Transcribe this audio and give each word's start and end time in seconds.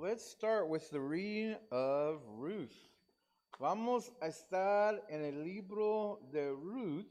let's 0.00 0.24
start 0.24 0.68
with 0.68 0.88
the 0.90 1.00
reading 1.00 1.56
of 1.72 2.20
Ruth. 2.36 2.76
Vamos 3.58 4.12
a 4.22 4.26
estar 4.28 5.00
en 5.10 5.24
el 5.24 5.42
libro 5.42 6.20
de 6.32 6.52
Ruth, 6.52 7.10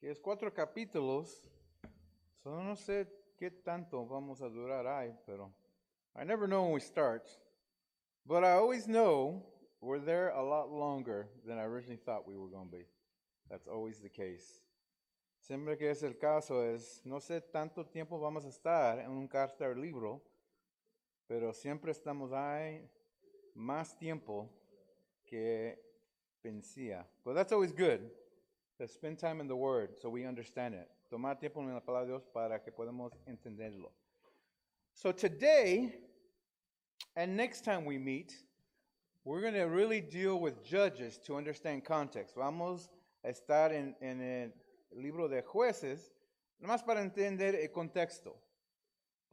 que 0.00 0.08
es 0.08 0.20
cuatro 0.20 0.52
capítulos. 0.52 1.48
So 2.44 2.62
no 2.62 2.76
sé 2.76 3.08
qué 3.36 3.50
tanto 3.50 4.06
vamos 4.06 4.40
a 4.40 4.48
durar 4.48 4.86
ahí, 4.86 5.12
pero 5.26 5.50
I 6.14 6.24
never 6.24 6.46
know 6.46 6.62
when 6.62 6.72
we 6.72 6.80
start. 6.80 7.28
But 8.24 8.44
I 8.44 8.52
always 8.52 8.86
know 8.86 9.42
we're 9.80 9.98
there 9.98 10.28
a 10.28 10.42
lot 10.42 10.70
longer 10.70 11.26
than 11.44 11.58
I 11.58 11.64
originally 11.64 12.00
thought 12.04 12.28
we 12.28 12.36
were 12.36 12.48
going 12.48 12.70
to 12.70 12.76
be. 12.76 12.84
That's 13.50 13.66
always 13.66 13.98
the 13.98 14.08
case. 14.08 14.62
Siempre 15.40 15.76
que 15.76 15.90
es 15.90 16.04
el 16.04 16.14
caso 16.14 16.62
es, 16.62 17.02
no 17.04 17.18
sé 17.18 17.40
tanto 17.40 17.84
tiempo 17.84 18.20
vamos 18.20 18.44
a 18.44 18.48
estar 18.48 19.00
en 19.00 19.10
un 19.10 19.26
carta 19.26 19.74
libro, 19.74 20.22
pero 21.32 21.54
siempre 21.54 21.90
estamos 21.92 22.30
ahí 22.30 22.86
más 23.54 23.96
tiempo 23.96 24.50
que 25.24 25.78
pensía. 26.42 27.06
But 27.24 27.36
that's 27.36 27.52
always 27.52 27.72
good, 27.72 28.00
to 28.76 28.86
spend 28.86 29.18
time 29.18 29.40
in 29.40 29.48
the 29.48 29.56
Word 29.56 29.96
so 29.98 30.10
we 30.10 30.26
understand 30.26 30.74
it. 30.74 30.90
Tomar 31.08 31.36
tiempo 31.36 31.62
en 31.62 31.72
la 31.72 31.80
palabra 31.80 32.04
de 32.04 32.12
Dios 32.12 32.26
para 32.34 32.62
que 32.62 32.70
podamos 32.70 33.12
entenderlo. 33.26 33.92
So 34.92 35.10
today, 35.10 35.94
and 37.16 37.34
next 37.34 37.64
time 37.64 37.86
we 37.86 37.96
meet, 37.96 38.34
we're 39.24 39.40
going 39.40 39.54
to 39.54 39.70
really 39.70 40.02
deal 40.02 40.38
with 40.38 40.62
Judges 40.62 41.18
to 41.24 41.36
understand 41.36 41.82
context. 41.82 42.36
Vamos 42.36 42.90
a 43.24 43.30
estar 43.30 43.72
en, 43.72 43.94
en 44.02 44.20
el 44.20 44.52
libro 44.94 45.28
de 45.28 45.40
jueces, 45.40 46.12
nomás 46.62 46.84
para 46.84 47.00
entender 47.00 47.54
el 47.54 47.68
contexto. 47.68 48.36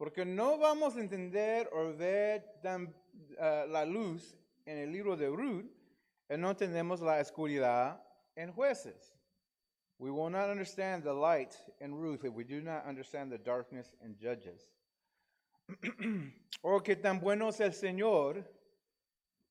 Porque 0.00 0.24
no 0.24 0.56
vamos 0.56 0.96
a 0.96 1.00
entender 1.00 1.68
o 1.74 1.92
ver 1.92 2.42
tan, 2.62 2.86
uh, 3.36 3.68
la 3.68 3.84
luz 3.84 4.34
en 4.64 4.78
el 4.78 4.90
libro 4.90 5.14
de 5.14 5.28
Ruth 5.28 5.70
y 6.30 6.38
no 6.38 6.56
tenemos 6.56 7.02
la 7.02 7.20
oscuridad 7.20 8.02
en 8.34 8.50
jueces. 8.50 9.14
We 9.98 10.10
will 10.10 10.30
not 10.30 10.48
understand 10.48 11.04
the 11.04 11.12
light 11.12 11.54
in 11.80 11.94
Ruth 11.94 12.24
if 12.24 12.32
we 12.32 12.44
do 12.44 12.62
not 12.62 12.86
understand 12.86 13.30
the 13.30 13.36
darkness 13.36 13.94
in 14.02 14.16
Judges. 14.16 14.70
o 16.64 16.80
que 16.80 16.96
tan 16.96 17.20
bueno 17.20 17.48
es 17.48 17.60
el 17.60 17.74
Señor 17.74 18.42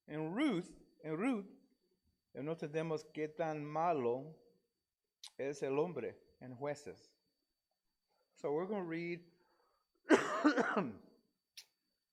en 0.08 0.34
Ruth, 0.34 0.72
en 1.04 1.16
Ruth, 1.16 1.46
y 2.34 2.42
no 2.42 2.56
tenemos 2.56 3.06
qué 3.14 3.28
tan 3.28 3.64
malo 3.64 4.36
es 5.38 5.62
el 5.62 5.78
hombre 5.78 6.16
en 6.42 6.56
jueces. 6.56 7.12
So 8.34 8.52
we're 8.52 8.66
going 8.66 8.82
to 8.82 8.90
read 8.90 9.20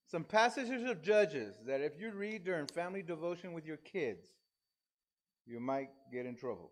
some 0.06 0.24
passages 0.24 0.88
of 0.88 1.02
Judges 1.02 1.54
that 1.66 1.80
if 1.80 1.98
you 1.98 2.12
read 2.12 2.44
during 2.44 2.66
family 2.66 3.02
devotion 3.02 3.52
with 3.52 3.66
your 3.66 3.78
kids, 3.78 4.26
you 5.46 5.60
might 5.60 5.90
get 6.12 6.26
in 6.26 6.36
trouble. 6.36 6.70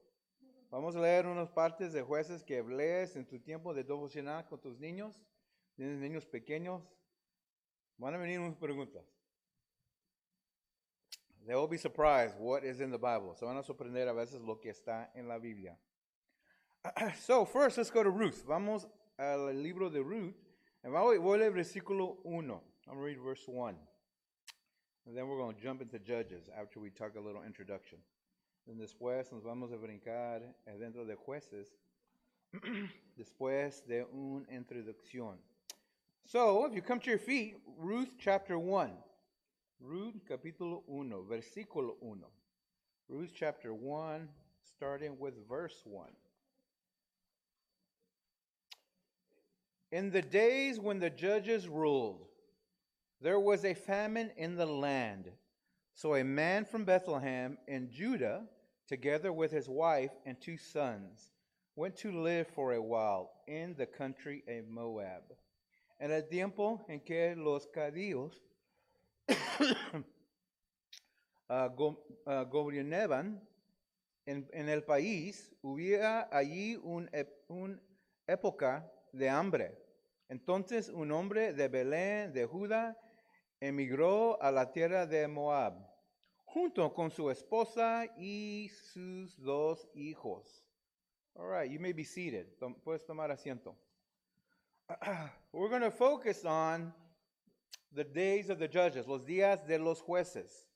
Vamos 0.70 0.96
a 0.96 1.00
leer 1.00 1.26
unas 1.26 1.48
partes 1.50 1.92
de 1.92 2.02
jueces 2.02 2.44
que 2.44 2.60
lees 2.62 3.14
en 3.14 3.24
tu 3.24 3.38
tiempo 3.38 3.72
de 3.72 3.84
devocional 3.84 4.48
con 4.48 4.58
tus 4.58 4.76
niños. 4.78 5.14
Tienes 5.76 5.98
niños 5.98 6.26
pequeños. 6.26 6.82
Van 7.98 8.14
a 8.14 8.18
venir 8.18 8.40
unas 8.40 8.56
preguntas. 8.56 9.04
They 11.46 11.54
will 11.54 11.68
be 11.68 11.78
surprised 11.78 12.36
what 12.38 12.64
is 12.64 12.80
in 12.80 12.90
the 12.90 12.98
Bible. 12.98 13.34
Se 13.36 13.44
van 13.44 13.56
a 13.56 13.62
sorprender 13.62 14.08
a 14.08 14.14
veces 14.14 14.40
lo 14.40 14.56
que 14.56 14.70
está 14.70 15.10
en 15.14 15.28
la 15.28 15.38
Biblia. 15.38 15.76
So, 17.20 17.44
first, 17.44 17.78
let's 17.78 17.90
go 17.90 18.02
to 18.02 18.10
Ruth. 18.10 18.44
Vamos 18.46 18.86
al 19.18 19.52
libro 19.62 19.88
de 19.88 20.02
Ruth. 20.02 20.34
Voy 20.84 21.42
a 21.42 21.50
versículo 21.50 22.18
1. 22.24 22.44
I'm 22.44 22.96
going 22.96 22.98
to 22.98 23.04
read 23.04 23.18
verse 23.18 23.44
1. 23.46 23.74
And 25.06 25.16
then 25.16 25.28
we're 25.28 25.38
going 25.38 25.56
to 25.56 25.62
jump 25.62 25.80
into 25.80 25.98
Judges 25.98 26.50
after 26.60 26.78
we 26.78 26.90
talk 26.90 27.16
a 27.16 27.20
little 27.20 27.42
introduction. 27.42 27.98
And 28.68 28.78
después 28.78 29.32
nos 29.32 29.42
vamos 29.42 29.72
a 29.72 29.76
brincar 29.76 30.42
dentro 30.78 31.06
de 31.06 31.16
jueces 31.16 31.68
después 33.18 33.86
de 33.86 34.04
una 34.14 34.44
introducción. 34.52 35.36
So, 36.26 36.66
if 36.66 36.74
you 36.74 36.82
come 36.82 37.00
to 37.00 37.10
your 37.10 37.18
feet, 37.18 37.56
Ruth 37.78 38.14
chapter 38.18 38.58
1. 38.58 38.90
Ruth 39.80 40.20
capítulo 40.28 40.82
1, 40.86 41.10
versículo 41.30 41.94
1. 42.00 42.20
Ruth 43.08 43.32
chapter 43.34 43.72
1, 43.72 44.28
starting 44.62 45.18
with 45.18 45.34
verse 45.48 45.82
1. 45.84 46.08
In 49.94 50.10
the 50.10 50.22
days 50.22 50.80
when 50.80 50.98
the 50.98 51.08
judges 51.08 51.68
ruled, 51.68 52.26
there 53.20 53.38
was 53.38 53.64
a 53.64 53.74
famine 53.74 54.32
in 54.36 54.56
the 54.56 54.66
land. 54.66 55.30
So 55.94 56.16
a 56.16 56.24
man 56.24 56.64
from 56.64 56.84
Bethlehem 56.84 57.58
in 57.68 57.88
Judah, 57.92 58.42
together 58.88 59.32
with 59.32 59.52
his 59.52 59.68
wife 59.68 60.10
and 60.26 60.36
two 60.40 60.58
sons, 60.58 61.30
went 61.76 61.94
to 61.98 62.10
live 62.10 62.48
for 62.48 62.72
a 62.72 62.82
while 62.82 63.30
in 63.46 63.76
the 63.78 63.86
country 63.86 64.42
of 64.48 64.66
Moab. 64.68 65.22
En 66.00 66.10
el 66.10 66.22
tiempo 66.22 66.84
en 66.88 66.98
que 66.98 67.36
los 67.36 67.68
cadíos 67.72 68.32
uh, 69.28 70.02
uh, 71.48 72.44
gobernaban 72.46 73.38
en, 74.26 74.68
el 74.68 74.80
país, 74.80 75.54
hubiera 75.62 76.28
allí 76.32 76.80
un 76.82 77.08
época 78.26 78.82
de 79.12 79.28
hambre. 79.28 79.83
Entonces 80.28 80.88
un 80.88 81.12
hombre 81.12 81.52
de 81.52 81.68
Belén, 81.68 82.32
de 82.32 82.46
Judá, 82.46 82.98
emigró 83.60 84.40
a 84.42 84.50
la 84.50 84.72
tierra 84.72 85.06
de 85.06 85.28
Moab, 85.28 85.74
junto 86.44 86.92
con 86.92 87.10
su 87.10 87.30
esposa 87.30 88.06
y 88.16 88.70
sus 88.92 89.36
dos 89.40 89.88
hijos. 89.94 90.64
All 91.36 91.48
right, 91.48 91.70
you 91.70 91.80
may 91.80 91.92
be 91.92 92.04
seated. 92.04 92.46
Puedes 92.84 93.04
tomar 93.04 93.30
asiento. 93.30 93.76
We're 95.52 95.68
going 95.68 95.82
to 95.82 95.90
focus 95.90 96.44
on 96.44 96.92
the 97.92 98.04
days 98.04 98.50
of 98.50 98.58
the 98.58 98.68
judges, 98.68 99.06
los 99.06 99.24
días 99.24 99.66
de 99.66 99.78
los 99.78 100.00
jueces. 100.00 100.68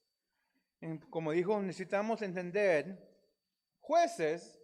como 1.09 1.31
dijo, 1.31 1.61
necesitamos 1.61 2.21
entender 2.21 2.97
jueces 3.81 4.57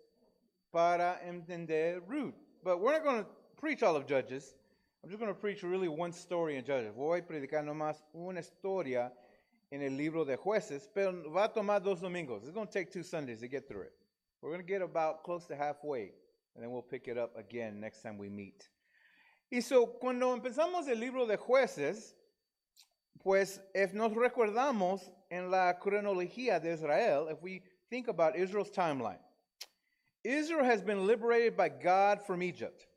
para 0.72 1.20
entender 1.24 2.02
Ruth. 2.08 2.36
But 2.64 2.80
we're 2.80 2.94
not 2.94 3.04
going 3.04 3.24
to 3.24 3.30
preach 3.58 3.84
all 3.84 3.96
of 3.96 4.08
Judges. 4.08 4.56
I'm 5.06 5.12
just 5.12 5.22
going 5.22 5.32
to 5.32 5.40
preach 5.40 5.62
really 5.62 5.88
one 5.88 6.12
story 6.12 6.58
in 6.58 6.66
Judges. 6.66 6.92
Voy 6.98 7.20
a 7.20 7.22
predicar 7.22 7.64
nomás 7.64 7.98
una 8.16 8.40
historia 8.40 9.12
en 9.72 9.84
el 9.84 9.92
libro 9.92 10.26
de 10.26 10.36
jueces, 10.36 10.90
pero 10.92 11.30
va 11.32 11.44
a 11.44 11.48
tomar 11.48 11.80
dos 11.80 12.02
domingos. 12.02 12.42
It's 12.42 12.50
going 12.50 12.66
to 12.66 12.74
take 12.74 12.92
two 12.92 13.04
Sundays 13.04 13.40
to 13.42 13.48
get 13.48 13.68
through 13.68 13.84
it. 13.84 13.94
We're 14.42 14.50
going 14.50 14.64
to 14.64 14.68
get 14.68 14.82
about 14.82 15.24
close 15.24 15.46
to 15.46 15.56
halfway, 15.56 16.12
and 16.56 16.64
then 16.64 16.72
we'll 16.72 16.82
pick 16.82 17.08
it 17.08 17.20
up 17.20 17.38
again 17.38 17.80
next 17.80 18.02
time 18.02 18.18
we 18.18 18.30
meet. 18.30 18.68
Y 19.52 19.60
so, 19.60 19.86
cuando 19.86 20.36
empezamos 20.36 20.90
el 20.90 20.96
libro 20.96 21.28
de 21.28 21.38
jueces, 21.38 22.16
pues 23.24 23.60
if 23.76 23.94
nos 23.94 24.12
recordamos 24.12 25.02
en 25.30 25.52
la 25.52 25.74
cronología 25.74 26.60
de 26.60 26.74
Israel, 26.74 27.28
if 27.30 27.40
we 27.44 27.62
think 27.92 28.08
about 28.08 28.36
Israel's 28.36 28.72
timeline, 28.72 29.20
Israel 30.24 30.66
has 30.66 30.82
been 30.82 31.06
liberated 31.06 31.56
by 31.56 31.70
God 31.70 32.26
from 32.26 32.42
Egypt. 32.42 32.88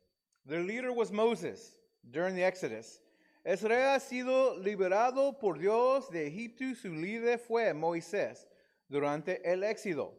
Their 0.47 0.63
leader 0.63 0.91
was 0.91 1.11
Moses 1.11 1.75
during 2.09 2.35
the 2.35 2.43
Exodus. 2.43 3.01
Israel 3.45 3.95
ha 3.95 3.99
sido 3.99 4.57
liberado 4.63 5.39
por 5.39 5.57
Dios 5.57 6.09
de 6.09 6.27
Egipto. 6.27 6.75
Su 6.75 6.89
líder 6.89 7.39
fue 7.39 7.73
Moisés 7.73 8.45
durante 8.89 9.39
el 9.43 9.63
éxodo. 9.63 10.13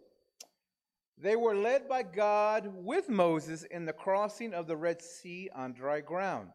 They 1.18 1.36
were 1.36 1.54
led 1.54 1.86
by 1.86 2.02
God 2.02 2.66
with 2.74 3.10
Moses 3.10 3.64
in 3.64 3.84
the 3.84 3.92
crossing 3.92 4.54
of 4.54 4.66
the 4.66 4.76
Red 4.76 5.02
Sea 5.02 5.50
on 5.54 5.74
dry 5.74 6.00
ground. 6.00 6.48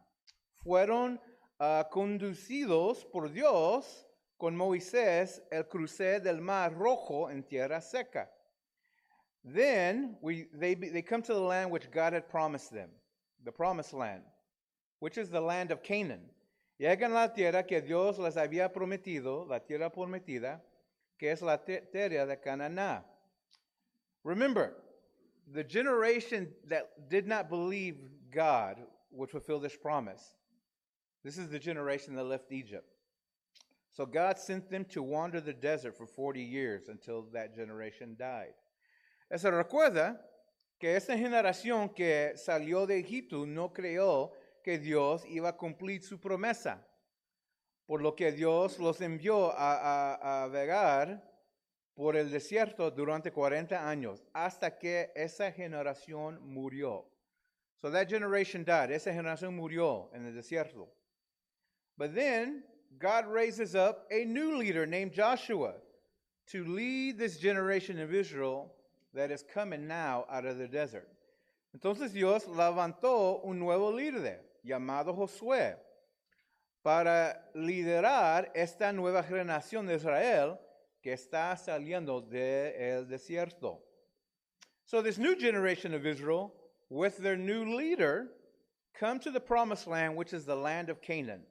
Fueron 0.64 1.18
uh, 1.60 1.84
conducidos 1.92 3.04
por 3.10 3.28
Dios 3.28 4.04
con 4.40 4.56
Moisés 4.56 5.38
el 5.52 5.64
cruce 5.64 6.20
del 6.20 6.40
Mar 6.40 6.74
Rojo 6.74 7.28
en 7.28 7.44
tierra 7.44 7.80
seca. 7.80 8.26
Then 9.44 10.16
we, 10.20 10.46
they, 10.52 10.74
they 10.74 11.02
come 11.02 11.22
to 11.22 11.32
the 11.32 11.38
land 11.40 11.70
which 11.70 11.88
God 11.92 12.12
had 12.12 12.28
promised 12.28 12.72
them, 12.72 12.90
the 13.44 13.52
promised 13.52 13.94
land 13.94 14.22
which 14.98 15.18
is 15.18 15.30
the 15.30 15.40
land 15.40 15.70
of 15.70 15.82
Canaan. 15.82 16.22
Llegan 16.80 17.12
la 17.12 17.28
tierra 17.28 17.62
que 17.62 17.80
Dios 17.80 18.18
les 18.18 18.36
había 18.36 18.72
prometido, 18.72 19.48
la 19.48 19.58
tierra 19.60 19.90
prometida, 19.90 20.60
que 21.18 21.30
es 21.30 21.40
la 21.40 21.56
tierra 21.56 22.26
de 22.26 22.36
Canaán. 22.36 23.02
Remember, 24.22 24.74
the 25.52 25.64
generation 25.64 26.48
that 26.68 27.08
did 27.08 27.26
not 27.26 27.48
believe 27.48 27.96
God 28.30 28.76
would 29.10 29.30
fulfill 29.30 29.60
this 29.60 29.76
promise. 29.76 30.34
This 31.24 31.38
is 31.38 31.48
the 31.48 31.58
generation 31.58 32.14
that 32.16 32.24
left 32.24 32.52
Egypt. 32.52 32.88
So 33.92 34.04
God 34.04 34.38
sent 34.38 34.70
them 34.70 34.84
to 34.86 35.02
wander 35.02 35.40
the 35.40 35.54
desert 35.54 35.96
for 35.96 36.06
40 36.06 36.42
years 36.42 36.88
until 36.88 37.22
that 37.32 37.56
generation 37.56 38.14
died. 38.18 38.52
Se 39.34 39.50
recuerda 39.50 40.18
que 40.78 40.94
esa 40.94 41.16
generación 41.16 41.94
que 41.94 42.34
salió 42.36 42.86
de 42.86 42.98
Egipto 42.98 43.46
no 43.46 43.70
creó 43.70 44.32
que 44.66 44.80
Dios 44.80 45.24
iba 45.26 45.50
a 45.50 45.56
cumplir 45.56 46.02
su 46.02 46.18
promesa. 46.18 46.84
por 47.86 48.02
lo 48.02 48.16
que 48.16 48.32
Dios 48.32 48.80
los 48.80 49.00
envió 49.00 49.52
a, 49.52 49.76
a, 49.76 50.42
a 50.42 50.48
vagar 50.48 51.22
por 51.94 52.16
el 52.16 52.32
desierto 52.32 52.90
durante 52.90 53.30
40 53.30 53.88
años, 53.88 54.24
hasta 54.32 54.76
que 54.76 55.12
esa 55.14 55.52
generación 55.52 56.40
murió. 56.42 57.06
So 57.80 57.90
that 57.92 58.08
generation 58.08 58.64
died. 58.64 58.90
Esa 58.90 59.12
generación 59.12 59.54
murió 59.54 60.10
en 60.12 60.26
el 60.26 60.34
desierto. 60.34 60.88
But 61.96 62.12
then 62.12 62.64
God 62.98 63.26
raises 63.26 63.76
up 63.76 64.08
a 64.10 64.24
new 64.24 64.56
leader 64.56 64.84
named 64.84 65.12
Joshua 65.12 65.74
to 66.48 66.64
lead 66.64 67.18
this 67.18 67.38
generation 67.38 68.00
of 68.00 68.12
Israel 68.12 68.74
that 69.14 69.30
is 69.30 69.44
coming 69.44 69.86
now 69.86 70.26
out 70.28 70.44
of 70.44 70.58
the 70.58 70.66
desert. 70.66 71.08
Entonces 71.72 72.12
Dios 72.12 72.46
levantó 72.46 73.44
un 73.44 73.60
nuevo 73.60 73.92
líder 73.92 74.40
llamado 74.66 75.14
Josué 75.14 75.76
para 76.82 77.50
liderar 77.54 78.50
esta 78.54 78.92
nueva 78.92 79.22
generación 79.22 79.86
de 79.86 79.94
Israel 79.94 80.58
que 81.02 81.12
está 81.12 81.56
saliendo 81.56 82.20
del 82.20 83.06
desierto. 83.06 83.80
So 84.84 85.02
this 85.02 85.18
new 85.18 85.36
generation 85.36 85.94
of 85.94 86.06
Israel, 86.06 86.54
with 86.88 87.18
their 87.18 87.36
new 87.36 87.76
leader, 87.76 88.28
come 88.94 89.18
to 89.20 89.30
the 89.30 89.40
promised 89.40 89.86
land, 89.86 90.16
which 90.16 90.32
is 90.32 90.44
the 90.44 90.54
land 90.54 90.88
of 90.88 91.00
Canaan. 91.00 91.42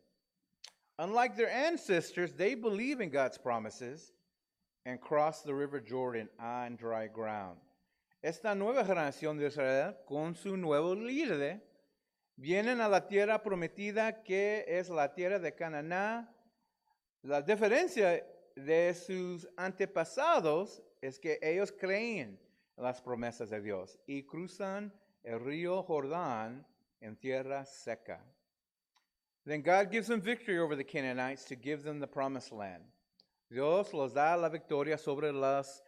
Unlike 0.97 1.35
their 1.35 1.49
ancestors, 1.49 2.31
they 2.31 2.55
believe 2.55 3.01
in 3.01 3.09
God's 3.09 3.37
promises 3.37 4.13
and 4.85 5.01
cross 5.01 5.41
the 5.41 5.53
river 5.53 5.81
Jordan 5.81 6.29
on 6.39 6.77
dry 6.77 7.07
ground. 7.07 7.57
Esta 8.23 8.55
nueva 8.55 8.85
generación 8.85 9.37
de 9.37 9.47
Israel, 9.47 9.95
con 10.07 10.33
su 10.35 10.55
nuevo 10.55 10.95
líder, 10.95 11.59
vienen 12.35 12.81
a 12.81 12.89
la 12.89 13.07
tierra 13.07 13.41
prometida 13.41 14.23
que 14.23 14.65
es 14.67 14.89
la 14.89 15.13
tierra 15.13 15.39
de 15.39 15.53
Canaán. 15.53 16.29
La 17.21 17.41
diferencia 17.41 18.25
de 18.55 18.93
sus 18.93 19.47
antepasados 19.57 20.81
es 21.01 21.19
que 21.19 21.39
ellos 21.41 21.71
creen 21.71 22.39
en 22.77 22.83
las 22.83 23.01
promesas 23.01 23.49
de 23.49 23.61
Dios 23.61 23.99
y 24.05 24.25
cruzan 24.25 24.93
el 25.23 25.39
río 25.39 25.83
Jordán 25.83 26.65
en 27.01 27.15
tierra 27.17 27.65
seca. 27.65 28.23
Then 29.45 29.61
God 29.61 29.91
gives 29.91 30.07
them 30.07 30.21
victory 30.21 30.57
over 30.57 30.75
the 30.75 30.83
Canaanites 30.83 31.45
to 31.45 31.55
give 31.55 31.83
them 31.83 31.99
the 31.99 32.07
promised 32.07 32.51
land. 32.51 32.83
Dios 33.49 33.93
los 33.93 34.13
da 34.13 34.35
la 34.35 34.49
victoria 34.49 34.97
sobre 34.97 35.31
los, 35.31 35.83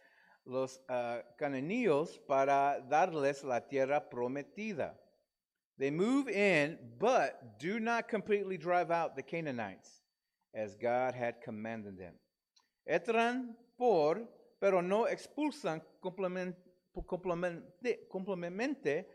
uh, 0.46 1.22
cananeos 1.36 2.18
para 2.26 2.80
darles 2.88 3.42
la 3.42 3.60
tierra 3.60 4.08
prometida. 4.08 4.94
They 5.78 5.90
move 5.92 6.28
in, 6.28 6.76
but 6.98 7.58
do 7.60 7.78
not 7.78 8.08
completely 8.08 8.58
drive 8.58 8.90
out 8.90 9.14
the 9.14 9.22
Canaanites, 9.22 10.02
as 10.52 10.74
God 10.74 11.14
had 11.14 11.40
commanded 11.40 11.96
them. 11.96 12.14
Entran 12.88 13.54
por, 13.78 14.26
pero 14.60 14.80
no 14.80 15.06
expulsan 15.06 15.80
completamente 18.10 19.06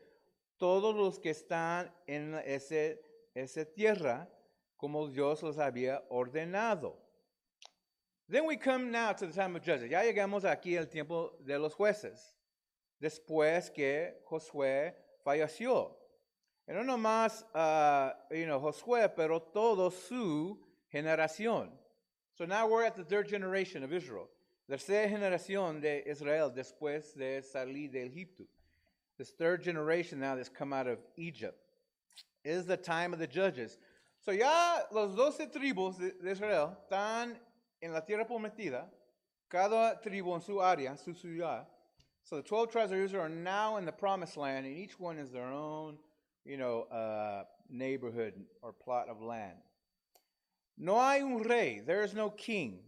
todos 0.57 0.95
los 0.95 1.19
que 1.19 1.31
están 1.31 1.91
en 2.07 2.35
ese, 2.45 2.99
esa 3.35 3.65
tierra, 3.65 4.29
como 4.77 5.09
Dios 5.09 5.43
los 5.43 5.57
había 5.57 6.01
ordenado. 6.09 6.95
Then 8.29 8.45
we 8.45 8.55
come 8.55 8.89
now 8.89 9.11
to 9.11 9.27
the 9.27 9.33
time 9.33 9.57
of 9.57 9.63
Judges. 9.63 9.89
Ya 9.89 10.01
llegamos 10.03 10.45
aquí 10.45 10.77
al 10.77 10.87
tiempo 10.87 11.33
de 11.45 11.59
los 11.59 11.73
jueces, 11.73 12.33
después 13.01 13.69
que 13.69 14.21
Josué 14.25 14.95
falleció. 15.25 16.02
Y 16.67 16.73
no 16.73 16.83
nomás, 16.83 17.43
uh, 17.53 18.13
you 18.31 18.45
know, 18.45 18.59
Josué, 18.59 19.13
pero 19.15 19.39
todo 19.39 19.89
su 19.89 20.57
generación. 20.93 21.69
So 22.37 22.45
now 22.45 22.67
we're 22.67 22.83
at 22.83 22.95
the 22.95 23.03
third 23.03 23.27
generation 23.27 23.83
of 23.83 23.91
Israel. 23.91 24.29
Tercera 24.69 25.09
generación 25.09 25.81
de 25.81 26.03
Israel 26.09 26.51
después 26.51 27.13
de 27.15 27.41
salir 27.41 27.91
de 27.91 28.05
Egipto. 28.05 28.43
This 29.17 29.31
third 29.31 29.61
generation 29.61 30.19
now 30.19 30.35
that's 30.35 30.49
come 30.49 30.73
out 30.73 30.87
of 30.87 30.99
Egypt. 31.17 31.57
is 32.43 32.65
the 32.65 32.77
time 32.77 33.13
of 33.13 33.19
the 33.19 33.27
judges. 33.27 33.77
So 34.19 34.31
ya 34.31 34.79
los 34.91 35.15
doce 35.15 35.47
tribus 35.47 35.97
de, 35.97 36.11
de 36.21 36.31
Israel 36.31 36.77
están 36.89 37.35
en 37.81 37.93
la 37.93 38.01
tierra 38.01 38.25
prometida, 38.25 38.85
cada 39.49 39.99
tribu 40.01 40.33
en 40.33 40.41
su 40.41 40.53
área, 40.53 40.97
su 40.97 41.13
ciudad. 41.13 41.65
So 42.23 42.37
the 42.37 42.43
12 42.43 42.71
tribes 42.71 42.91
of 42.91 42.99
Israel 42.99 43.23
are 43.23 43.29
now 43.29 43.77
in 43.77 43.85
the 43.85 43.91
promised 43.91 44.37
land, 44.37 44.65
and 44.65 44.77
each 44.77 44.97
one 44.97 45.17
is 45.17 45.29
their 45.31 45.51
own, 45.51 45.97
you 46.45 46.57
know, 46.57 46.83
uh, 46.91 47.43
neighborhood 47.69 48.33
or 48.61 48.73
plot 48.73 49.09
of 49.09 49.21
land. 49.21 49.57
No 50.77 50.95
hay 50.95 51.21
un 51.21 51.43
rey, 51.43 51.81
there 51.85 52.03
is 52.03 52.13
no 52.13 52.29
king. 52.29 52.79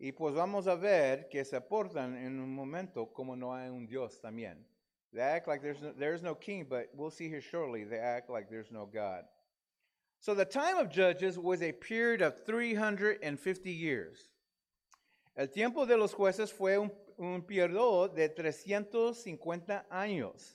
Y 0.00 0.10
pues 0.10 0.34
vamos 0.34 0.66
a 0.66 0.76
ver 0.76 1.28
que 1.30 1.44
se 1.44 1.60
portan 1.60 2.16
en 2.16 2.40
un 2.40 2.54
momento 2.54 3.06
como 3.06 3.34
no 3.34 3.52
hay 3.52 3.68
un 3.68 3.86
Dios 3.86 4.18
también. 4.22 4.56
They 5.12 5.20
act 5.20 5.46
like 5.46 5.62
there's 5.62 5.80
no, 5.80 5.92
there's 5.96 6.22
no 6.22 6.34
king, 6.34 6.66
but 6.68 6.90
we'll 6.92 7.10
see 7.10 7.28
here 7.28 7.40
shortly, 7.40 7.84
they 7.84 7.98
act 7.98 8.28
like 8.28 8.50
there's 8.50 8.72
no 8.72 8.86
God. 8.86 9.24
So 10.18 10.34
the 10.34 10.44
time 10.44 10.78
of 10.78 10.90
Judges 10.90 11.38
was 11.38 11.62
a 11.62 11.70
period 11.70 12.20
of 12.20 12.44
350 12.44 13.70
years. 13.70 14.30
El 15.36 15.46
tiempo 15.48 15.86
de 15.86 15.96
los 15.96 16.12
jueces 16.12 16.50
fue 16.50 16.78
un, 16.78 16.90
un 17.18 17.42
periodo 17.42 18.08
de 18.08 18.28
350 18.28 19.84
años. 19.92 20.54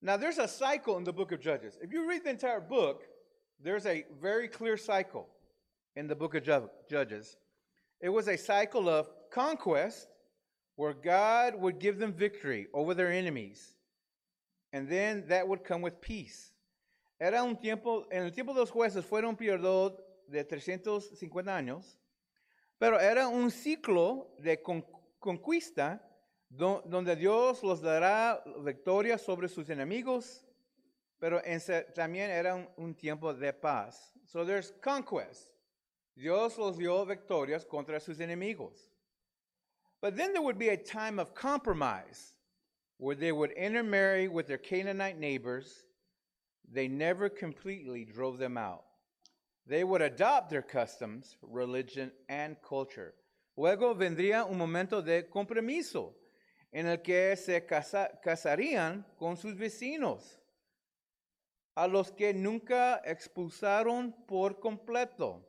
Now 0.00 0.16
there's 0.16 0.38
a 0.38 0.48
cycle 0.48 0.96
in 0.96 1.04
the 1.04 1.12
book 1.12 1.32
of 1.32 1.40
Judges. 1.40 1.76
If 1.82 1.92
you 1.92 2.08
read 2.08 2.24
the 2.24 2.30
entire 2.30 2.60
book, 2.60 3.02
there's 3.62 3.86
a 3.86 4.04
very 4.20 4.48
clear 4.48 4.76
cycle 4.76 5.28
in 5.96 6.06
the 6.06 6.14
book 6.14 6.34
of 6.34 6.44
Judges. 6.88 7.36
It 8.00 8.08
was 8.08 8.28
a 8.28 8.36
cycle 8.36 8.88
of 8.88 9.08
conquest 9.32 10.08
where 10.76 10.92
God 10.92 11.56
would 11.56 11.80
give 11.80 11.98
them 11.98 12.12
victory 12.12 12.68
over 12.72 12.94
their 12.94 13.10
enemies. 13.10 13.74
And 14.72 14.88
then 14.88 15.24
that 15.28 15.48
would 15.48 15.64
come 15.64 15.82
with 15.82 16.00
peace. 16.00 16.52
Era 17.20 17.42
un 17.42 17.56
tiempo, 17.56 18.04
en 18.12 18.22
el 18.22 18.30
tiempo 18.30 18.54
de 18.54 18.60
los 18.60 18.70
jueces 18.70 19.04
fueron 19.04 19.30
un 19.30 19.36
periodo 19.36 19.96
de 20.28 20.44
350 20.44 21.50
años, 21.50 21.98
pero 22.78 23.00
era 23.00 23.26
un 23.26 23.50
ciclo 23.50 24.28
de 24.38 24.62
con, 24.62 24.84
conquista 25.18 26.00
donde 26.50 27.16
Dios 27.16 27.62
los 27.62 27.80
dará 27.80 28.42
victoria 28.64 29.18
sobre 29.18 29.48
sus 29.48 29.68
enemigos, 29.68 30.44
pero 31.20 31.40
en, 31.44 31.60
también 31.94 32.30
era 32.30 32.54
un, 32.54 32.66
un, 32.76 32.94
tiempo 32.94 33.32
de 33.32 33.52
paz. 33.52 34.12
So 34.24 34.44
there's 34.44 34.72
conquest. 34.82 35.50
Dios 36.16 36.58
los 36.58 36.78
dio 36.78 37.04
victorias 37.04 37.64
contra 37.64 38.00
sus 38.00 38.18
enemigos. 38.18 38.90
But 40.00 40.16
then 40.16 40.32
there 40.32 40.42
would 40.42 40.58
be 40.58 40.68
a 40.68 40.76
time 40.76 41.18
of 41.18 41.34
compromise 41.34 42.34
where 42.98 43.16
they 43.16 43.32
would 43.32 43.52
intermarry 43.52 44.28
with 44.28 44.46
their 44.46 44.58
Canaanite 44.58 45.18
neighbors 45.18 45.84
they 46.70 46.88
never 46.88 47.28
completely 47.28 48.04
drove 48.04 48.38
them 48.38 48.56
out. 48.56 48.84
They 49.66 49.84
would 49.84 50.02
adopt 50.02 50.50
their 50.50 50.62
customs, 50.62 51.36
religion, 51.42 52.10
and 52.28 52.56
culture. 52.62 53.14
Luego 53.56 53.94
vendría 53.94 54.48
un 54.48 54.58
momento 54.58 55.02
de 55.02 55.22
compromiso 55.22 56.14
en 56.72 56.86
el 56.86 57.00
que 57.02 57.36
se 57.36 57.64
casa, 57.64 58.10
casarían 58.22 59.06
con 59.16 59.36
sus 59.36 59.56
vecinos, 59.56 60.40
a 61.74 61.86
los 61.86 62.10
que 62.10 62.34
nunca 62.34 63.00
expulsaron 63.04 64.12
por 64.26 64.58
completo. 64.60 65.44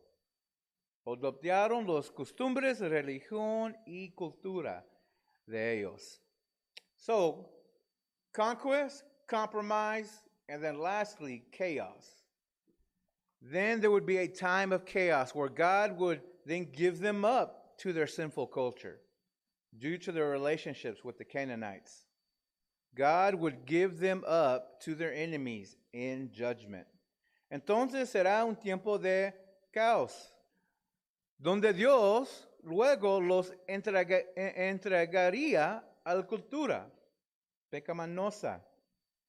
Adoptaron 1.05 1.87
las 1.87 2.11
costumbres, 2.11 2.79
religión 2.79 3.75
y 3.85 4.11
cultura 4.11 4.85
de 5.47 5.79
ellos. 5.79 6.21
So, 6.95 7.49
conquest, 8.31 9.03
compromise, 9.27 10.23
and 10.47 10.61
then 10.61 10.79
lastly, 10.79 11.45
chaos. 11.51 12.25
Then 13.41 13.79
there 13.79 13.89
would 13.89 14.05
be 14.05 14.17
a 14.17 14.27
time 14.27 14.71
of 14.71 14.85
chaos 14.85 15.33
where 15.33 15.49
God 15.49 15.97
would 15.97 16.21
then 16.45 16.67
give 16.71 16.99
them 16.99 17.25
up 17.25 17.77
to 17.79 17.91
their 17.91 18.07
sinful 18.07 18.47
culture 18.47 18.99
due 19.77 19.97
to 19.97 20.11
their 20.11 20.29
relationships 20.29 21.03
with 21.03 21.17
the 21.17 21.25
Canaanites. 21.25 22.05
God 22.95 23.35
would 23.35 23.65
give 23.65 23.99
them 23.99 24.23
up 24.27 24.81
to 24.81 24.95
their 24.95 25.13
enemies 25.13 25.77
in 25.93 26.31
judgment. 26.33 26.87
Entonces 27.51 28.09
será 28.09 28.45
un 28.45 28.55
tiempo 28.55 28.97
de 28.97 29.33
caos, 29.73 30.31
donde 31.39 31.73
Dios 31.73 32.47
luego 32.63 33.19
los 33.19 33.51
entrega, 33.67 34.21
entregaría 34.35 35.83
a 36.03 36.15
la 36.15 36.23
cultura 36.23 36.89
pecaminosa 37.71 38.61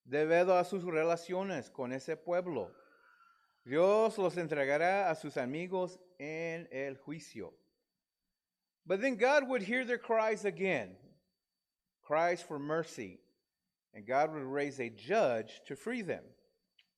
debido 0.05 0.57
a 0.57 0.65
sus 0.65 0.85
relaciones 0.85 1.71
con 1.71 1.93
ese 1.93 2.17
pueblo. 2.17 2.75
Dios 3.65 4.19
los 4.19 4.37
entregará 4.37 5.11
a 5.11 5.15
sus 5.15 5.37
amigos 5.37 6.01
en 6.19 6.69
el 6.73 6.97
juicio. 6.97 7.55
But 8.91 9.01
then 9.01 9.15
God 9.15 9.49
would 9.49 9.63
hear 9.63 9.85
their 9.85 9.99
cries 9.99 10.45
again, 10.45 10.97
cries 12.03 12.43
for 12.43 12.59
mercy, 12.59 13.21
and 13.95 14.05
God 14.05 14.35
would 14.35 14.43
raise 14.43 14.81
a 14.81 14.91
judge 14.91 15.61
to 15.69 15.77
free 15.77 16.03
them. 16.03 16.25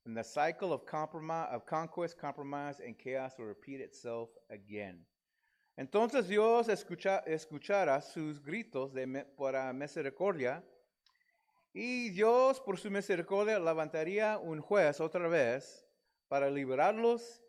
And 0.07 0.17
the 0.17 0.25
cycle 0.25 0.73
of, 0.73 0.87
compromise, 0.87 1.51
of 1.53 1.67
conquest, 1.67 2.19
compromise, 2.19 2.81
and 2.81 2.99
chaos 2.99 3.35
will 3.39 3.45
repeat 3.45 3.83
itself 3.83 4.31
again. 4.49 5.01
Entonces 5.79 6.29
Dios 6.29 6.69
escucha, 6.69 7.23
escuchará 7.29 8.03
sus 8.03 8.39
gritos 8.39 8.95
de, 8.95 9.27
para 9.37 9.71
misericordia 9.75 10.63
y 11.75 12.09
Dios 12.09 12.59
por 12.59 12.79
su 12.79 12.91
misericordia 12.91 13.59
levantaría 13.59 14.39
un 14.39 14.63
juez 14.63 14.99
otra 14.99 15.29
vez 15.29 15.85
para 16.31 16.49
liberarlos 16.49 17.43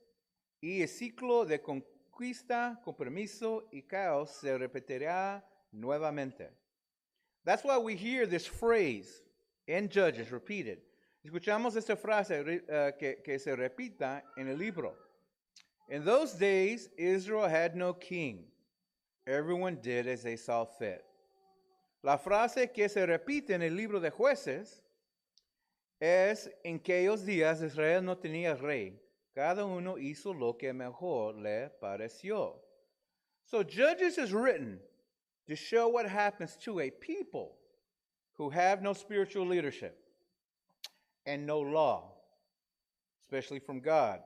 y 0.60 0.82
el 0.82 0.90
ciclo 0.90 1.46
de 1.46 1.62
conquista, 2.14 2.80
compromiso 2.84 3.68
y 3.72 3.82
caos 3.82 4.30
se 4.32 4.58
repetirá 4.58 5.44
nuevamente. 5.72 6.50
That's 7.44 7.64
why 7.64 7.78
we 7.78 7.96
hear 7.96 8.26
this 8.28 8.46
phrase 8.46 9.24
in 9.68 9.90
Judges 9.90 10.32
repeated. 10.32 10.80
Escuchamos 11.26 11.76
esta 11.76 11.96
frase 11.96 12.64
eh, 12.68 12.94
que, 13.00 13.22
que 13.24 13.40
se 13.40 13.56
repita 13.56 14.24
en 14.38 14.48
el 14.48 14.58
libro. 14.58 14.94
In 15.90 16.06
those 16.06 16.34
days, 16.34 16.90
Israel 16.98 17.50
had 17.50 17.76
no 17.76 17.94
king. 17.94 18.46
Everyone 19.26 19.78
did 19.82 20.08
as 20.08 20.22
they 20.22 20.38
saw 20.38 20.66
fit. 20.66 21.04
La 22.04 22.18
frase 22.18 22.72
que 22.74 22.90
se 22.90 23.06
repite 23.06 23.52
en 23.52 23.62
el 23.62 23.74
libro 23.74 24.00
de 24.00 24.12
jueces 24.12 24.82
es, 26.00 26.50
en 26.64 26.76
aquellos 26.76 27.26
días 27.26 27.62
Israel 27.62 28.04
no 28.04 28.18
tenía 28.18 28.56
rey. 28.56 29.00
Cada 29.36 29.66
uno 29.66 29.98
hizo 29.98 30.34
lo 30.34 30.54
que 30.54 30.74
mejor 30.74 31.36
le 31.36 31.70
pareció. 31.82 32.60
So 33.46 33.64
Judges 33.64 34.18
is 34.18 34.32
written 34.32 34.80
to 35.48 35.56
show 35.56 35.88
what 35.88 36.08
happens 36.08 36.56
to 36.58 36.80
a 36.80 36.90
people 36.90 37.58
who 38.34 38.50
have 38.50 38.82
no 38.82 38.94
spiritual 38.94 39.46
leadership 39.46 39.98
and 41.26 41.46
no 41.46 41.60
law, 41.60 42.14
especially 43.22 43.60
from 43.60 43.80
God. 43.80 44.22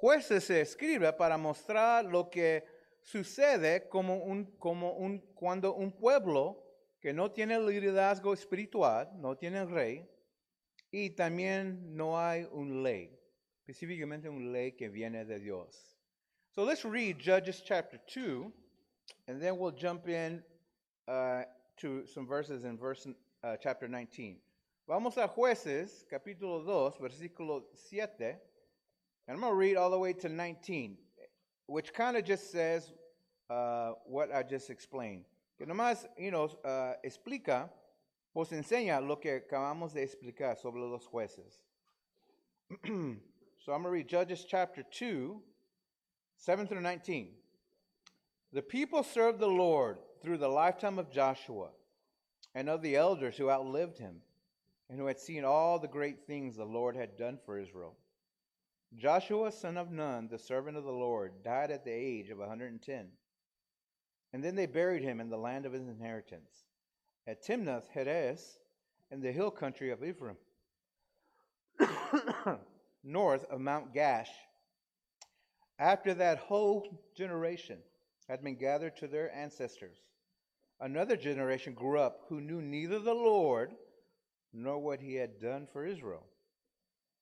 Jueces 0.00 0.44
se 0.44 0.60
escribe 0.60 1.16
para 1.16 1.38
mostrar 1.38 2.10
lo 2.10 2.24
que 2.24 2.62
sucede 3.02 3.88
como 3.88 4.24
un, 4.24 4.46
como 4.58 4.92
un, 4.96 5.20
cuando 5.34 5.74
un 5.74 5.92
pueblo 5.92 6.58
que 7.00 7.12
no 7.12 7.30
tiene 7.30 7.58
liderazgo 7.58 8.32
espiritual, 8.32 9.10
no 9.16 9.36
tiene 9.36 9.64
rey, 9.66 10.08
y 10.90 11.10
también 11.10 11.94
no 11.94 12.18
hay 12.18 12.46
un 12.50 12.82
ley, 12.82 13.10
específicamente 13.64 14.28
un 14.28 14.52
ley 14.52 14.72
que 14.72 14.88
viene 14.88 15.24
de 15.24 15.38
Dios. 15.38 15.96
So 16.50 16.64
let's 16.64 16.84
read 16.84 17.18
Judges 17.18 17.62
chapter 17.64 17.98
2, 18.06 18.52
and 19.26 19.40
then 19.40 19.58
we'll 19.58 19.72
jump 19.72 20.08
in 20.08 20.42
uh, 21.08 21.42
to 21.78 22.06
some 22.06 22.26
verses 22.26 22.64
in 22.64 22.76
verse, 22.76 23.06
uh, 23.42 23.56
chapter 23.60 23.88
19. 23.88 24.36
Vamos 24.86 25.16
a 25.16 25.26
Jueces, 25.26 26.04
capítulo 26.12 26.64
2, 26.64 27.02
versículo 27.02 27.62
7, 27.88 28.36
and 29.26 29.34
I'm 29.34 29.40
going 29.40 29.50
to 29.52 29.56
read 29.56 29.76
all 29.76 29.90
the 29.90 29.98
way 29.98 30.12
to 30.12 30.28
19, 30.28 30.98
which 31.66 31.92
kind 31.94 32.16
of 32.16 32.24
just 32.24 32.52
says 32.52 32.92
uh, 33.48 33.92
what 34.04 34.32
I 34.32 34.42
just 34.42 34.68
explained. 34.68 35.24
Que 35.56 35.66
nomás, 35.66 36.04
you 36.18 36.30
know, 36.30 36.50
uh, 36.64 36.94
explica, 37.02 37.70
pues 38.34 38.50
enseña 38.50 39.00
lo 39.00 39.16
que 39.16 39.40
acabamos 39.40 39.94
de 39.94 40.02
explicar 40.02 40.58
sobre 40.58 40.80
los 40.80 41.06
jueces. 41.06 41.60
so 43.64 43.72
I'm 43.72 43.82
going 43.82 43.92
to 43.92 43.98
read 43.98 44.08
Judges 44.08 44.44
chapter 44.46 44.82
2, 44.82 45.40
7 46.36 46.66
through 46.66 46.82
19. 46.82 47.28
The 48.52 48.60
people 48.60 49.02
served 49.02 49.38
the 49.40 49.46
Lord 49.46 49.96
through 50.22 50.36
the 50.36 50.48
lifetime 50.48 50.98
of 50.98 51.10
Joshua 51.10 51.68
and 52.54 52.68
of 52.68 52.82
the 52.82 52.96
elders 52.96 53.38
who 53.38 53.48
outlived 53.48 53.96
him 53.96 54.16
and 54.90 54.98
who 54.98 55.06
had 55.06 55.18
seen 55.18 55.46
all 55.46 55.78
the 55.78 55.88
great 55.88 56.26
things 56.26 56.56
the 56.56 56.64
Lord 56.66 56.94
had 56.94 57.16
done 57.16 57.38
for 57.46 57.58
Israel. 57.58 57.96
Joshua, 58.98 59.50
son 59.50 59.78
of 59.78 59.90
Nun, 59.90 60.28
the 60.30 60.38
servant 60.38 60.76
of 60.76 60.84
the 60.84 60.92
Lord, 60.92 61.42
died 61.42 61.70
at 61.70 61.86
the 61.86 61.90
age 61.90 62.28
of 62.28 62.40
a 62.40 62.42
110. 62.42 63.06
And 64.34 64.44
then 64.44 64.56
they 64.56 64.66
buried 64.66 65.02
him 65.02 65.20
in 65.22 65.30
the 65.30 65.38
land 65.38 65.64
of 65.64 65.72
his 65.72 65.88
inheritance, 65.88 66.66
at 67.26 67.42
Timnath 67.42 67.88
Heres, 67.94 68.58
in 69.10 69.22
the 69.22 69.32
hill 69.32 69.50
country 69.50 69.90
of 69.90 70.04
Ephraim, 70.04 70.36
north 73.04 73.44
of 73.50 73.60
Mount 73.60 73.94
Gaash. 73.94 74.28
After 75.78 76.14
that 76.14 76.38
whole 76.38 77.04
generation 77.16 77.78
had 78.28 78.42
been 78.42 78.56
gathered 78.56 78.96
to 78.96 79.08
their 79.08 79.32
ancestors, 79.34 79.96
another 80.80 81.16
generation 81.16 81.74
grew 81.74 81.98
up 81.98 82.22
who 82.28 82.40
knew 82.40 82.62
neither 82.62 82.98
the 82.98 83.14
Lord 83.14 83.72
nor 84.52 84.78
what 84.78 85.00
he 85.00 85.14
had 85.14 85.40
done 85.40 85.66
for 85.70 85.84
Israel. 85.84 86.24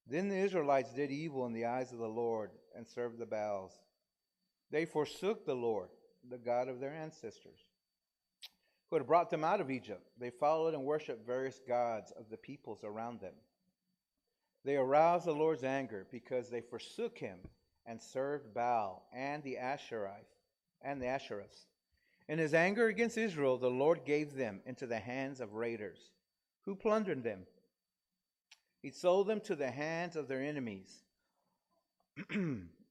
Then 0.06 0.28
the 0.28 0.36
Israelites 0.36 0.92
did 0.92 1.10
evil 1.10 1.46
in 1.46 1.52
the 1.52 1.64
eyes 1.64 1.92
of 1.92 1.98
the 1.98 2.06
Lord 2.06 2.50
and 2.76 2.86
served 2.86 3.18
the 3.18 3.26
Baals. 3.26 3.72
They 4.70 4.84
forsook 4.84 5.44
the 5.44 5.54
Lord, 5.54 5.88
the 6.28 6.38
God 6.38 6.68
of 6.68 6.80
their 6.80 6.94
ancestors, 6.94 7.58
who 8.88 8.96
had 8.96 9.06
brought 9.06 9.30
them 9.30 9.44
out 9.44 9.60
of 9.60 9.70
Egypt. 9.70 10.02
They 10.18 10.30
followed 10.30 10.74
and 10.74 10.84
worshiped 10.84 11.26
various 11.26 11.60
gods 11.66 12.12
of 12.18 12.28
the 12.30 12.36
peoples 12.36 12.84
around 12.84 13.20
them. 13.20 13.34
They 14.64 14.76
aroused 14.76 15.26
the 15.26 15.32
Lord's 15.32 15.64
anger 15.64 16.06
because 16.10 16.48
they 16.48 16.60
forsook 16.60 17.18
him 17.18 17.38
and 17.84 18.00
served 18.00 18.54
Baal 18.54 19.08
and 19.12 19.42
the 19.42 19.56
Asherite 19.56 20.36
and 20.82 21.00
the 21.00 21.06
Ashereths. 21.06 21.66
In 22.28 22.38
his 22.38 22.54
anger 22.54 22.86
against 22.86 23.18
Israel, 23.18 23.58
the 23.58 23.70
Lord 23.70 24.04
gave 24.04 24.34
them 24.34 24.60
into 24.64 24.86
the 24.86 25.00
hands 25.00 25.40
of 25.40 25.54
raiders, 25.54 25.98
who 26.64 26.76
plundered 26.76 27.24
them. 27.24 27.46
He 28.80 28.90
sold 28.90 29.26
them 29.26 29.40
to 29.42 29.56
the 29.56 29.70
hands 29.70 30.16
of 30.16 30.28
their 30.28 30.42
enemies, 30.42 31.02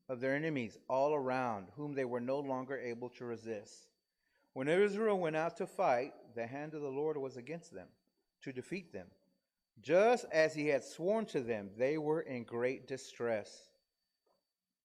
of 0.10 0.20
their 0.20 0.36
enemies 0.36 0.78
all 0.90 1.14
around, 1.14 1.68
whom 1.76 1.94
they 1.94 2.06
were 2.06 2.20
no 2.20 2.40
longer 2.40 2.78
able 2.78 3.10
to 3.12 3.26
resist. 3.26 3.88
When 4.54 4.68
Israel 4.68 5.18
went 5.18 5.38
out 5.38 5.58
to 5.58 5.68
fight, 5.68 6.14
the 6.36 6.48
hand 6.48 6.74
of 6.74 6.82
the 6.82 6.90
Lord 6.90 7.16
was 7.18 7.38
against 7.38 7.74
them, 7.74 7.88
to 8.42 8.52
defeat 8.52 8.92
them. 8.92 9.08
Just 9.80 10.26
as 10.32 10.54
he 10.54 10.68
had 10.68 10.84
sworn 10.84 11.26
to 11.28 11.42
them, 11.42 11.70
they 11.78 11.98
were 11.98 12.22
in 12.22 12.44
great 12.44 12.88
distress. 12.88 13.70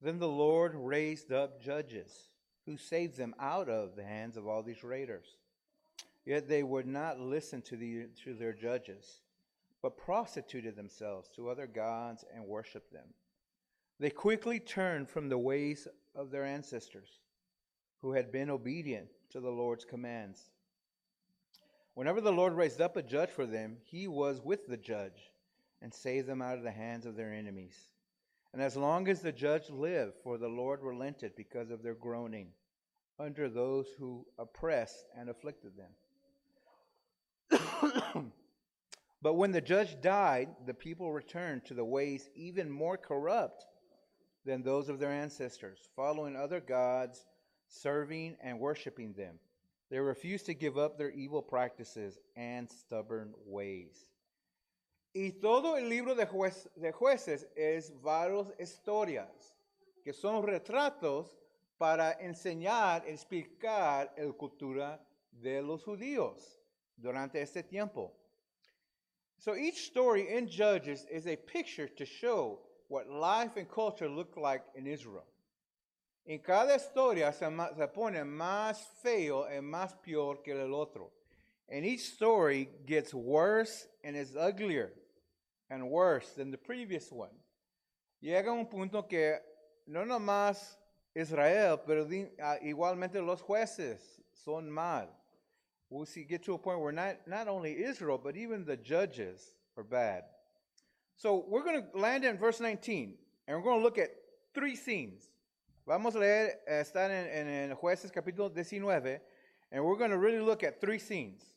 Then 0.01 0.19
the 0.19 0.29
Lord 0.29 0.75
raised 0.75 1.33
up 1.33 1.61
judges, 1.61 2.29
who 2.65 2.77
saved 2.77 3.17
them 3.17 3.35
out 3.41 3.69
of 3.69 3.97
the 3.97 4.05
hands 4.05 4.37
of 4.37 4.47
all 4.47 4.63
these 4.63 4.85
raiders. 4.85 5.37
Yet 6.25 6.49
they 6.49 6.63
would 6.63 6.87
not 6.87 7.21
listen 7.21 7.63
to, 7.63 7.77
the, 7.77 8.07
to 8.25 8.35
their 8.35 8.53
judges, 8.53 9.21
but 9.83 9.97
prostituted 9.97 10.77
themselves 10.77 11.29
to 11.37 11.49
other 11.49 11.67
gods 11.67 12.25
and 12.35 12.45
worshiped 12.45 12.93
them. 12.93 13.09
They 14.01 14.11
quickly 14.11 14.59
turned 14.59 15.09
from 15.09 15.29
the 15.29 15.39
ways 15.39 15.87
of 16.15 16.31
their 16.31 16.45
ancestors, 16.45 17.21
who 18.03 18.13
had 18.13 18.33
been 18.33 18.51
obedient 18.51 19.09
to 19.31 19.41
the 19.41 19.51
Lord's 19.51 19.85
commands. 19.85 20.51
Whenever 21.97 22.21
the 22.21 22.31
Lord 22.31 22.53
raised 22.53 22.83
up 22.83 22.99
a 22.99 23.03
judge 23.03 23.31
for 23.31 23.47
them, 23.47 23.79
he 23.83 24.07
was 24.07 24.43
with 24.45 24.67
the 24.67 24.77
judge 24.77 25.33
and 25.81 25.95
saved 25.95 26.29
them 26.29 26.43
out 26.43 26.59
of 26.59 26.63
the 26.63 26.71
hands 26.71 27.07
of 27.07 27.17
their 27.17 27.33
enemies. 27.33 27.89
And 28.53 28.61
as 28.61 28.77
long 28.77 29.09
as 29.09 29.23
the 29.23 29.33
judge 29.33 29.71
lived, 29.71 30.13
for 30.23 30.37
the 30.37 30.47
Lord 30.47 30.83
relented 30.83 31.35
because 31.35 31.71
of 31.71 31.83
their 31.83 31.95
groaning 31.95 32.49
under 33.19 33.49
those 33.49 33.87
who 33.99 34.27
oppressed 34.39 35.07
and 35.17 35.31
afflicted 35.31 35.73
them. 37.51 37.63
but 39.23 39.33
when 39.37 39.53
the 39.53 39.63
judge 39.63 39.99
died, 40.03 40.51
the 40.67 40.75
people 40.75 41.15
returned 41.15 41.65
to 41.65 41.73
the 41.73 41.83
ways 41.83 42.29
even 42.35 42.69
more 42.69 42.99
corrupt 42.99 43.65
than 44.45 44.63
those 44.63 44.91
of 44.91 44.99
their 44.99 45.13
ancestors, 45.13 45.89
following 45.97 46.37
other 46.37 46.61
gods, 46.61 47.25
serving 47.69 48.37
and 48.43 48.61
worshiping 48.61 49.15
them. 49.15 49.39
They 49.91 49.99
refuse 50.01 50.43
to 50.45 50.55
give 50.55 50.77
up 50.77 50.99
their 50.99 51.11
evil 51.11 51.43
practices 51.43 52.19
and 52.35 52.69
stubborn 52.69 53.35
ways. 53.47 54.07
Y 55.15 55.33
todo 55.41 55.77
el 55.77 55.89
libro 55.89 56.15
de, 56.15 56.27
juez- 56.27 56.69
de 56.77 56.93
jueces 56.93 57.47
es 57.57 57.91
varias 58.03 58.53
historias 58.61 59.55
que 60.05 60.13
son 60.13 60.43
retratos 60.43 61.29
para 61.79 62.17
enseñar, 62.21 63.05
explicar 63.07 64.11
la 64.19 64.33
cultura 64.33 64.99
de 65.33 65.63
los 65.63 65.83
judíos 65.85 66.59
durante 66.99 67.41
este 67.41 67.63
tiempo. 67.63 68.13
So 69.39 69.55
each 69.55 69.87
story 69.87 70.29
in 70.37 70.49
Judges 70.49 71.07
is 71.11 71.27
a 71.27 71.37
picture 71.37 71.89
to 71.89 72.05
show 72.05 72.61
what 72.89 73.09
life 73.09 73.57
and 73.57 73.69
culture 73.69 74.09
looked 74.09 74.37
like 74.37 74.63
in 74.75 74.87
Israel. 74.87 75.27
En 76.27 76.41
cada 76.41 76.75
historia 76.75 77.33
se, 77.33 77.47
se 77.77 77.89
pone 77.89 78.25
más 78.25 78.85
feo 79.03 79.47
y 79.49 79.61
más 79.61 79.95
peor 79.95 80.43
que 80.43 80.53
el 80.53 80.75
otro. 80.75 81.13
And 81.69 81.85
each 81.85 82.01
story 82.01 82.69
gets 82.85 83.15
worse 83.15 83.89
and 84.05 84.17
is 84.17 84.37
uglier 84.37 84.93
and 85.71 85.89
worse 85.89 86.31
than 86.31 86.51
the 86.51 86.59
previous 86.59 87.11
one. 87.13 87.35
Llega 88.23 88.53
un 88.53 88.67
punto 88.67 89.03
que 89.03 89.39
no 89.87 90.05
nomás 90.05 90.77
Israel, 91.15 91.79
pero 91.87 92.07
ah, 92.43 92.59
igualmente 92.63 93.25
los 93.25 93.41
jueces 93.41 94.01
son 94.33 94.71
mal. 94.71 95.09
We'll 95.91 96.07
see, 96.07 96.25
get 96.25 96.45
to 96.45 96.55
a 96.55 96.59
point 96.59 96.81
where 96.81 96.93
not, 96.93 97.27
not 97.27 97.47
only 97.47 97.85
Israel, 97.85 98.19
but 98.19 98.37
even 98.37 98.65
the 98.65 98.77
judges 98.77 99.55
are 99.77 99.85
bad. 99.85 100.25
So 101.17 101.45
we're 101.49 101.63
going 101.63 101.83
to 101.83 101.99
land 101.99 102.25
in 102.25 102.37
verse 102.37 102.61
19, 102.61 103.15
and 103.47 103.57
we're 103.57 103.63
going 103.63 103.79
to 103.79 103.85
look 103.85 103.99
at 103.99 104.11
three 104.53 104.75
scenes. 104.75 105.31
Vamos 105.87 106.17
a 106.17 106.19
leer, 106.19 106.65
eh, 106.67 106.81
estar 106.81 107.13
en, 107.13 107.47
en, 107.47 107.77
Jueces 107.77 108.11
capítulo 108.11 108.49
19, 108.49 109.21
and 109.71 109.85
we're 109.85 109.97
going 109.97 110.11
to 110.11 110.19
really 110.19 110.41
look 110.41 110.65
at 110.65 110.81
three 110.81 110.99
scenes. 110.99 111.55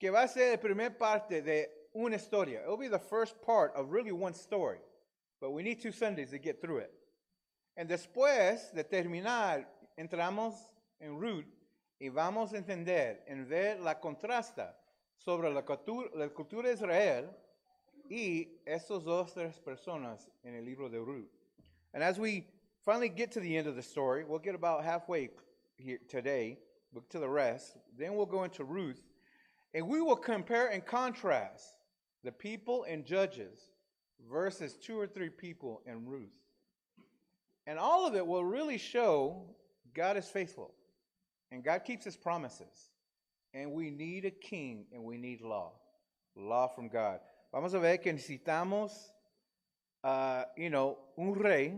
Que 0.00 0.10
va 0.10 0.22
a 0.22 0.28
ser 0.28 0.52
la 0.52 0.56
primera 0.56 0.96
parte 0.96 1.42
de 1.42 1.68
una 1.94 2.16
historia. 2.16 2.62
It'll 2.62 2.78
be 2.78 2.88
the 2.88 2.98
first 2.98 3.42
part 3.42 3.74
of 3.76 3.90
really 3.90 4.10
one 4.10 4.32
story, 4.32 4.78
but 5.38 5.50
we 5.50 5.62
need 5.62 5.82
two 5.82 5.92
Sundays 5.92 6.30
to 6.30 6.38
get 6.38 6.62
through 6.62 6.78
it. 6.78 6.94
And 7.76 7.90
después 7.90 8.72
de 8.72 8.84
terminar, 8.84 9.66
entramos 9.98 10.54
en 10.98 11.20
Ruth 11.20 11.44
y 12.00 12.08
vamos 12.08 12.54
a 12.54 12.56
entender, 12.56 13.18
en 13.26 13.46
ver 13.46 13.80
la 13.80 14.00
contrasta 14.00 14.72
sobre 15.18 15.50
la 15.50 15.60
cultura, 15.60 16.08
la 16.14 16.28
cultura 16.28 16.68
de 16.68 16.74
Israel 16.74 17.28
y 18.08 18.48
estos 18.64 19.04
dos 19.04 19.34
tres 19.34 19.58
personas 19.58 20.26
en 20.42 20.54
el 20.54 20.64
libro 20.64 20.88
de 20.88 20.98
Ruth. 21.00 21.28
And 21.92 22.02
as 22.02 22.18
we 22.18 22.46
finally 22.84 23.08
get 23.08 23.32
to 23.32 23.40
the 23.40 23.56
end 23.56 23.66
of 23.66 23.76
the 23.76 23.82
story, 23.82 24.24
we'll 24.24 24.38
get 24.38 24.54
about 24.54 24.84
halfway 24.84 25.30
here 25.76 25.98
today, 26.08 26.58
look 26.94 27.08
to 27.10 27.18
the 27.18 27.28
rest, 27.28 27.76
then 27.98 28.14
we'll 28.14 28.26
go 28.26 28.44
into 28.44 28.64
Ruth, 28.64 29.02
and 29.74 29.88
we 29.88 30.00
will 30.00 30.16
compare 30.16 30.68
and 30.68 30.84
contrast 30.84 31.64
the 32.24 32.32
people 32.32 32.84
and 32.84 33.04
judges 33.04 33.58
versus 34.30 34.74
two 34.74 34.98
or 34.98 35.06
three 35.06 35.30
people 35.30 35.82
in 35.86 36.06
Ruth. 36.06 36.30
And 37.66 37.78
all 37.78 38.06
of 38.06 38.14
it 38.14 38.26
will 38.26 38.44
really 38.44 38.78
show 38.78 39.44
God 39.94 40.16
is 40.16 40.28
faithful 40.28 40.72
and 41.50 41.62
God 41.62 41.84
keeps 41.84 42.04
his 42.04 42.16
promises. 42.16 42.90
And 43.54 43.72
we 43.72 43.90
need 43.90 44.24
a 44.24 44.30
king 44.30 44.86
and 44.92 45.04
we 45.04 45.18
need 45.18 45.42
law. 45.42 45.72
Law 46.34 46.66
from 46.66 46.88
God. 46.88 47.20
Vamos 47.52 47.74
a 47.74 47.78
ver 47.78 47.98
que 47.98 48.12
necesitamos, 48.12 48.92
uh, 50.02 50.44
you 50.56 50.70
know, 50.70 50.96
un 51.18 51.34
rey 51.34 51.74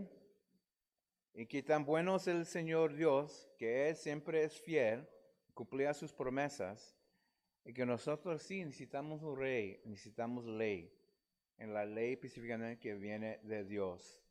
y 1.35 1.47
que 1.47 1.61
tan 1.61 1.83
bueno 1.85 2.15
es 2.15 2.27
el 2.27 2.45
Señor 2.45 2.95
Dios, 2.95 3.49
que 3.57 3.89
Él 3.89 3.95
siempre 3.95 4.43
es 4.43 4.59
fiel, 4.59 5.05
cumplía 5.53 5.93
sus 5.93 6.13
promesas, 6.13 6.95
y 7.65 7.73
que 7.73 7.85
nosotros 7.85 8.41
sí 8.41 8.63
necesitamos 8.63 9.21
un 9.21 9.37
rey, 9.37 9.81
necesitamos 9.85 10.45
ley, 10.45 10.89
en 11.57 11.73
la 11.73 11.85
ley 11.85 12.13
específicamente 12.13 12.79
que 12.79 12.95
viene 12.95 13.39
de 13.43 13.65
Dios. 13.65 14.21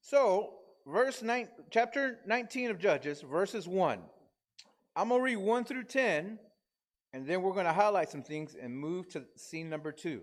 So, 0.00 0.78
verse 0.86 1.22
nine, 1.22 1.48
chapter 1.70 2.20
19 2.24 2.70
of 2.70 2.78
Judges, 2.78 3.20
verses 3.20 3.68
1. 3.68 4.00
I'm 4.96 5.08
going 5.10 5.20
to 5.20 5.24
read 5.24 5.36
1 5.36 5.64
through 5.64 5.84
10, 5.84 6.38
and 7.12 7.26
then 7.26 7.42
we're 7.42 7.52
going 7.52 7.66
to 7.66 7.72
highlight 7.72 8.08
some 8.08 8.22
things 8.22 8.54
and 8.54 8.74
move 8.74 9.08
to 9.10 9.24
scene 9.36 9.68
number 9.68 9.92
2. 9.92 10.22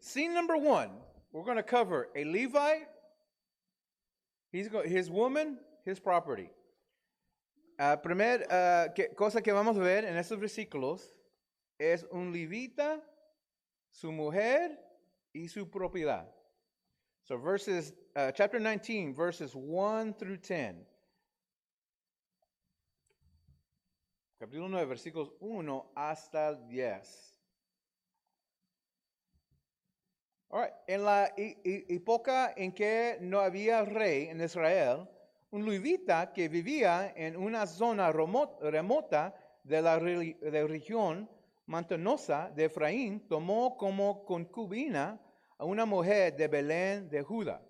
Scene 0.00 0.34
number 0.34 0.56
1, 0.56 0.90
we're 1.32 1.44
going 1.44 1.56
to 1.56 1.62
cover 1.62 2.08
a 2.14 2.24
Levite, 2.24 2.88
he's 4.54 4.68
go, 4.68 4.82
his 4.82 5.10
woman, 5.10 5.58
his 5.84 5.98
property. 5.98 6.48
Uh, 7.78 7.96
primer 7.96 8.44
uh, 8.48 8.92
que, 8.94 9.08
cosa 9.16 9.42
que 9.42 9.52
vamos 9.52 9.76
a 9.76 9.80
ver 9.80 10.04
en 10.04 10.16
estos 10.16 10.38
versículos 10.38 11.00
es 11.78 12.04
un 12.12 12.32
levita, 12.32 13.00
su 13.90 14.12
mujer 14.12 14.78
y 15.34 15.48
su 15.48 15.66
propiedad. 15.66 16.26
So 17.24 17.36
verses, 17.36 17.92
uh, 18.14 18.30
chapter 18.30 18.60
19, 18.60 19.12
verses 19.14 19.54
1 19.56 20.14
through 20.14 20.36
10. 20.36 20.86
Capítulo 24.40 24.68
9, 24.68 24.86
versículos 24.86 25.30
1 25.40 25.86
hasta 25.96 26.48
el 26.48 26.68
10. 26.68 27.33
En 30.86 31.04
la 31.04 31.32
época 31.36 32.54
en 32.56 32.72
que 32.72 33.18
no 33.20 33.40
había 33.40 33.84
rey 33.84 34.28
en 34.28 34.40
Israel, 34.40 35.08
un 35.50 35.68
levita 35.68 36.32
que 36.32 36.48
vivía 36.48 37.12
en 37.16 37.36
una 37.36 37.66
zona 37.66 38.12
remota 38.12 39.34
de 39.64 39.82
la 39.82 39.98
región 39.98 41.28
montanosa 41.66 42.52
de 42.54 42.66
Efraín 42.66 43.26
tomó 43.26 43.76
como 43.76 44.24
concubina 44.24 45.20
a 45.58 45.64
una 45.64 45.86
mujer 45.86 46.36
de 46.36 46.46
Belén 46.46 47.08
de 47.08 47.22
Judá. 47.22 47.60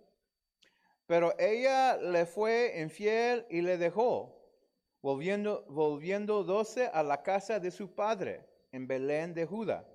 Pero 1.06 1.34
ella 1.38 1.96
le 1.96 2.26
fue 2.26 2.74
infiel 2.80 3.46
y 3.48 3.60
le 3.60 3.78
dejó, 3.78 4.34
volviendo, 5.00 5.64
doce 6.44 6.86
a 6.92 7.02
la 7.02 7.22
casa 7.22 7.60
de 7.60 7.70
su 7.70 7.94
padre 7.94 8.44
en 8.72 8.86
Belén 8.86 9.32
de 9.32 9.46
Judá. 9.46 9.86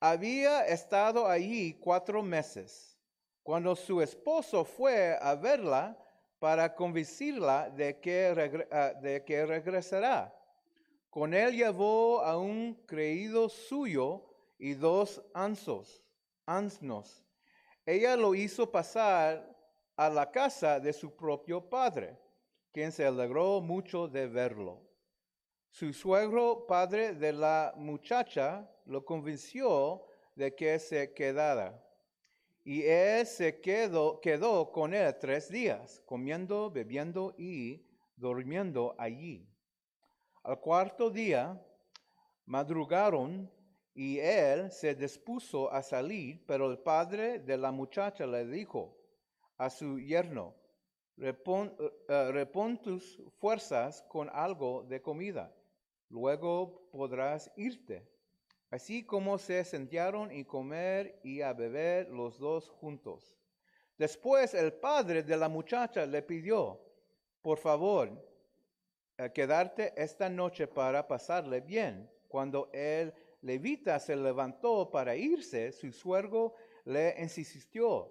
Había 0.00 0.66
estado 0.66 1.26
allí 1.26 1.74
cuatro 1.74 2.22
meses. 2.22 2.98
Cuando 3.42 3.76
su 3.76 4.00
esposo 4.00 4.64
fue 4.64 5.18
a 5.20 5.34
verla 5.34 5.98
para 6.38 6.74
convencerla 6.74 7.70
de 7.70 8.00
que, 8.00 8.66
ah, 8.70 8.92
de 9.00 9.24
que 9.24 9.46
regresará, 9.46 10.34
con 11.10 11.32
él 11.32 11.56
llevó 11.56 12.20
a 12.22 12.38
un 12.38 12.74
creído 12.86 13.48
suyo 13.48 14.24
y 14.58 14.74
dos 14.74 15.22
ansos 15.32 16.04
ansnos. 16.46 17.24
Ella 17.86 18.16
lo 18.16 18.34
hizo 18.34 18.70
pasar 18.70 19.54
a 19.96 20.08
la 20.08 20.30
casa 20.30 20.80
de 20.80 20.92
su 20.92 21.14
propio 21.14 21.68
padre, 21.68 22.18
quien 22.72 22.90
se 22.90 23.04
alegró 23.04 23.60
mucho 23.60 24.08
de 24.08 24.26
verlo. 24.26 24.82
Su 25.70 25.92
suegro, 25.92 26.66
padre 26.66 27.14
de 27.14 27.32
la 27.32 27.74
muchacha, 27.76 28.68
lo 28.84 29.04
convenció 29.04 30.04
de 30.34 30.54
que 30.54 30.78
se 30.78 31.12
quedara. 31.12 31.80
Y 32.64 32.82
él 32.82 33.26
se 33.26 33.60
quedó, 33.60 34.20
quedó 34.20 34.72
con 34.72 34.94
él 34.94 35.14
tres 35.20 35.50
días, 35.50 36.02
comiendo, 36.06 36.70
bebiendo 36.70 37.34
y 37.36 37.86
durmiendo 38.16 38.94
allí. 38.98 39.46
Al 40.42 40.60
cuarto 40.60 41.10
día, 41.10 41.62
madrugaron 42.46 43.50
y 43.94 44.18
él 44.18 44.70
se 44.70 44.94
dispuso 44.94 45.70
a 45.70 45.82
salir, 45.82 46.44
pero 46.46 46.70
el 46.70 46.78
padre 46.78 47.38
de 47.38 47.56
la 47.56 47.70
muchacha 47.70 48.26
le 48.26 48.46
dijo 48.46 48.96
a 49.56 49.70
su 49.70 50.00
yerno, 50.00 50.54
repon, 51.16 51.74
eh, 52.08 52.78
tus 52.82 53.22
fuerzas 53.38 54.02
con 54.08 54.28
algo 54.30 54.82
de 54.84 55.00
comida, 55.00 55.54
luego 56.08 56.88
podrás 56.90 57.50
irte. 57.56 58.13
Así 58.74 59.04
como 59.04 59.38
se 59.38 59.62
sentaron 59.62 60.32
y 60.32 60.44
comer 60.44 61.20
y 61.22 61.42
a 61.42 61.52
beber 61.52 62.08
los 62.08 62.40
dos 62.40 62.68
juntos. 62.68 63.38
Después 63.96 64.52
el 64.52 64.72
padre 64.72 65.22
de 65.22 65.36
la 65.36 65.48
muchacha 65.48 66.04
le 66.04 66.22
pidió, 66.22 66.80
por 67.40 67.58
favor, 67.58 68.10
eh, 69.16 69.30
quedarte 69.32 69.92
esta 69.96 70.28
noche 70.28 70.66
para 70.66 71.06
pasarle 71.06 71.60
bien. 71.60 72.10
Cuando 72.26 72.68
él 72.72 73.14
levita 73.42 74.00
se 74.00 74.16
levantó 74.16 74.90
para 74.90 75.14
irse, 75.14 75.70
su 75.70 75.92
suegro 75.92 76.56
le 76.84 77.14
insistió, 77.20 78.10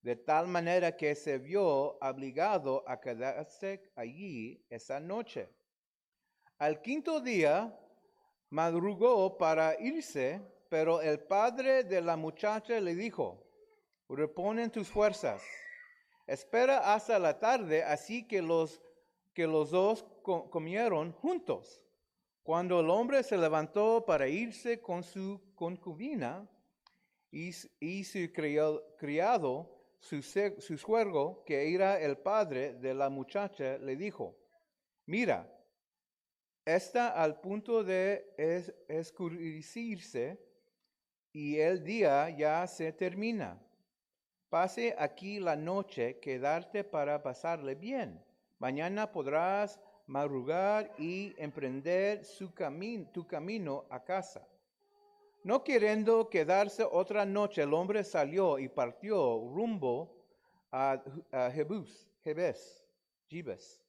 de 0.00 0.16
tal 0.16 0.48
manera 0.48 0.96
que 0.96 1.14
se 1.14 1.36
vio 1.36 1.98
obligado 2.00 2.82
a 2.88 2.98
quedarse 2.98 3.90
allí 3.94 4.64
esa 4.70 5.00
noche. 5.00 5.50
Al 6.56 6.80
quinto 6.80 7.20
día 7.20 7.78
madrugó 8.50 9.36
para 9.36 9.78
irse, 9.80 10.40
pero 10.68 11.00
el 11.00 11.20
padre 11.20 11.84
de 11.84 12.00
la 12.00 12.16
muchacha 12.16 12.80
le 12.80 12.94
dijo, 12.94 13.42
reponen 14.08 14.70
tus 14.70 14.88
fuerzas, 14.88 15.42
espera 16.26 16.94
hasta 16.94 17.18
la 17.18 17.38
tarde, 17.38 17.82
así 17.82 18.26
que 18.26 18.42
los, 18.42 18.80
que 19.34 19.46
los 19.46 19.70
dos 19.70 20.04
comieron 20.50 21.12
juntos. 21.12 21.82
Cuando 22.42 22.80
el 22.80 22.88
hombre 22.88 23.22
se 23.22 23.36
levantó 23.36 24.04
para 24.06 24.26
irse 24.26 24.80
con 24.80 25.02
su 25.02 25.38
concubina 25.54 26.48
y, 27.30 27.52
su 27.52 28.32
criado, 28.32 29.68
su, 30.00 30.22
que 31.44 31.74
era 31.74 32.00
el 32.00 32.16
padre 32.16 32.74
de 32.74 32.94
la 32.94 33.10
muchacha, 33.10 33.76
le 33.76 33.96
dijo, 33.96 34.34
mira, 35.04 35.46
está 36.76 37.08
al 37.08 37.40
punto 37.40 37.82
de 37.82 38.34
escurrirse 38.88 40.38
y 41.32 41.56
el 41.56 41.82
día 41.82 42.28
ya 42.30 42.66
se 42.66 42.92
termina. 42.92 43.58
Pase 44.50 44.94
aquí 44.98 45.40
la 45.40 45.56
noche, 45.56 46.18
quedarte 46.20 46.84
para 46.84 47.22
pasarle 47.22 47.74
bien. 47.74 48.22
Mañana 48.58 49.10
podrás 49.10 49.80
madrugar 50.06 50.92
y 50.98 51.34
emprender 51.38 52.24
su 52.24 52.52
camino, 52.52 53.08
tu 53.12 53.26
camino 53.26 53.84
a 53.90 54.02
casa. 54.02 54.46
No 55.44 55.62
queriendo 55.64 56.28
quedarse 56.28 56.82
otra 56.84 57.24
noche, 57.24 57.62
el 57.62 57.72
hombre 57.72 58.04
salió 58.04 58.58
y 58.58 58.68
partió 58.68 59.38
rumbo 59.54 60.14
a, 60.70 61.02
Jebus, 61.54 62.10
Jebes, 62.24 62.84
Jebes, 63.28 63.80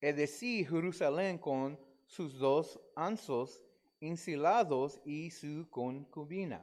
es 0.00 0.40
Jerusalén 0.40 1.36
con 1.36 1.89
sus 2.10 2.38
dos 2.38 2.78
ansos 2.96 3.62
ensilados 4.00 5.00
y 5.04 5.30
su 5.30 5.66
concubina. 5.70 6.60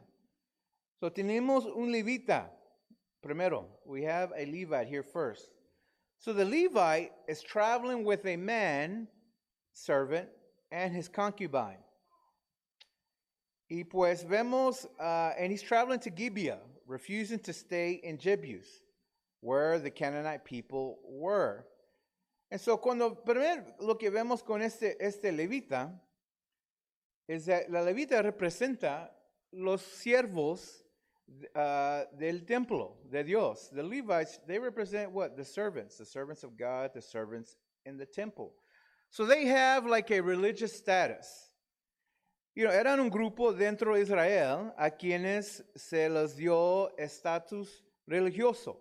So 1.00 1.10
tenemos 1.10 1.66
un 1.66 1.92
levita 1.92 2.52
Primero, 3.22 3.66
we 3.86 4.04
have 4.04 4.32
a 4.38 4.46
Levite 4.46 4.88
here 4.88 5.04
first. 5.04 5.50
So 6.20 6.34
the 6.34 6.46
Levite 6.46 7.12
is 7.28 7.42
traveling 7.42 8.04
with 8.04 8.26
a 8.26 8.38
man 8.38 9.08
servant 9.74 10.30
and 10.72 10.94
his 10.94 11.10
concubine. 11.10 11.84
Y 13.70 13.84
pues 13.84 14.24
vemos, 14.24 14.86
uh, 15.00 15.34
and 15.38 15.52
he's 15.52 15.62
traveling 15.62 16.00
to 16.00 16.10
Gibeah, 16.10 16.60
refusing 16.86 17.40
to 17.40 17.52
stay 17.52 18.00
in 18.04 18.18
Jebus, 18.18 18.66
where 19.42 19.78
the 19.78 19.90
Canaanite 19.90 20.46
people 20.46 21.00
were. 21.04 21.66
And 22.50 22.60
so 22.60 22.78
cuando 22.78 23.16
primero 23.24 23.66
lo 23.82 23.96
que 23.96 24.10
vemos 24.10 24.44
con 24.44 24.62
este, 24.62 24.96
este 25.00 25.32
levita 25.32 26.02
es 27.28 27.46
que 27.46 27.66
la 27.70 27.82
levita 27.82 28.22
representa 28.22 29.12
los 29.52 29.82
siervos 29.82 30.86
uh, 31.56 32.06
del 32.18 32.46
templo 32.46 32.98
de 33.10 33.24
Dios. 33.24 33.70
The 33.70 33.84
Levites, 33.84 34.40
they 34.48 34.60
represent 34.60 35.12
what? 35.12 35.36
The 35.36 35.44
servants, 35.44 35.98
the 35.98 36.06
servants 36.06 36.44
of 36.44 36.58
God, 36.58 36.92
the 36.94 37.02
servants 37.02 37.58
in 37.86 37.98
the 37.98 38.06
temple. 38.06 38.54
So 39.10 39.26
they 39.26 39.46
have 39.46 39.86
like 39.86 40.12
a 40.12 40.22
religious 40.22 40.74
status. 40.74 41.50
You 42.56 42.66
know, 42.66 42.72
eran 42.72 43.00
un 43.00 43.10
grupo 43.10 43.54
dentro 43.54 43.94
de 43.94 44.02
Israel 44.02 44.74
a 44.78 44.90
quienes 44.90 45.62
se 45.76 46.10
les 46.10 46.36
dio 46.36 46.90
estatus 46.98 47.84
religioso. 48.08 48.78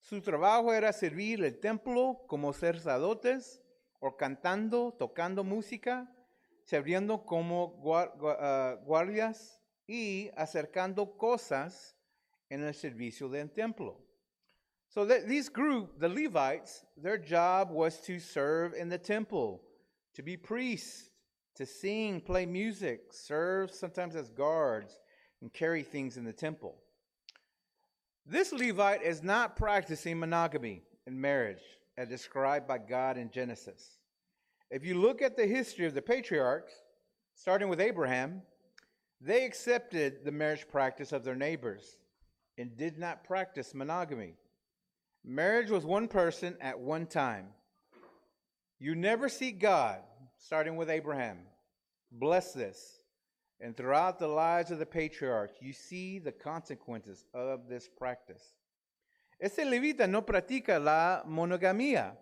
Su 0.00 0.20
trabajo 0.22 0.72
era 0.72 0.92
servir 0.92 1.44
el 1.44 1.58
templo 1.58 2.24
como 2.26 2.52
sacerdotes 2.52 3.60
o 4.00 4.16
cantando, 4.16 4.94
tocando 4.98 5.44
música, 5.44 6.10
sirviendo 6.64 7.24
como 7.24 7.82
ah, 8.40 8.78
guardias 8.84 9.60
y 9.86 10.30
acercando 10.36 11.16
cosas 11.16 11.96
en 12.48 12.62
el 12.62 12.74
servicio 12.74 13.28
del 13.28 13.50
templo. 13.50 14.04
So 14.88 15.04
that 15.04 15.26
these 15.26 15.50
group, 15.50 15.98
the 15.98 16.08
Levites, 16.08 16.84
their 16.96 17.18
job 17.18 17.70
was 17.70 18.00
to 18.06 18.18
serve 18.18 18.72
in 18.74 18.88
the 18.88 18.98
temple, 18.98 19.60
to 20.14 20.22
be 20.22 20.36
priests, 20.36 21.10
to 21.56 21.66
sing, 21.66 22.20
play 22.20 22.46
music, 22.46 23.12
serve 23.12 23.70
sometimes 23.70 24.16
as 24.16 24.30
guards, 24.30 24.98
and 25.42 25.52
carry 25.52 25.82
things 25.82 26.16
in 26.16 26.24
the 26.24 26.32
temple. 26.32 26.76
This 28.30 28.52
Levite 28.52 29.02
is 29.02 29.22
not 29.22 29.56
practicing 29.56 30.18
monogamy 30.18 30.82
in 31.06 31.18
marriage 31.18 31.62
as 31.96 32.10
described 32.10 32.68
by 32.68 32.76
God 32.76 33.16
in 33.16 33.30
Genesis. 33.30 34.00
If 34.70 34.84
you 34.84 35.00
look 35.00 35.22
at 35.22 35.34
the 35.34 35.46
history 35.46 35.86
of 35.86 35.94
the 35.94 36.02
patriarchs, 36.02 36.74
starting 37.34 37.70
with 37.70 37.80
Abraham, 37.80 38.42
they 39.18 39.46
accepted 39.46 40.26
the 40.26 40.30
marriage 40.30 40.68
practice 40.68 41.12
of 41.12 41.24
their 41.24 41.34
neighbors 41.34 41.96
and 42.58 42.76
did 42.76 42.98
not 42.98 43.24
practice 43.24 43.74
monogamy. 43.74 44.34
Marriage 45.24 45.70
was 45.70 45.86
one 45.86 46.06
person 46.06 46.54
at 46.60 46.78
one 46.78 47.06
time. 47.06 47.46
You 48.78 48.94
never 48.94 49.30
see 49.30 49.52
God, 49.52 50.00
starting 50.36 50.76
with 50.76 50.90
Abraham, 50.90 51.38
bless 52.12 52.52
this 52.52 52.97
and 53.60 53.76
throughout 53.76 54.18
the 54.18 54.28
lives 54.28 54.70
of 54.70 54.78
the 54.78 54.86
patriarchs, 54.86 55.60
you 55.60 55.72
see 55.72 56.18
the 56.18 56.32
consequences 56.32 57.24
of 57.34 57.68
this 57.68 57.88
practice. 57.88 58.54
Este 59.40 59.64
levita 59.64 60.08
no 60.08 60.22
practica 60.22 60.82
la 60.82 61.22
monogamía 61.26 62.16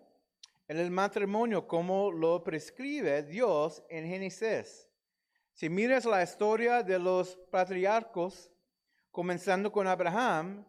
en 0.67 0.77
el 0.77 0.89
matrimonio 0.91 1.67
como 1.67 2.11
lo 2.11 2.43
prescribe 2.43 3.23
Dios 3.23 3.81
en 3.89 4.05
Génesis. 4.05 4.87
Si 5.53 5.69
miras 5.69 6.05
la 6.05 6.21
historia 6.21 6.83
de 6.83 6.99
los 6.99 7.35
patriarcos, 7.51 8.51
comenzando 9.11 9.71
con 9.71 9.87
Abraham, 9.87 10.63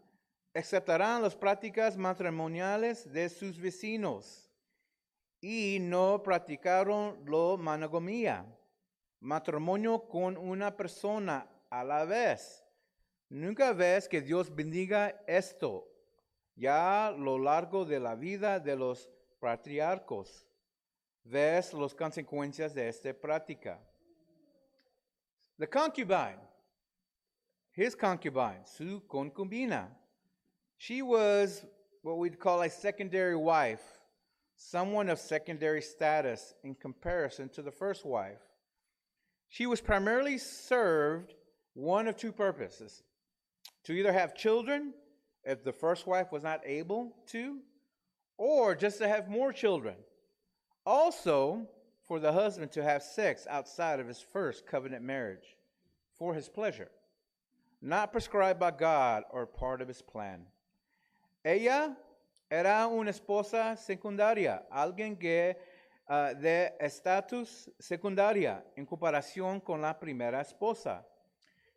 aceptarán 0.55 1.23
las 1.23 1.37
prácticas 1.37 1.97
matrimoniales 1.97 3.11
de 3.13 3.29
sus 3.29 3.59
vecinos 3.59 4.51
y 5.41 5.79
no 5.81 6.23
practicaron 6.23 7.19
la 7.27 7.57
monogamía 7.57 8.47
matrimonio 9.21 10.09
con 10.09 10.37
una 10.37 10.71
persona 10.77 11.47
a 11.71 11.85
la 11.85 12.05
vez. 12.05 12.65
Nunca 13.31 13.73
ves 13.73 14.09
que 14.09 14.21
Dios 14.21 14.49
bendiga 14.51 15.23
esto 15.27 15.87
ya 16.59 17.09
a 17.09 17.11
lo 17.13 17.39
largo 17.39 17.85
de 17.85 18.01
la 18.01 18.15
vida 18.15 18.59
de 18.59 18.77
los 18.77 19.09
patriarcos. 19.41 20.47
Ves 21.25 21.73
las 21.73 21.95
consecuencias 21.95 22.75
de 22.75 22.89
esta 22.89 23.13
práctica. 23.13 23.79
The 25.59 25.67
concubine, 25.67 26.39
his 27.73 27.95
concubine, 27.95 28.65
su 28.65 29.03
concubina, 29.09 29.89
she 30.77 31.03
was 31.03 31.65
what 32.03 32.17
we'd 32.17 32.39
call 32.39 32.63
a 32.63 32.71
secondary 32.71 33.37
wife, 33.37 33.83
someone 34.57 35.09
of 35.09 35.19
secondary 35.19 35.83
status 35.83 36.55
in 36.63 36.75
comparison 36.75 37.49
to 37.51 37.63
the 37.63 37.73
first 37.73 38.05
wife. 38.05 38.41
She 39.49 39.67
was 39.67 39.81
primarily 39.81 40.39
served 40.39 41.35
one 41.75 42.09
of 42.09 42.17
two 42.17 42.33
purposes 42.33 43.03
to 43.85 43.93
either 43.93 44.13
have 44.13 44.35
children 44.35 44.93
if 45.45 45.65
the 45.65 45.73
first 45.73 46.07
wife 46.07 46.31
was 46.31 46.43
not 46.43 46.61
able 46.67 47.13
to, 47.29 47.59
or 48.37 48.75
just 48.75 48.99
to 48.99 49.09
have 49.09 49.29
more 49.29 49.53
children. 49.53 49.97
Also, 50.85 51.67
for 52.07 52.19
the 52.21 52.33
husband 52.33 52.73
to 52.73 52.83
have 52.83 53.03
sex 53.03 53.47
outside 53.49 54.01
of 54.01 54.09
his 54.09 54.21
first 54.21 54.67
covenant 54.67 55.05
marriage 55.05 55.57
for 56.19 56.35
his 56.35 56.49
pleasure, 56.49 56.91
not 57.81 58.13
prescribed 58.13 58.59
by 58.59 58.71
God 58.71 59.25
or 59.31 59.47
part 59.47 59.81
of 59.81 59.89
his 59.89 60.03
plan. 60.03 60.47
Ella 61.45 61.97
era 62.51 62.89
una 62.91 63.11
esposa 63.11 63.77
secundaria, 63.79 64.63
alguien 64.75 65.19
que 65.21 65.55
uh, 66.09 66.35
de 66.39 66.75
estatus 66.81 67.71
secundaria 67.79 68.65
en 68.77 68.87
comparación 68.87 69.61
con 69.61 69.81
la 69.81 69.99
primera 69.99 70.41
esposa. 70.41 71.07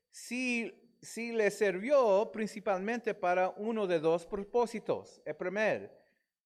Si, 0.09 0.73
si 1.01 1.31
le 1.31 1.51
sirvió 1.51 2.31
principalmente 2.31 3.13
para 3.13 3.49
uno 3.49 3.87
de 3.87 3.99
dos 3.99 4.25
propósitos. 4.25 5.21
El 5.25 5.35
primer, 5.35 5.91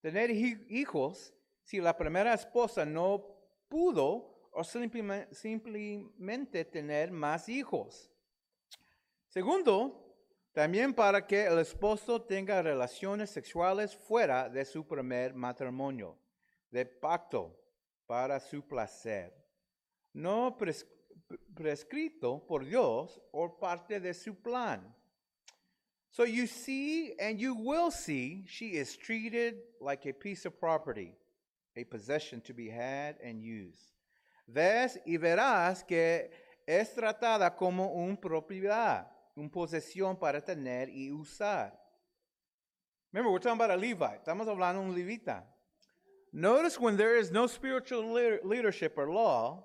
tener 0.02 0.30
hijos 0.30 1.34
si 1.64 1.80
la 1.80 1.98
primera 1.98 2.34
esposa 2.34 2.86
no 2.86 3.26
pudo 3.68 4.50
o 4.52 4.64
simplemente, 4.64 5.34
simplemente 5.34 6.64
tener 6.66 7.12
más 7.12 7.50
hijos. 7.50 8.12
Segundo, 9.28 10.06
también 10.54 10.94
para 10.94 11.28
que 11.28 11.46
el 11.46 11.60
esposo 11.60 12.22
tenga 12.22 12.62
relaciones 12.62 13.30
sexuales 13.32 13.94
fuera 13.94 14.48
de 14.48 14.64
su 14.64 14.88
primer 14.88 15.34
matrimonio, 15.34 16.18
de 16.70 16.86
pacto 16.86 17.65
para 18.08 18.40
su 18.40 18.62
placer, 18.62 19.34
no 20.14 20.58
prescrito 21.56 22.46
por 22.48 22.66
Dios 22.66 23.20
o 23.32 23.58
parte 23.60 24.00
de 24.00 24.14
su 24.14 24.36
plan. 24.42 24.96
So 26.12 26.24
you 26.24 26.48
see 26.48 27.14
and 27.20 27.40
you 27.40 27.54
will 27.56 27.92
see 27.92 28.46
she 28.48 28.78
is 28.78 28.96
treated 28.96 29.56
like 29.82 30.06
a 30.06 30.14
piece 30.14 30.46
of 30.46 30.58
property, 30.60 31.14
a 31.76 31.84
possession 31.84 32.42
to 32.42 32.54
be 32.54 32.70
had 32.70 33.18
and 33.22 33.42
used. 33.42 33.92
Ves 34.48 35.00
y 35.06 35.18
verás 35.18 35.84
que 35.86 36.30
es 36.66 36.94
tratada 36.94 37.56
como 37.56 37.92
una 37.94 38.16
propiedad, 38.16 39.12
una 39.36 39.50
posesión 39.50 40.18
para 40.18 40.40
tener 40.40 40.90
y 40.90 41.12
usar. 41.12 41.74
Remember, 43.12 43.32
we're 43.32 43.40
talking 43.40 43.60
about 43.60 43.72
a 43.72 43.78
Levite. 43.78 44.20
Estamos 44.24 44.48
hablando 44.48 44.82
de 44.82 44.90
un 44.90 44.96
levita. 44.96 45.55
Notice 46.38 46.78
when 46.78 46.98
there 46.98 47.16
is 47.16 47.32
no 47.32 47.48
spiritual 47.48 48.12
leadership 48.44 48.96
or 48.98 49.10
law, 49.10 49.64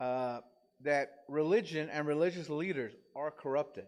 uh, 0.00 0.40
that 0.80 1.20
religion 1.28 1.88
and 1.92 2.08
religious 2.08 2.50
leaders 2.50 2.92
are 3.14 3.30
corrupted. 3.30 3.84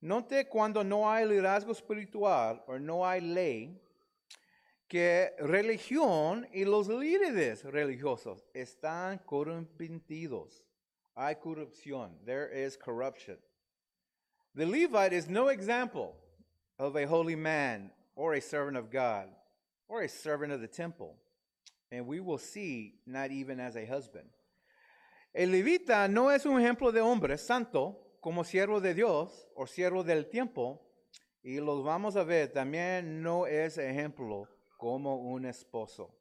Note 0.00 0.48
cuando 0.48 0.82
no 0.82 1.02
hay 1.02 1.24
liderazgo 1.24 1.72
espiritual 1.72 2.60
o 2.66 2.78
no 2.78 3.04
hay 3.04 3.20
ley, 3.20 3.72
que 4.88 5.28
religión 5.42 6.46
y 6.54 6.64
los 6.64 6.88
líderes 6.88 7.64
religiosos 7.70 8.42
están 8.54 9.20
corrompidos. 9.26 10.62
Hay 11.18 11.34
corrupción. 11.34 12.12
There 12.24 12.48
is 12.48 12.78
corruption. 12.78 13.36
The 14.54 14.64
Levite 14.64 15.12
is 15.12 15.28
no 15.28 15.48
example 15.48 16.16
of 16.78 16.96
a 16.96 17.06
holy 17.06 17.36
man 17.36 17.90
or 18.16 18.32
a 18.32 18.40
servant 18.40 18.78
of 18.78 18.90
God 18.90 19.28
or 19.88 20.02
a 20.02 20.08
servant 20.08 20.52
of 20.52 20.60
the 20.60 20.68
temple. 20.68 21.16
And 21.90 22.06
we 22.06 22.20
will 22.20 22.38
see, 22.38 22.94
not 23.06 23.30
even 23.30 23.60
as 23.60 23.76
a 23.76 23.86
husband. 23.86 24.28
El 25.34 25.48
levita 25.50 26.08
no 26.08 26.28
es 26.30 26.46
un 26.46 26.60
ejemplo 26.60 26.92
de 26.92 27.00
hombre 27.00 27.36
santo 27.38 27.98
como 28.20 28.44
siervo 28.44 28.80
de 28.80 28.94
Dios 28.94 29.48
o 29.56 29.66
siervo 29.66 30.04
del 30.04 30.28
tiempo, 30.28 30.80
y 31.42 31.60
los 31.60 31.84
vamos 31.84 32.16
a 32.16 32.24
ver, 32.24 32.52
también 32.52 33.22
no 33.22 33.46
es 33.46 33.76
ejemplo 33.76 34.48
como 34.78 35.16
un 35.16 35.44
esposo. 35.44 36.14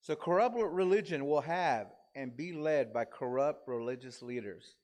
So 0.00 0.16
corrupt 0.16 0.56
religion 0.56 1.24
will 1.24 1.40
have 1.40 1.86
and 2.14 2.36
be 2.36 2.52
led 2.52 2.92
by 2.92 3.04
corrupt 3.04 3.66
religious 3.66 4.20
leaders. 4.22 4.76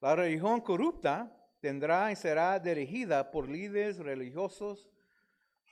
La 0.00 0.16
religión 0.16 0.60
corrupta 0.60 1.30
tendrá 1.60 2.10
y 2.10 2.16
será 2.16 2.58
dirigida 2.58 3.30
por 3.30 3.48
líderes 3.48 3.98
religiosos 3.98 4.88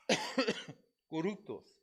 corruptos. 1.09 1.80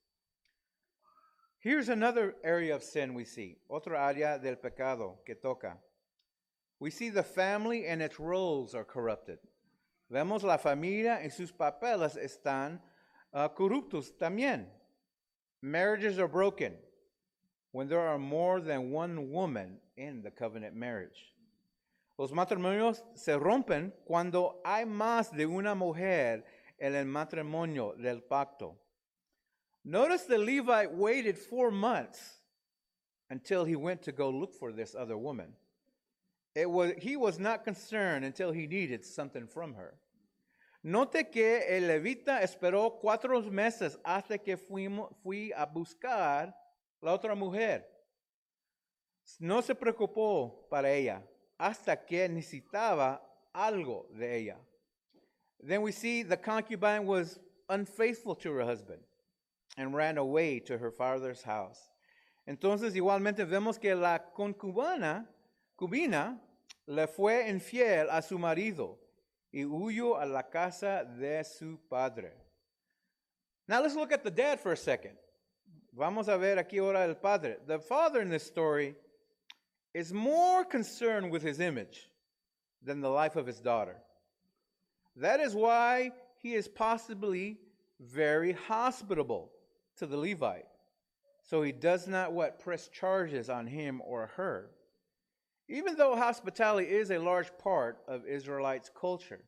Here's 1.67 1.89
another 1.89 2.37
area 2.45 2.73
of 2.73 2.81
sin 2.81 3.13
we 3.13 3.25
see, 3.25 3.57
otra 3.69 3.99
área 3.99 4.41
del 4.41 4.55
pecado 4.55 5.17
que 5.25 5.35
toca. 5.35 5.73
We 6.79 6.89
see 6.89 7.09
the 7.09 7.23
family 7.23 7.87
and 7.87 8.01
its 8.01 8.21
roles 8.21 8.73
are 8.73 8.85
corrupted. 8.85 9.39
Vemos 10.09 10.43
la 10.43 10.55
familia 10.55 11.19
y 11.21 11.27
sus 11.27 11.51
papeles 11.51 12.15
están 12.15 12.79
uh, 13.33 13.49
corruptos 13.49 14.13
también. 14.17 14.67
Marriages 15.61 16.19
are 16.19 16.29
broken 16.29 16.73
when 17.73 17.89
there 17.89 17.99
are 17.99 18.17
more 18.17 18.61
than 18.61 18.89
one 18.89 19.29
woman 19.29 19.75
in 19.97 20.21
the 20.21 20.31
covenant 20.31 20.73
marriage. 20.73 21.33
Los 22.17 22.31
matrimonios 22.31 23.01
se 23.13 23.33
rompen 23.33 23.91
cuando 24.05 24.61
hay 24.63 24.85
más 24.85 25.35
de 25.35 25.45
una 25.45 25.75
mujer 25.75 26.45
en 26.79 26.95
el 26.95 27.03
matrimonio 27.03 27.93
del 28.01 28.21
pacto. 28.21 28.77
Notice 29.89 30.23
the 30.23 30.37
Levite 30.37 30.91
waited 30.91 31.37
four 31.37 31.71
months 31.71 32.19
until 33.29 33.63
he 33.63 33.77
went 33.77 34.01
to 34.01 34.11
go 34.11 34.29
look 34.29 34.53
for 34.53 34.73
this 34.73 34.93
other 34.93 35.17
woman. 35.17 35.53
It 36.53 36.69
was, 36.69 36.91
he 36.97 37.15
was 37.15 37.39
not 37.39 37.63
concerned 37.63 38.25
until 38.25 38.51
he 38.51 38.67
needed 38.67 39.05
something 39.05 39.47
from 39.47 39.75
her. 39.75 39.93
Note 40.83 41.31
que 41.31 41.61
el 41.69 41.83
levita 41.83 42.41
esperó 42.41 42.99
cuatro 42.99 43.41
meses 43.49 43.97
hasta 44.03 44.37
que 44.37 44.57
fuimos, 44.57 45.15
fui 45.23 45.53
a 45.55 45.65
buscar 45.65 46.53
la 47.01 47.17
otra 47.17 47.33
mujer. 47.33 47.85
No 49.39 49.61
se 49.61 49.73
preocupó 49.73 50.69
para 50.69 50.89
ella 50.89 51.21
hasta 51.57 51.95
que 51.95 52.27
necesitaba 52.27 53.21
algo 53.55 54.07
de 54.19 54.35
ella. 54.35 54.57
Then 55.61 55.81
we 55.81 55.93
see 55.93 56.23
the 56.23 56.35
concubine 56.35 57.05
was 57.05 57.39
unfaithful 57.69 58.35
to 58.35 58.51
her 58.51 58.65
husband 58.65 58.99
and 59.77 59.95
ran 59.95 60.17
away 60.17 60.59
to 60.59 60.77
her 60.77 60.91
father's 60.91 61.43
house. 61.43 61.79
Entonces 62.47 62.95
igualmente 62.95 63.45
vemos 63.45 63.79
que 63.79 63.93
la 63.95 64.19
concubina, 64.35 65.27
cubina, 65.77 66.39
le 66.87 67.07
fue 67.07 67.47
infiel 67.49 68.07
a 68.09 68.21
su 68.21 68.39
marido 68.39 68.97
y 69.51 69.63
huyó 69.63 70.19
a 70.19 70.25
la 70.25 70.43
casa 70.43 71.03
de 71.03 71.43
su 71.43 71.77
padre. 71.89 72.31
Now 73.67 73.81
let's 73.81 73.95
look 73.95 74.11
at 74.11 74.23
the 74.23 74.31
dad 74.31 74.59
for 74.59 74.71
a 74.71 74.77
second. 74.77 75.17
Vamos 75.93 76.27
a 76.29 76.37
ver 76.37 76.57
aquí 76.57 76.79
ahora 76.79 77.03
el 77.03 77.15
padre. 77.15 77.57
The 77.65 77.79
father 77.79 78.21
in 78.21 78.29
this 78.29 78.43
story 78.43 78.95
is 79.93 80.13
more 80.13 80.63
concerned 80.63 81.31
with 81.31 81.43
his 81.43 81.59
image 81.59 82.09
than 82.81 83.01
the 83.01 83.09
life 83.09 83.35
of 83.35 83.45
his 83.45 83.59
daughter. 83.59 83.97
That 85.17 85.39
is 85.39 85.53
why 85.53 86.11
he 86.41 86.53
is 86.53 86.67
possibly 86.67 87.57
very 87.99 88.53
hospitable 88.53 89.51
to 89.97 90.05
the 90.05 90.17
Levite. 90.17 90.65
So 91.43 91.61
he 91.61 91.71
does 91.71 92.07
not 92.07 92.33
what 92.33 92.59
press 92.59 92.87
charges 92.87 93.49
on 93.49 93.67
him 93.67 94.01
or 94.05 94.31
her. 94.35 94.69
Even 95.69 95.95
though 95.95 96.15
hospitality 96.15 96.89
is 96.89 97.11
a 97.11 97.19
large 97.19 97.51
part 97.57 97.99
of 98.07 98.25
Israelites' 98.25 98.91
culture. 98.93 99.43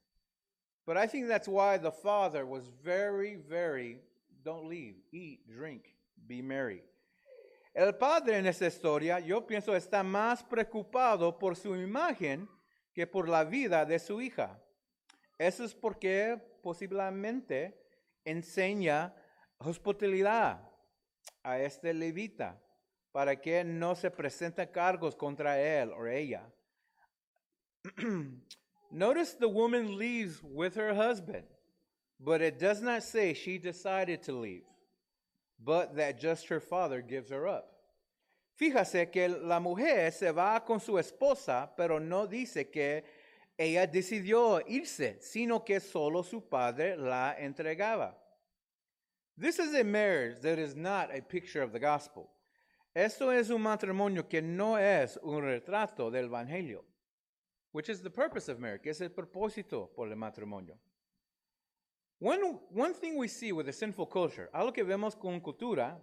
But 0.85 0.97
I 0.97 1.07
think 1.07 1.27
that's 1.27 1.47
why 1.47 1.77
the 1.77 1.91
father 1.91 2.45
was 2.45 2.69
very, 2.83 3.35
very 3.35 3.97
don't 4.43 4.67
leave, 4.67 4.95
eat, 5.11 5.47
drink, 5.47 5.93
be 6.27 6.41
merry. 6.41 6.81
El 7.75 7.93
padre 7.93 8.35
en 8.35 8.47
esta 8.47 8.65
historia, 8.65 9.19
yo 9.19 9.41
pienso, 9.41 9.75
está 9.75 10.03
más 10.03 10.43
preocupado 10.43 11.37
por 11.37 11.55
su 11.55 11.75
imagen 11.75 12.47
que 12.95 13.05
por 13.05 13.27
la 13.27 13.43
vida 13.43 13.85
de 13.85 13.99
su 13.99 14.19
hija. 14.19 14.57
Eso 15.37 15.63
es 15.63 15.73
porque 15.73 16.37
posiblemente 16.63 17.73
enseña 18.25 19.13
hospitalidad 19.59 20.59
a 21.43 21.59
este 21.59 21.93
levita 21.93 22.57
para 23.11 23.35
que 23.35 23.63
no 23.63 23.95
se 23.95 24.09
presenten 24.09 24.67
cargos 24.67 25.15
contra 25.15 25.59
él 25.59 25.91
o 25.91 26.05
ella. 26.05 26.43
Notice 28.91 29.33
the 29.33 29.47
woman 29.47 29.97
leaves 29.97 30.41
with 30.43 30.75
her 30.75 30.93
husband, 30.93 31.45
but 32.19 32.41
it 32.41 32.59
does 32.59 32.81
not 32.81 33.03
say 33.03 33.33
she 33.33 33.57
decided 33.57 34.23
to 34.23 34.33
leave, 34.33 34.65
but 35.63 35.95
that 35.95 36.19
just 36.19 36.47
her 36.47 36.59
father 36.59 37.01
gives 37.01 37.29
her 37.29 37.47
up. 37.47 37.75
Fíjase 38.59 39.09
que 39.09 39.29
la 39.29 39.59
mujer 39.59 40.11
se 40.11 40.31
va 40.31 40.59
con 40.65 40.79
su 40.79 40.97
esposa, 40.97 41.69
pero 41.77 41.99
no 41.99 42.27
dice 42.27 42.69
que 42.69 43.03
ella 43.57 43.87
decidió 43.87 44.61
irse, 44.67 45.17
sino 45.21 45.63
que 45.63 45.79
solo 45.79 46.23
su 46.23 46.41
padre 46.41 46.97
la 46.97 47.35
entregaba. 47.39 48.17
This 49.39 49.57
is 49.57 49.73
a 49.73 49.85
marriage 49.85 50.41
that 50.41 50.59
is 50.59 50.75
not 50.75 51.15
a 51.15 51.21
picture 51.21 51.61
of 51.61 51.71
the 51.71 51.79
gospel. 51.79 52.29
Esto 52.93 53.29
es 53.29 53.49
un 53.49 53.61
matrimonio 53.61 54.29
que 54.29 54.41
no 54.41 54.75
es 54.75 55.17
un 55.23 55.41
retrato 55.41 56.11
del 56.11 56.27
Evangelio, 56.27 56.79
which 57.71 57.87
is 57.87 58.01
the 58.01 58.09
purpose 58.09 58.49
of 58.49 58.59
marriage, 58.59 58.83
que 58.83 58.91
es 58.91 58.99
el 58.99 59.07
propósito 59.09 59.87
por 59.95 60.09
el 60.09 60.17
matrimonio. 60.17 60.75
One, 62.19 62.59
one 62.73 62.93
thing 62.93 63.17
we 63.17 63.29
see 63.29 63.53
with 63.53 63.69
a 63.69 63.71
sinful 63.71 64.07
culture, 64.07 64.49
algo 64.53 64.73
que 64.73 64.83
vemos 64.83 65.17
con 65.17 65.39
cultura 65.39 65.95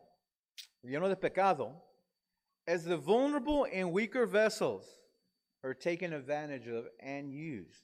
lleno 0.83 1.07
de 1.07 1.17
pecado, 1.17 1.75
is 2.67 2.85
the 2.85 2.97
vulnerable 2.97 3.67
and 3.71 3.93
weaker 3.93 4.25
vessels 4.25 4.87
are 5.63 5.75
taken 5.75 6.15
advantage 6.15 6.67
of 6.69 6.87
and 7.01 7.31
used. 7.31 7.83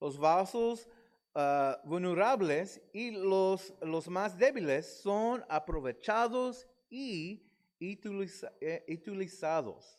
Los 0.00 0.16
vasos 0.18 0.86
uh, 1.34 1.74
vulnerables 1.84 2.80
y 2.92 3.10
los, 3.10 3.72
los 3.82 4.08
más 4.08 4.36
débiles 4.36 5.00
son 5.02 5.44
aprovechados 5.48 6.66
y 6.90 7.42
eh, 7.80 8.84
utilizados. 8.88 9.98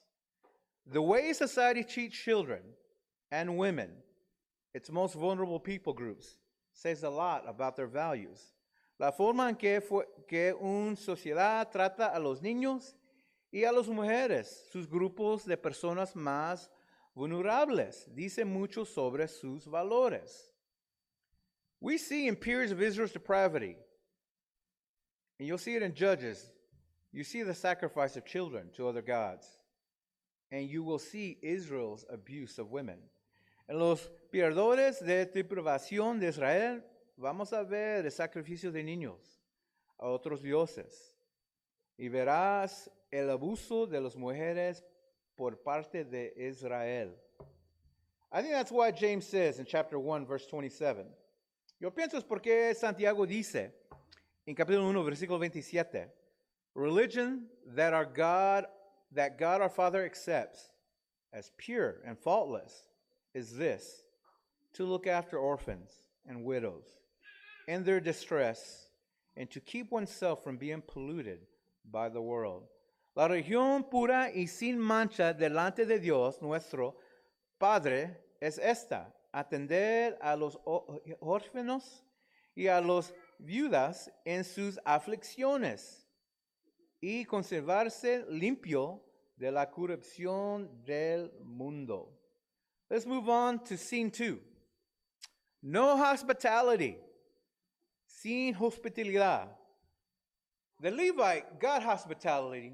The 0.85 1.01
way 1.01 1.33
society 1.33 1.83
treats 1.83 2.15
children 2.15 2.61
and 3.31 3.57
women, 3.57 3.91
its 4.73 4.89
most 4.89 5.15
vulnerable 5.15 5.59
people 5.59 5.93
groups, 5.93 6.37
says 6.73 7.03
a 7.03 7.09
lot 7.09 7.43
about 7.47 7.75
their 7.75 7.87
values. 7.87 8.53
La 8.97 9.11
forma 9.11 9.49
en 9.49 9.55
que, 9.55 9.81
fue, 9.81 10.05
que 10.27 10.53
una 10.53 10.95
sociedad 10.95 11.69
trata 11.69 12.13
a 12.15 12.19
los 12.19 12.41
niños 12.41 12.95
y 13.51 13.65
a 13.65 13.71
las 13.71 13.87
mujeres, 13.87 14.67
sus 14.71 14.87
grupos 14.87 15.45
de 15.45 15.57
personas 15.57 16.15
más 16.15 16.69
vulnerables, 17.13 18.07
dice 18.13 18.45
mucho 18.45 18.85
sobre 18.85 19.27
sus 19.27 19.67
valores. 19.67 20.54
We 21.85 21.99
see 21.99 22.27
in 22.27 22.35
periods 22.35 22.71
of 22.71 22.81
Israel's 22.81 23.11
depravity, 23.11 23.75
and 25.37 25.47
you'll 25.47 25.59
see 25.59 25.75
it 25.75 25.83
in 25.83 25.93
Judges, 25.93 26.43
you 27.11 27.23
see 27.23 27.43
the 27.43 27.53
sacrifice 27.53 28.17
of 28.17 28.25
children 28.25 28.71
to 28.75 28.87
other 28.87 29.03
gods, 29.03 29.45
and 30.51 30.67
you 30.67 30.81
will 30.81 30.97
see 30.97 31.37
Israel's 31.43 32.03
abuse 32.09 32.57
of 32.57 32.71
women. 32.71 32.97
En 33.69 33.77
los 33.77 34.09
pierdores 34.33 34.97
de 35.05 35.27
deprivación 35.27 36.19
de 36.19 36.29
Israel, 36.29 36.81
vamos 37.21 37.53
a 37.53 37.63
ver 37.63 38.03
el 38.03 38.09
sacrificio 38.09 38.71
de 38.71 38.81
niños 38.81 39.19
a 39.99 40.07
otros 40.07 40.41
dioses, 40.41 41.13
y 41.99 42.09
verás 42.09 42.89
el 43.13 43.29
abuso 43.29 43.87
de 43.87 44.01
las 44.01 44.15
mujeres 44.15 44.81
por 45.37 45.51
parte 45.57 46.03
de 46.03 46.33
Israel. 46.35 47.11
I 48.31 48.41
think 48.41 48.53
that's 48.53 48.71
why 48.71 48.89
James 48.89 49.27
says 49.27 49.59
in 49.59 49.65
chapter 49.65 49.99
1, 49.99 50.25
verse 50.25 50.47
27. 50.47 51.05
Yo 51.79 51.91
pienso 51.91 52.17
es 52.17 52.23
porque 52.23 52.73
Santiago 52.73 53.25
dice 53.25 53.73
en 54.45 54.55
capítulo 54.55 54.87
1, 54.89 55.03
versículo 55.03 55.37
27, 55.39 56.09
religion 56.73 57.49
that 57.75 57.93
our 57.93 58.05
God, 58.05 58.65
that 59.11 59.37
God 59.37 59.61
our 59.61 59.69
Father 59.69 60.05
accepts 60.05 60.69
as 61.33 61.51
pure 61.57 61.97
and 62.05 62.17
faultless 62.17 62.87
is 63.33 63.57
this, 63.57 64.05
to 64.73 64.85
look 64.85 65.05
after 65.05 65.37
orphans 65.37 65.91
and 66.25 66.45
widows 66.45 66.85
in 67.67 67.83
their 67.83 67.99
distress 67.99 68.89
and 69.35 69.49
to 69.51 69.59
keep 69.59 69.91
oneself 69.91 70.43
from 70.43 70.55
being 70.55 70.81
polluted 70.81 71.39
by 71.91 72.07
the 72.07 72.21
world. 72.21 72.63
La 73.17 73.27
religión 73.27 73.89
pura 73.89 74.31
y 74.33 74.45
sin 74.45 74.79
mancha 74.79 75.33
delante 75.33 75.85
de 75.85 75.99
Dios, 75.99 76.41
nuestro 76.41 76.95
Padre, 77.59 78.15
es 78.41 78.59
esta, 78.59 79.07
atender 79.35 80.17
a 80.21 80.33
los 80.35 80.57
órfanos 81.19 82.05
y 82.55 82.67
a 82.67 82.79
los 82.79 83.13
viudas 83.37 84.09
en 84.23 84.45
sus 84.45 84.79
aflicciones 84.85 86.07
y 87.01 87.25
conservarse 87.25 88.25
limpio 88.29 89.03
de 89.35 89.51
la 89.51 89.69
corrupción 89.69 90.83
del 90.85 91.33
mundo. 91.43 92.17
Let's 92.89 93.05
move 93.05 93.29
on 93.29 93.61
to 93.65 93.75
scene 93.75 94.09
two. 94.09 94.39
No 95.61 95.97
hospitality. 95.97 96.97
Sin 98.05 98.53
hospitalidad. 98.53 99.49
The 100.79 100.91
Levite 100.91 101.59
got 101.59 101.83
hospitality, 101.83 102.73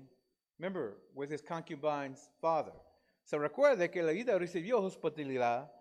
remember, 0.60 0.97
with 1.15 1.32
his 1.32 1.41
concubine's 1.41 2.30
father. 2.39 2.74
Se 3.24 3.38
recuerda 3.38 3.89
que 3.89 4.04
la 4.04 4.12
vida 4.12 4.38
recibió 4.38 4.80
hospitalidad 4.80 5.71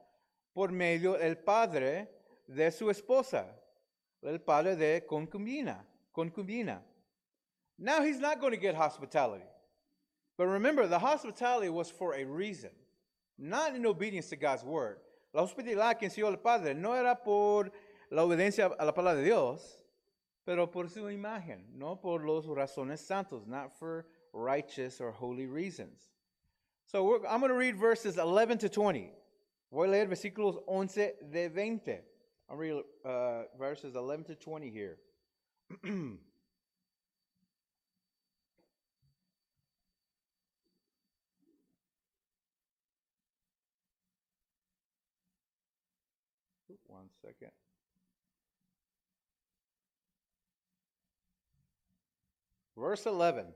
por 0.54 0.70
medio 0.70 1.16
del 1.16 1.36
padre 1.36 2.08
de 2.46 2.70
su 2.70 2.90
esposa, 2.90 3.46
el 4.22 4.40
padre 4.40 4.76
de 4.76 5.06
concubina, 5.06 5.84
concubina. 6.14 6.80
Now 7.78 8.02
he's 8.02 8.20
not 8.20 8.40
going 8.40 8.52
to 8.52 8.60
get 8.60 8.74
hospitality. 8.74 9.44
But 10.36 10.46
remember, 10.46 10.86
the 10.86 10.98
hospitality 10.98 11.68
was 11.68 11.90
for 11.90 12.14
a 12.14 12.24
reason, 12.24 12.70
not 13.38 13.74
in 13.74 13.86
obedience 13.86 14.28
to 14.30 14.36
God's 14.36 14.64
word. 14.64 14.98
La 15.32 15.42
hospitalidad 15.42 15.98
que 15.98 16.08
enseñó 16.08 16.28
el 16.28 16.38
Padre 16.38 16.74
no 16.74 16.94
era 16.94 17.14
por 17.14 17.70
la 18.10 18.22
obediencia 18.22 18.74
a 18.78 18.84
la 18.84 18.92
palabra 18.92 19.16
de 19.16 19.24
Dios, 19.24 19.82
pero 20.44 20.66
por 20.66 20.88
su 20.88 21.08
imagen, 21.10 21.64
no 21.76 21.96
por 21.96 22.24
los 22.24 22.46
razones 22.46 22.98
santos, 22.98 23.46
not 23.46 23.70
for 23.78 24.06
righteous 24.32 25.00
or 25.00 25.12
holy 25.12 25.46
reasons. 25.46 26.08
So 26.86 27.24
I'm 27.26 27.40
going 27.40 27.50
to 27.52 27.56
read 27.56 27.76
verses 27.76 28.18
11 28.18 28.58
to 28.58 28.68
20. 28.68 29.12
Voy 29.70 29.86
a 29.86 29.90
leer 29.90 30.08
versículos 30.08 30.62
11 30.66 31.16
de 31.30 31.48
20. 31.48 32.00
I'll 32.48 32.56
read 32.56 32.82
uh, 33.04 33.44
verses 33.56 33.94
11 33.94 34.24
to 34.24 34.34
20 34.34 34.68
here. 34.68 34.98
One 46.88 47.08
second. 47.22 47.52
Verse 52.76 53.06
11. 53.06 53.46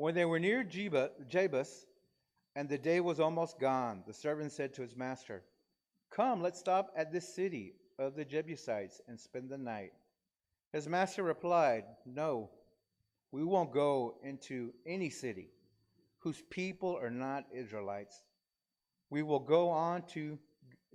When 0.00 0.14
they 0.14 0.24
were 0.24 0.40
near 0.40 0.64
Jeba, 0.64 1.10
Jebus, 1.28 1.84
and 2.56 2.70
the 2.70 2.78
day 2.78 3.00
was 3.00 3.20
almost 3.20 3.60
gone, 3.60 4.02
the 4.06 4.14
servant 4.14 4.50
said 4.50 4.72
to 4.72 4.80
his 4.80 4.96
master, 4.96 5.42
Come, 6.10 6.40
let's 6.40 6.58
stop 6.58 6.90
at 6.96 7.12
this 7.12 7.34
city 7.34 7.74
of 7.98 8.16
the 8.16 8.24
Jebusites 8.24 9.02
and 9.08 9.20
spend 9.20 9.50
the 9.50 9.58
night. 9.58 9.92
His 10.72 10.88
master 10.88 11.22
replied, 11.22 11.84
No, 12.06 12.48
we 13.30 13.44
won't 13.44 13.74
go 13.74 14.14
into 14.24 14.72
any 14.86 15.10
city 15.10 15.50
whose 16.20 16.40
people 16.48 16.96
are 16.96 17.10
not 17.10 17.44
Israelites. 17.54 18.22
We 19.10 19.22
will 19.22 19.38
go 19.38 19.68
on 19.68 20.04
to 20.14 20.38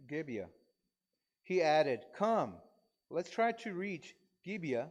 Gibeah. 0.09 0.49
He 1.43 1.61
added, 1.61 2.05
Come, 2.17 2.55
let's 3.11 3.29
try 3.29 3.51
to 3.51 3.73
reach 3.75 4.15
Gibeah 4.43 4.87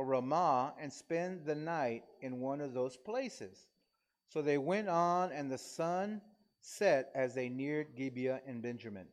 or 0.00 0.06
Ramah 0.06 0.72
and 0.80 0.90
spend 0.90 1.44
the 1.44 1.54
night 1.54 2.04
in 2.22 2.40
one 2.40 2.62
of 2.62 2.72
those 2.72 2.96
places. 2.96 3.66
So 4.28 4.40
they 4.40 4.56
went 4.56 4.88
on, 4.88 5.30
and 5.30 5.52
the 5.52 5.58
sun 5.58 6.22
set 6.62 7.10
as 7.14 7.34
they 7.34 7.50
neared 7.50 7.94
Gibeah 7.94 8.40
in 8.46 8.62
Benjamin. 8.62 9.08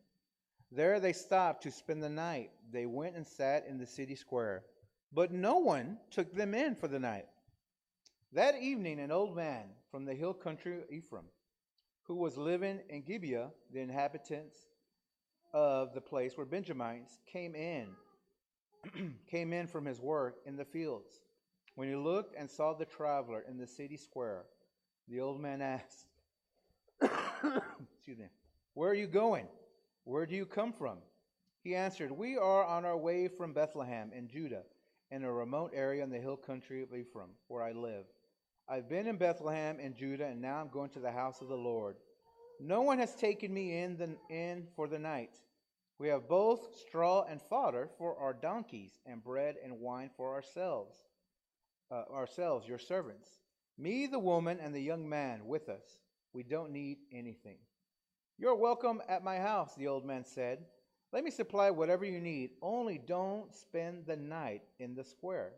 There 0.71 1.02
they 1.02 1.12
stopped 1.12 1.63
to 1.63 1.71
spend 1.71 2.02
the 2.02 2.10
night. 2.10 2.52
They 2.71 2.86
went 2.86 3.17
and 3.17 3.28
sat 3.28 3.65
in 3.67 3.78
the 3.78 3.86
city 3.86 4.15
square, 4.15 4.63
but 5.12 5.34
no 5.34 5.58
one 5.58 5.97
took 6.10 6.34
them 6.34 6.54
in 6.54 6.73
for 6.73 6.88
the 6.88 7.00
night. 7.00 7.26
That 8.32 8.56
evening, 8.56 9.02
an 9.02 9.12
old 9.12 9.36
man 9.36 9.65
from 9.91 10.06
the 10.06 10.15
hill 10.15 10.34
country 10.34 10.78
of 10.78 10.89
Ephraim, 10.89 11.26
who 12.04 12.15
was 12.15 12.38
living 12.38 12.80
in 12.89 13.02
Gibeah, 13.02 13.50
the 13.73 13.82
inhabitants 13.82 14.58
of 15.52 15.93
the 15.93 16.00
place 16.00 16.38
where 16.38 16.45
Benjamites 16.45 17.19
came 17.30 17.56
in, 17.56 17.88
came 19.29 19.53
in 19.53 19.67
from 19.67 19.85
his 19.85 19.99
work 19.99 20.37
in 20.45 20.55
the 20.55 20.65
fields. 20.65 21.21
When 21.75 21.87
he 21.87 21.95
looked 21.95 22.35
and 22.35 22.49
saw 22.49 22.73
the 22.73 22.85
traveler 22.85 23.43
in 23.47 23.57
the 23.57 23.67
city 23.67 23.97
square, 23.97 24.45
the 25.07 25.21
old 25.21 25.39
man 25.39 25.61
asked, 25.61 26.07
Excuse 27.01 28.17
me, 28.17 28.25
where 28.73 28.89
are 28.89 28.95
you 28.95 29.07
going? 29.07 29.47
Where 30.03 30.25
do 30.25 30.35
you 30.35 30.45
come 30.45 30.73
from? 30.73 30.97
He 31.63 31.75
answered, 31.75 32.11
We 32.11 32.37
are 32.37 32.65
on 32.65 32.85
our 32.85 32.97
way 32.97 33.27
from 33.27 33.53
Bethlehem 33.53 34.11
in 34.15 34.27
Judah, 34.27 34.63
in 35.11 35.23
a 35.23 35.31
remote 35.31 35.71
area 35.73 36.03
in 36.03 36.09
the 36.09 36.19
hill 36.19 36.37
country 36.37 36.81
of 36.81 36.93
Ephraim, 36.93 37.29
where 37.47 37.61
I 37.61 37.73
live. 37.73 38.05
I've 38.69 38.89
been 38.89 39.07
in 39.07 39.17
Bethlehem 39.17 39.79
in 39.79 39.93
Judah, 39.93 40.25
and 40.25 40.41
now 40.41 40.59
I'm 40.59 40.69
going 40.69 40.89
to 40.91 40.99
the 40.99 41.11
house 41.11 41.41
of 41.41 41.47
the 41.47 41.55
Lord. 41.55 41.95
No 42.59 42.81
one 42.81 42.97
has 42.99 43.15
taken 43.15 43.53
me 43.53 43.79
in, 43.79 43.97
the, 43.97 44.17
in 44.29 44.67
for 44.75 44.87
the 44.87 44.99
night. 44.99 45.37
We 45.99 46.10
have 46.10 46.27
both 46.27 46.75
straw 46.77 47.23
and 47.27 47.41
fodder 47.41 47.89
for 47.97 48.17
our 48.19 48.33
donkeys, 48.33 48.99
and 49.05 49.23
bread 49.23 49.55
and 49.63 49.79
wine 49.79 50.12
for 50.15 50.33
ourselves, 50.33 50.95
uh, 51.91 52.03
ourselves, 52.13 52.67
your 52.67 52.77
servants. 52.77 53.29
Me, 53.79 54.05
the 54.05 54.19
woman, 54.19 54.60
and 54.60 54.75
the 54.75 54.81
young 54.81 55.07
man 55.07 55.47
with 55.47 55.69
us. 55.69 55.99
We 56.33 56.43
don't 56.43 56.71
need 56.71 56.97
anything. 57.12 57.57
You're 58.38 58.55
welcome 58.55 59.01
at 59.10 59.23
my 59.23 59.38
house, 59.38 59.73
the 59.75 59.88
old 59.88 60.05
man 60.05 60.23
said. 60.23 60.60
Let 61.12 61.23
me 61.23 61.31
supply 61.31 61.71
whatever 61.71 62.05
you 62.05 62.19
need. 62.19 62.51
Only 62.62 62.99
don't 62.99 63.53
spend 63.55 64.05
the 64.05 64.17
night 64.17 64.62
in 64.77 64.93
the 64.93 65.03
square. 65.03 65.53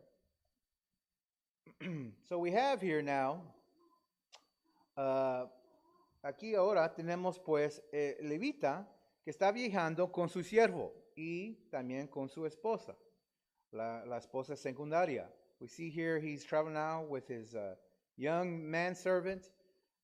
so 2.28 2.38
we 2.38 2.50
have 2.52 2.80
here 2.80 3.02
now, 3.02 3.42
uh, 4.96 5.44
aquí 6.24 6.54
ahora 6.54 6.90
tenemos 6.96 7.38
pues 7.44 7.80
eh, 7.92 8.14
Levita 8.22 8.86
que 9.24 9.30
está 9.32 9.52
viajando 9.52 10.10
con 10.10 10.28
su 10.28 10.42
siervo 10.42 10.92
y 11.16 11.54
también 11.70 12.08
con 12.08 12.28
su 12.28 12.46
esposa, 12.46 12.96
la, 13.72 14.04
la 14.06 14.18
esposa 14.18 14.56
secundaria. 14.56 15.28
We 15.60 15.68
see 15.68 15.90
here 15.90 16.18
he's 16.18 16.44
traveling 16.44 16.74
now 16.74 17.02
with 17.02 17.28
his 17.28 17.54
uh, 17.54 17.74
young 18.16 18.70
manservant 18.70 19.50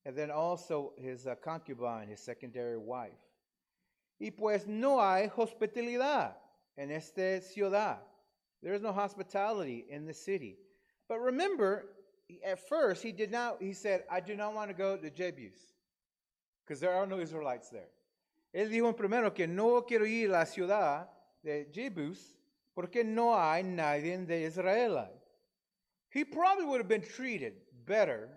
and 0.04 0.14
then 0.14 0.30
also 0.30 0.92
his 0.98 1.26
uh, 1.26 1.34
concubine, 1.36 2.08
his 2.08 2.20
secondary 2.20 2.76
wife. 2.76 3.18
Y 4.20 4.30
pues 4.30 4.66
no 4.66 4.98
hay 5.00 5.28
hospitalidad 5.28 6.34
en 6.76 6.90
esta 6.90 7.40
ciudad. 7.40 7.98
There 8.62 8.74
is 8.74 8.82
no 8.82 8.92
hospitality 8.92 9.86
in 9.88 10.06
the 10.06 10.14
city. 10.14 10.58
But 11.08 11.20
remember, 11.20 11.86
at 12.44 12.68
first 12.68 13.02
he 13.02 13.12
did 13.12 13.30
not, 13.30 13.62
he 13.62 13.72
said, 13.72 14.04
I 14.10 14.20
do 14.20 14.34
not 14.34 14.54
want 14.54 14.70
to 14.70 14.74
go 14.74 14.96
to 14.96 15.10
Jebus, 15.10 15.58
because 16.64 16.80
there 16.80 16.92
are 16.92 17.06
no 17.06 17.20
Israelites 17.20 17.68
there. 17.70 17.88
Él 18.56 18.70
dijo 18.70 18.88
en 18.88 18.94
primero 18.94 19.34
que 19.34 19.46
no 19.46 19.84
quiero 19.84 20.06
ir 20.06 20.30
a 20.30 20.38
la 20.38 20.46
ciudad 20.46 21.10
de 21.42 21.68
Jebus, 21.70 22.38
porque 22.72 23.04
no 23.04 23.38
hay 23.38 23.62
nadie 23.62 24.16
de 24.16 24.46
Israel. 24.46 25.10
He 26.08 26.24
probably 26.24 26.64
would 26.64 26.80
have 26.80 26.88
been 26.88 27.02
treated 27.02 27.52
better 27.84 28.30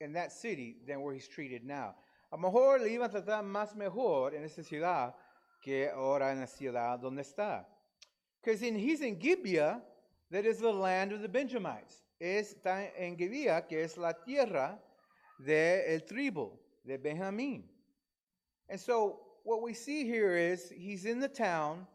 in 0.00 0.12
that 0.14 0.32
city 0.32 0.78
than 0.84 1.02
where 1.02 1.14
he's 1.14 1.28
treated 1.28 1.64
now. 1.64 1.94
A 2.32 2.36
lo 2.36 2.50
mejor 2.50 2.80
le 2.80 2.88
iban 2.88 3.04
a 3.04 3.08
tratar 3.10 3.44
más 3.44 3.76
mejor 3.76 4.34
en 4.34 4.42
esa 4.42 4.64
ciudad 4.64 5.14
que 5.62 5.88
ahora 5.88 6.32
en 6.32 6.40
la 6.40 6.46
ciudad 6.46 6.98
donde 6.98 7.22
está. 7.22 7.64
Because 8.42 8.60
he's 8.60 9.02
in 9.02 9.20
Gibeah, 9.20 9.80
that 10.32 10.46
is 10.46 10.58
the 10.58 10.72
land 10.72 11.12
of 11.12 11.22
the 11.22 11.28
Benjamites. 11.28 12.02
Está 12.20 12.90
en 12.98 13.16
Gibeah, 13.16 13.68
que 13.68 13.84
es 13.84 13.96
la 13.96 14.14
tierra 14.14 14.80
del 15.38 16.00
de 16.00 16.04
tribu 16.08 16.58
de 16.84 16.98
Benjamín. 16.98 17.62
And 18.68 18.80
so 18.80 19.27
what 19.48 19.62
we 19.62 19.72
see 19.72 20.04
here 20.04 20.36
is 20.36 20.70
he's 20.76 21.06
in 21.06 21.20
the 21.20 21.28
town 21.28 21.86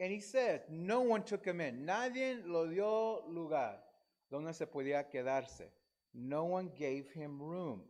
and 0.00 0.10
he 0.10 0.20
says, 0.20 0.60
no 0.70 1.02
one 1.02 1.22
took 1.22 1.44
him 1.44 1.60
in. 1.60 1.84
Nadie 1.84 2.38
lo 2.46 2.66
dio 2.66 3.22
lugar 3.28 3.76
donde 4.30 4.54
se 4.54 4.64
podía 4.64 5.04
quedarse. 5.10 5.68
No 6.14 6.44
one 6.44 6.70
gave 6.78 7.04
him 7.14 7.38
room. 7.38 7.82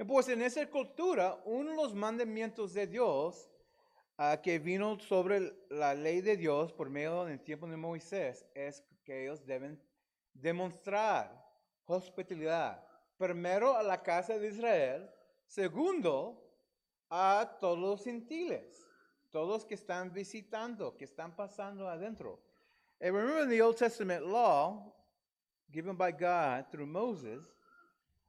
Y 0.00 0.04
pues 0.06 0.28
en 0.28 0.40
esa 0.40 0.64
cultura, 0.66 1.42
uno 1.44 1.70
de 1.70 1.76
los 1.76 1.94
mandamientos 1.94 2.72
de 2.72 2.86
Dios 2.86 3.50
uh, 4.18 4.40
que 4.42 4.58
vino 4.58 4.98
sobre 4.98 5.52
la 5.68 5.92
ley 5.92 6.22
de 6.22 6.38
Dios 6.38 6.72
por 6.72 6.88
medio 6.88 7.26
del 7.26 7.38
tiempo 7.40 7.66
de 7.66 7.76
Moisés 7.76 8.46
es 8.54 8.82
que 9.04 9.24
ellos 9.24 9.44
deben 9.44 9.78
demostrar 10.32 11.30
hospitalidad. 11.84 12.82
Primero 13.18 13.76
a 13.76 13.82
la 13.82 14.02
casa 14.02 14.38
de 14.38 14.48
Israel, 14.48 15.10
segundo 15.46 16.42
a 17.12 17.46
todos 17.60 17.78
los 17.78 18.02
gentiles, 18.02 18.86
todos 19.30 19.66
que 19.66 19.74
están 19.74 20.10
visitando, 20.14 20.96
que 20.96 21.04
están 21.04 21.36
pasando 21.36 21.86
adentro. 21.86 22.38
And 23.02 23.14
remember 23.14 23.42
in 23.42 23.50
the 23.50 23.60
Old 23.60 23.76
Testament 23.76 24.26
law 24.26 24.94
given 25.70 25.94
by 25.94 26.10
God 26.10 26.64
through 26.72 26.86
Moses, 26.86 27.44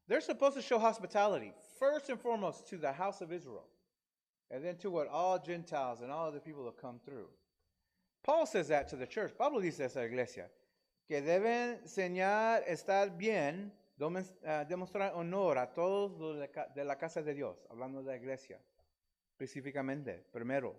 they're 0.08 0.20
supposed 0.20 0.56
to 0.56 0.62
show 0.62 0.80
hospitality 0.80 1.54
first 1.80 2.10
and 2.10 2.20
foremost 2.20 2.68
to 2.68 2.78
the 2.78 2.92
house 2.92 3.22
of 3.22 3.32
Israel, 3.32 3.68
and 4.52 4.64
then 4.64 4.76
to 4.78 4.92
what 4.92 5.08
all 5.08 5.40
Gentiles 5.40 6.02
and 6.02 6.12
all 6.12 6.28
other 6.28 6.42
people 6.42 6.66
have 6.66 6.78
come 6.78 7.00
through. 7.06 7.30
Paul 8.22 8.46
says 8.46 8.68
that 8.68 8.90
to 8.90 8.98
the 8.98 9.08
church. 9.08 9.32
Pablo 9.38 9.62
dice 9.62 9.80
a 9.80 9.86
esa 9.86 10.04
iglesia 10.04 10.50
que 11.08 11.22
deben 11.22 11.80
enseñar 11.86 12.68
estar 12.68 13.18
bien, 13.18 13.72
ah, 14.46 14.66
demostrar 14.66 15.14
honor 15.16 15.58
a 15.58 15.68
todos 15.74 16.20
los 16.20 16.48
de 16.76 16.84
la 16.84 16.96
casa 16.96 17.22
de 17.22 17.34
Dios, 17.34 17.66
hablando 17.70 18.02
de 18.02 18.12
la 18.12 18.16
iglesia 18.16 18.60
específicamente, 19.44 20.24
primero. 20.32 20.76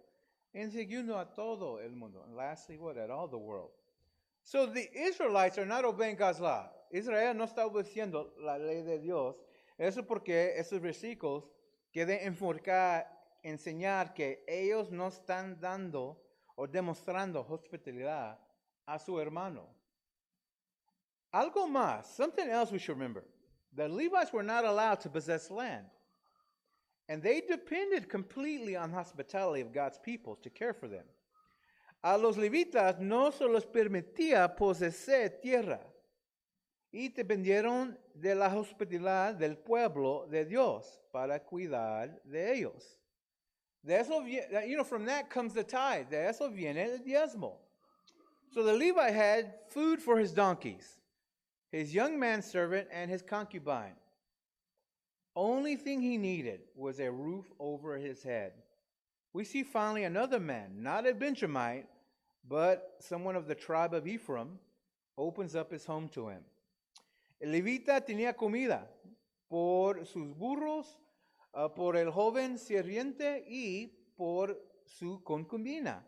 En 0.52 0.70
segundo, 0.70 1.18
a 1.18 1.32
todo 1.32 1.80
el 1.80 1.94
mundo. 1.94 2.22
And 2.24 2.36
lastly, 2.36 2.76
what? 2.78 2.96
At 2.96 3.10
all 3.10 3.28
the 3.28 3.36
world. 3.36 3.70
So 4.42 4.66
the 4.66 4.88
Israelites 4.92 5.58
are 5.58 5.66
not 5.66 5.84
obeying 5.84 6.16
God's 6.16 6.40
law. 6.40 6.70
Israel 6.90 7.34
no 7.34 7.44
está 7.44 7.66
obedeciendo 7.66 8.32
la 8.38 8.56
ley 8.58 8.82
de 8.82 8.98
Dios. 8.98 9.36
Eso 9.78 10.02
porque 10.02 10.54
esos 10.56 10.80
versículos 10.80 11.44
quieren 11.92 12.20
enfocar, 12.22 13.06
enseñar 13.42 14.14
que 14.14 14.44
ellos 14.46 14.90
no 14.90 15.08
están 15.08 15.58
dando 15.60 16.20
o 16.56 16.66
demostrando 16.66 17.44
hospitalidad 17.48 18.38
a 18.86 18.98
su 18.98 19.18
hermano. 19.18 19.66
Algo 21.32 21.66
más, 21.66 22.06
something 22.14 22.48
else 22.48 22.70
we 22.70 22.78
should 22.78 22.96
remember. 22.96 23.24
The 23.74 23.88
Levites 23.88 24.32
were 24.32 24.44
not 24.44 24.64
allowed 24.64 25.00
to 25.00 25.10
possess 25.10 25.50
land. 25.50 25.86
And 27.08 27.22
they 27.22 27.40
depended 27.40 28.08
completely 28.08 28.76
on 28.76 28.90
hospitality 28.90 29.60
of 29.60 29.72
God's 29.72 29.98
people 29.98 30.36
to 30.36 30.50
care 30.50 30.72
for 30.72 30.88
them. 30.88 31.04
A 32.02 32.16
los 32.18 32.36
levitas 32.36 32.98
no 32.98 33.30
se 33.30 33.46
les 33.46 33.64
permitía 33.64 34.54
poseer 34.56 35.40
tierra 35.40 35.80
y 36.92 37.08
dependieron 37.08 37.98
de 38.14 38.34
la 38.34 38.48
hospitalidad 38.48 39.34
del 39.34 39.56
pueblo 39.56 40.26
de 40.30 40.44
Dios 40.44 41.00
para 41.12 41.40
cuidar 41.40 42.20
de 42.24 42.52
ellos. 42.52 42.98
De 43.82 43.96
eso, 43.96 44.22
you 44.22 44.76
know, 44.76 44.84
from 44.84 45.04
that 45.04 45.28
comes 45.28 45.52
the 45.52 45.64
tithe. 45.64 46.08
De 46.08 46.28
eso 46.28 46.48
viene 46.48 46.78
el 46.78 46.98
diezmo. 46.98 47.56
So 48.50 48.62
the 48.62 48.72
Levite 48.72 49.12
had 49.12 49.54
food 49.68 50.00
for 50.00 50.18
his 50.18 50.32
donkeys, 50.32 51.00
his 51.72 51.92
young 51.92 52.18
manservant, 52.18 52.86
and 52.92 53.10
his 53.10 53.22
concubine. 53.22 53.96
Only 55.36 55.76
thing 55.76 56.00
he 56.00 56.16
needed 56.16 56.60
was 56.76 57.00
a 57.00 57.10
roof 57.10 57.46
over 57.58 57.98
his 57.98 58.22
head. 58.22 58.52
We 59.32 59.44
see 59.44 59.64
finally 59.64 60.04
another 60.04 60.38
man, 60.38 60.80
not 60.80 61.06
a 61.06 61.14
Benjamite, 61.14 61.86
but 62.48 62.96
someone 63.00 63.34
of 63.34 63.48
the 63.48 63.54
tribe 63.54 63.94
of 63.94 64.06
Ephraim, 64.06 64.60
opens 65.18 65.56
up 65.56 65.72
his 65.72 65.84
home 65.84 66.08
to 66.10 66.28
him. 66.28 66.44
El 67.40 67.48
levita 67.48 68.00
tenía 68.00 68.36
comida 68.36 68.86
por 69.48 70.04
sus 70.04 70.32
burros, 70.34 70.86
uh, 71.54 71.68
por 71.68 71.96
el 71.96 72.12
joven 72.12 72.56
sirviente 72.56 73.44
y 73.48 73.90
por 74.16 74.56
su 74.84 75.20
concubina, 75.24 76.04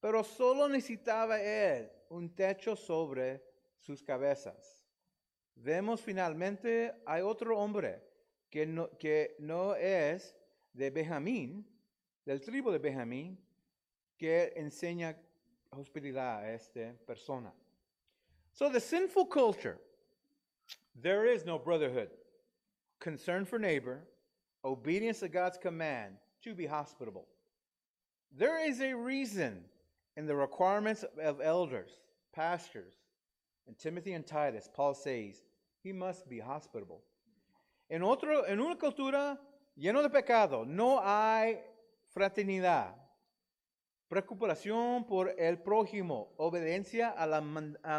pero 0.00 0.22
solo 0.22 0.68
necesitaba 0.68 1.40
él 1.40 1.90
un 2.10 2.34
techo 2.34 2.76
sobre 2.76 3.42
sus 3.78 4.02
cabezas. 4.02 4.84
Vemos 5.54 6.00
finalmente 6.00 6.92
hay 7.06 7.22
otro 7.22 7.58
hombre 7.58 8.07
que 8.50 8.66
no, 8.66 8.88
que 8.98 9.30
no 9.40 9.72
es 9.72 10.34
de 10.74 10.90
Benjamín, 10.90 11.64
del 12.26 12.40
tribu 12.40 12.70
de 12.70 12.78
Benjamín, 12.78 13.36
que 14.18 14.52
enseña 14.56 15.14
hospitalidad 15.70 16.42
a 16.42 16.52
esta 16.52 16.94
persona. 17.06 17.52
So 18.52 18.68
the 18.68 18.80
sinful 18.80 19.26
culture, 19.26 19.78
there 21.00 21.26
is 21.26 21.44
no 21.44 21.58
brotherhood, 21.58 22.10
concern 23.00 23.44
for 23.44 23.58
neighbor, 23.58 24.00
obedience 24.64 25.20
to 25.20 25.28
God's 25.28 25.58
command 25.58 26.16
to 26.42 26.54
be 26.54 26.66
hospitable. 26.66 27.26
There 28.36 28.58
is 28.68 28.80
a 28.80 28.94
reason 28.94 29.64
in 30.16 30.26
the 30.26 30.34
requirements 30.34 31.04
of 31.22 31.40
elders, 31.40 31.90
pastors, 32.34 32.94
and 33.66 33.78
Timothy 33.78 34.14
and 34.14 34.26
Titus, 34.26 34.68
Paul 34.74 34.94
says, 34.94 35.42
he 35.82 35.92
must 35.92 36.28
be 36.28 36.40
hospitable. 36.40 37.02
En, 37.88 38.02
otro, 38.02 38.46
en 38.46 38.60
una 38.60 38.78
cultura 38.78 39.40
llena 39.74 40.02
de 40.02 40.10
pecado 40.10 40.66
no 40.66 41.00
hay 41.02 41.58
fraternidad, 42.08 42.94
preocupación 44.08 45.06
por 45.06 45.34
el 45.38 45.62
prójimo, 45.62 46.34
obediencia 46.36 47.10
al 47.10 47.42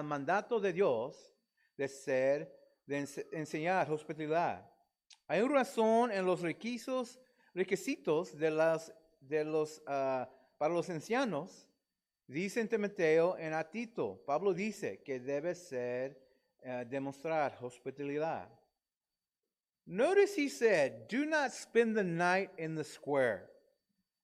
mandato 0.04 0.60
de 0.60 0.74
Dios 0.74 1.36
de 1.76 1.88
ser, 1.88 2.56
de 2.86 3.08
enseñar 3.32 3.90
hospitalidad. 3.92 4.70
Hay 5.28 5.42
una 5.42 5.56
razón 5.56 6.12
en 6.12 6.26
los 6.26 6.42
requisitos, 6.42 7.20
requisitos 7.54 8.38
de 8.38 8.52
las, 8.52 8.94
de 9.20 9.44
los, 9.44 9.80
uh, 9.88 10.26
para 10.58 10.74
los 10.74 10.90
ancianos. 10.90 11.68
Dice 12.28 12.62
en 12.62 12.68
Timoteo 12.68 13.38
en 13.38 13.54
Atito, 13.54 14.22
Pablo 14.26 14.54
dice 14.54 15.02
que 15.02 15.20
debe 15.20 15.56
ser 15.56 16.20
uh, 16.64 16.88
demostrar 16.88 17.58
hospitalidad. 17.62 18.50
Notice 19.92 20.36
he 20.36 20.50
said, 20.50 21.08
Do 21.08 21.26
not 21.26 21.52
spend 21.52 21.98
the 21.98 22.04
night 22.04 22.52
in 22.60 22.76
the 22.76 22.84
square. 22.84 23.46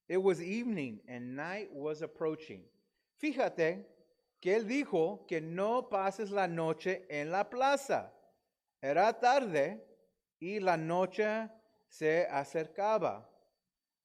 It 0.07 0.21
was 0.21 0.39
evening 0.39 0.99
and 1.07 1.35
night 1.35 1.69
was 1.73 2.03
approaching. 2.03 2.61
Fíjate 3.19 3.79
que 4.39 4.53
él 4.53 4.65
dijo 4.65 5.27
que 5.27 5.41
no 5.41 5.81
pases 5.81 6.29
la 6.29 6.45
noche 6.45 7.01
en 7.09 7.31
la 7.31 7.45
plaza. 7.45 8.11
Era 8.79 9.11
tarde 9.19 9.79
y 10.39 10.59
la 10.61 10.75
noche 10.75 11.49
se 11.89 12.27
acercaba. 12.31 13.23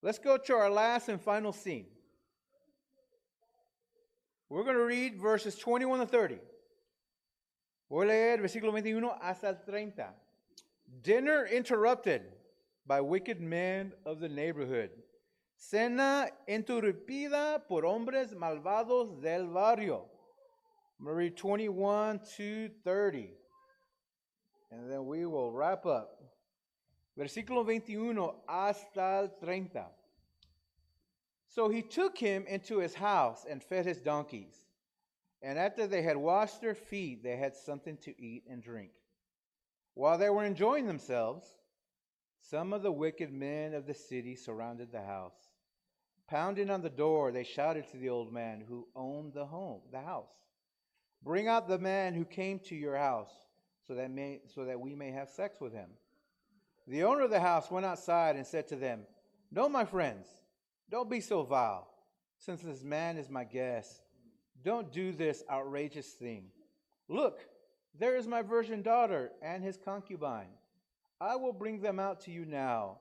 Let's 0.00 0.18
go 0.18 0.38
to 0.38 0.54
our 0.54 0.70
last 0.70 1.10
and 1.10 1.20
final 1.20 1.52
scene. 1.52 1.88
We're 4.48 4.64
going 4.64 4.78
to 4.78 4.84
read 4.84 5.20
verses 5.20 5.56
21 5.56 6.00
to 6.00 6.06
30. 6.06 6.38
Voy 7.90 8.04
a 8.04 8.06
leer 8.06 8.38
versículo 8.38 8.72
21 8.72 9.10
hasta 9.20 9.48
el 9.48 9.56
30. 9.66 10.14
Dinner 11.02 11.46
interrupted 11.46 12.22
by 12.86 13.00
wicked 13.00 13.40
men 13.40 13.92
of 14.04 14.20
the 14.20 14.28
neighborhood. 14.28 14.90
Cena 15.56 16.28
interrumpida 16.48 17.60
por 17.68 17.82
hombres 17.82 18.32
malvados 18.34 19.22
del 19.22 19.46
barrio. 19.46 20.06
Marie 20.98 21.30
21 21.30 22.20
to 22.36 22.70
30. 22.84 23.30
And 24.72 24.90
then 24.90 25.06
we 25.06 25.26
will 25.26 25.52
wrap 25.52 25.86
up. 25.86 26.20
Versículo 27.18 27.64
21 27.64 28.34
hasta 28.48 29.22
el 29.22 29.28
30. 29.40 29.84
So 31.48 31.68
he 31.68 31.82
took 31.82 32.16
him 32.16 32.44
into 32.46 32.78
his 32.78 32.94
house 32.94 33.46
and 33.48 33.62
fed 33.62 33.86
his 33.86 34.00
donkeys. 34.00 34.54
And 35.42 35.58
after 35.58 35.86
they 35.86 36.02
had 36.02 36.16
washed 36.16 36.60
their 36.60 36.74
feet, 36.74 37.22
they 37.22 37.36
had 37.36 37.56
something 37.56 37.96
to 37.98 38.22
eat 38.22 38.44
and 38.48 38.62
drink. 38.62 38.90
While 39.94 40.18
they 40.18 40.30
were 40.30 40.44
enjoying 40.44 40.86
themselves, 40.86 41.46
some 42.40 42.72
of 42.72 42.82
the 42.82 42.92
wicked 42.92 43.32
men 43.32 43.74
of 43.74 43.86
the 43.86 43.94
city 43.94 44.34
surrounded 44.34 44.92
the 44.92 45.02
house. 45.02 45.50
Pounding 46.28 46.70
on 46.70 46.82
the 46.82 46.90
door, 46.90 47.32
they 47.32 47.44
shouted 47.44 47.88
to 47.88 47.96
the 47.96 48.08
old 48.08 48.32
man 48.32 48.64
who 48.66 48.86
owned 48.94 49.34
the 49.34 49.46
home, 49.46 49.80
the 49.90 50.00
house. 50.00 50.32
Bring 51.22 51.48
out 51.48 51.68
the 51.68 51.78
man 51.78 52.14
who 52.14 52.24
came 52.24 52.60
to 52.60 52.74
your 52.74 52.96
house 52.96 53.32
so 53.86 53.94
that, 53.94 54.10
may, 54.10 54.40
so 54.54 54.64
that 54.64 54.80
we 54.80 54.94
may 54.94 55.10
have 55.10 55.28
sex 55.28 55.60
with 55.60 55.72
him. 55.72 55.90
The 56.86 57.02
owner 57.04 57.22
of 57.22 57.30
the 57.30 57.40
house 57.40 57.70
went 57.70 57.86
outside 57.86 58.36
and 58.36 58.46
said 58.46 58.68
to 58.68 58.76
them, 58.76 59.02
No, 59.50 59.68
my 59.68 59.84
friends, 59.84 60.28
don't 60.88 61.10
be 61.10 61.20
so 61.20 61.42
vile. 61.42 61.88
Since 62.38 62.62
this 62.62 62.82
man 62.82 63.18
is 63.18 63.28
my 63.28 63.44
guest, 63.44 64.00
don't 64.64 64.90
do 64.92 65.12
this 65.12 65.42
outrageous 65.50 66.12
thing. 66.12 66.46
Look, 67.08 67.40
there 67.98 68.16
is 68.16 68.26
my 68.26 68.42
virgin 68.42 68.82
daughter 68.82 69.32
and 69.42 69.62
his 69.62 69.76
concubine. 69.76 70.54
I 71.20 71.36
will 71.36 71.52
bring 71.52 71.80
them 71.80 71.98
out 71.98 72.20
to 72.22 72.30
you 72.30 72.44
now, 72.44 72.98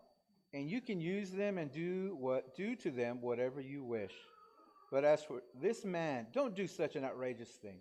and 0.53 0.69
you 0.69 0.81
can 0.81 0.99
use 0.99 1.31
them 1.31 1.57
and 1.57 1.71
do 1.71 2.17
what 2.19 2.55
do 2.55 2.75
to 2.77 2.91
them 2.91 3.21
whatever 3.21 3.61
you 3.61 3.83
wish. 3.83 4.13
But 4.91 5.05
as 5.05 5.23
for 5.23 5.41
this 5.61 5.85
man, 5.85 6.27
don't 6.33 6.55
do 6.55 6.67
such 6.67 6.95
an 6.95 7.05
outrageous 7.05 7.49
thing. 7.49 7.79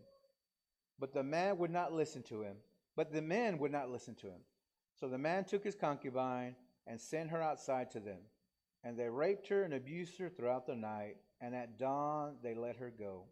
But 0.98 1.12
the 1.12 1.22
man 1.22 1.58
would 1.58 1.70
not 1.70 1.92
listen 1.92 2.22
to 2.24 2.42
him. 2.42 2.56
But 2.96 3.12
the 3.12 3.22
men 3.22 3.58
would 3.58 3.72
not 3.72 3.90
listen 3.90 4.14
to 4.16 4.26
him. 4.26 4.40
So 4.98 5.08
the 5.08 5.18
man 5.18 5.44
took 5.44 5.64
his 5.64 5.76
concubine 5.76 6.56
and 6.86 7.00
sent 7.00 7.30
her 7.30 7.40
outside 7.40 7.90
to 7.92 8.00
them. 8.00 8.18
And 8.84 8.98
they 8.98 9.08
raped 9.08 9.48
her 9.48 9.62
and 9.62 9.74
abused 9.74 10.18
her 10.18 10.28
throughout 10.28 10.66
the 10.66 10.76
night, 10.76 11.16
and 11.40 11.54
at 11.54 11.78
dawn 11.78 12.36
they 12.42 12.54
let 12.54 12.76
her 12.76 12.92
go. 12.96 13.24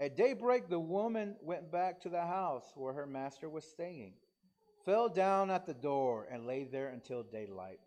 At 0.00 0.16
daybreak, 0.16 0.68
the 0.68 0.78
woman 0.78 1.34
went 1.42 1.72
back 1.72 2.00
to 2.02 2.08
the 2.08 2.24
house 2.24 2.72
where 2.76 2.92
her 2.92 3.06
master 3.06 3.48
was 3.48 3.64
staying, 3.64 4.12
fell 4.84 5.08
down 5.08 5.50
at 5.50 5.66
the 5.66 5.74
door, 5.74 6.28
and 6.30 6.46
lay 6.46 6.64
there 6.64 6.88
until 6.88 7.24
daylight. 7.24 7.80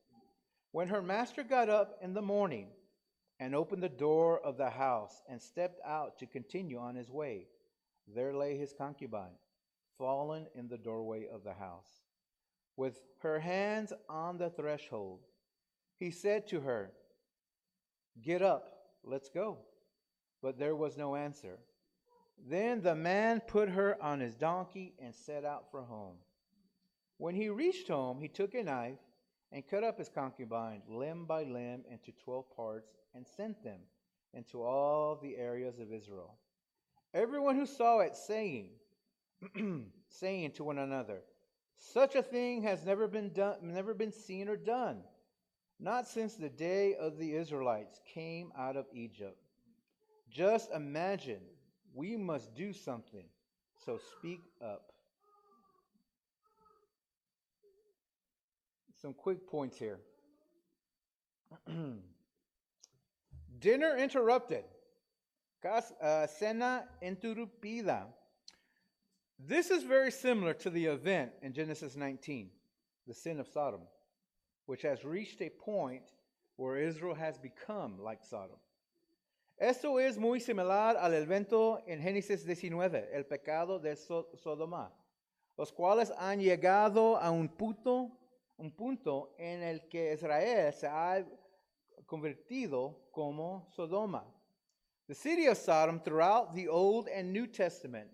When 0.74 0.90
her 0.90 1.02
master 1.02 1.44
got 1.44 1.70
up 1.70 1.98
in 2.02 2.14
the 2.14 2.22
morning 2.22 2.68
and 3.40 3.56
opened 3.56 3.82
the 3.82 3.90
door 3.90 4.40
of 4.42 4.58
the 4.58 4.70
house 4.70 5.22
and 5.30 5.42
stepped 5.42 5.80
out 5.86 6.20
to 6.20 6.26
continue 6.26 6.78
on 6.78 6.96
his 6.96 7.10
way, 7.10 7.48
there 8.14 8.34
lay 8.34 8.58
his 8.58 8.74
concubine, 8.74 9.38
fallen 9.98 10.48
in 10.54 10.68
the 10.68 10.78
doorway 10.78 11.28
of 11.32 11.44
the 11.46 11.54
house. 11.54 12.04
With 12.76 13.00
her 13.20 13.40
hands 13.40 13.94
on 14.10 14.38
the 14.38 14.50
threshold, 14.50 15.22
he 15.98 16.12
said 16.12 16.48
to 16.48 16.62
her, 16.62 16.92
Get 18.22 18.42
up, 18.42 18.70
let's 19.04 19.30
go. 19.30 19.60
But 20.42 20.58
there 20.58 20.76
was 20.76 20.98
no 20.98 21.16
answer. 21.16 21.60
Then 22.48 22.82
the 22.82 22.96
man 22.96 23.42
put 23.42 23.70
her 23.70 24.02
on 24.02 24.20
his 24.20 24.36
donkey 24.36 24.94
and 25.00 25.14
set 25.14 25.46
out 25.46 25.70
for 25.72 25.84
home. 25.84 26.16
When 27.18 27.36
he 27.36 27.50
reached 27.50 27.88
home, 27.88 28.20
he 28.20 28.28
took 28.28 28.56
a 28.56 28.64
knife 28.64 28.98
and 29.52 29.68
cut 29.68 29.84
up 29.84 29.98
his 29.98 30.10
concubine 30.10 30.82
limb 30.88 31.26
by 31.26 31.44
limb 31.44 31.84
into 31.90 32.12
twelve 32.12 32.46
parts 32.56 32.98
and 33.14 33.26
sent 33.28 33.64
them 33.64 33.80
into 34.34 34.64
all 34.64 35.20
the 35.22 35.38
areas 35.38 35.80
of 35.80 35.94
Israel. 35.94 36.36
Everyone 37.14 37.56
who 37.56 37.66
saw 37.66 38.00
it 38.00 38.16
saying, 38.16 38.70
saying 40.08 40.52
to 40.52 40.64
one 40.64 40.78
another, 40.78 41.22
Such 41.76 42.16
a 42.16 42.24
thing 42.24 42.64
has 42.64 42.86
never 42.86 43.08
been 43.08 43.34
done, 43.34 43.58
never 43.62 43.94
been 43.94 44.14
seen 44.14 44.48
or 44.48 44.56
done, 44.56 45.04
not 45.80 46.08
since 46.08 46.36
the 46.36 46.50
day 46.50 46.96
of 46.96 47.18
the 47.18 47.36
Israelites 47.36 48.00
came 48.14 48.52
out 48.58 48.78
of 48.78 48.86
Egypt. 48.94 49.38
Just 50.30 50.72
imagine, 50.72 51.42
we 51.94 52.16
must 52.18 52.56
do 52.56 52.74
something, 52.74 53.26
so 53.86 54.00
speak 54.18 54.42
up. 54.64 54.92
Some 59.02 59.14
quick 59.14 59.48
points 59.48 59.78
here. 59.78 60.00
Dinner 63.60 63.98
interrupted. 63.98 64.64
Uh, 65.64 66.28
cena 66.28 66.86
interrumpida. 67.04 68.06
This 69.40 69.70
is 69.72 69.84
very 69.84 70.12
similar 70.12 70.54
to 70.56 70.70
the 70.70 70.86
event 70.86 71.32
in 71.42 71.54
Genesis 71.54 71.96
19, 71.96 72.50
the 73.08 73.14
sin 73.14 73.40
of 73.40 73.48
Sodom, 73.48 73.82
which 74.66 74.84
has 74.84 75.04
reached 75.04 75.42
a 75.42 75.50
point 75.50 76.04
where 76.58 76.78
Israel 76.78 77.16
has 77.16 77.38
become 77.38 78.00
like 78.00 78.24
Sodom. 78.24 78.58
Esto 79.62 80.00
es 80.00 80.18
muy 80.18 80.40
similar 80.40 80.98
al 80.98 81.14
evento 81.14 81.84
en 81.86 82.02
Génesis 82.02 82.44
19, 82.44 83.10
el 83.14 83.28
pecado 83.28 83.78
de 83.78 83.96
So- 83.96 84.28
Sodoma, 84.36 84.92
los 85.56 85.72
cuales 85.72 86.12
han 86.18 86.40
llegado 86.40 87.16
a 87.18 87.30
un 87.30 87.48
punto, 87.48 88.10
un 88.58 88.72
punto 88.76 89.36
en 89.38 89.62
el 89.62 89.88
que 89.88 90.14
Israel 90.14 90.74
se 90.74 90.88
ha 90.88 91.24
convertido 92.08 93.08
como 93.12 93.68
Sodoma. 93.70 94.26
The 95.06 95.14
city 95.14 95.48
of 95.48 95.60
Sodom 95.60 96.00
throughout 96.02 96.56
the 96.56 96.68
Old 96.68 97.08
and 97.08 97.32
New 97.32 97.46
Testament 97.46 98.10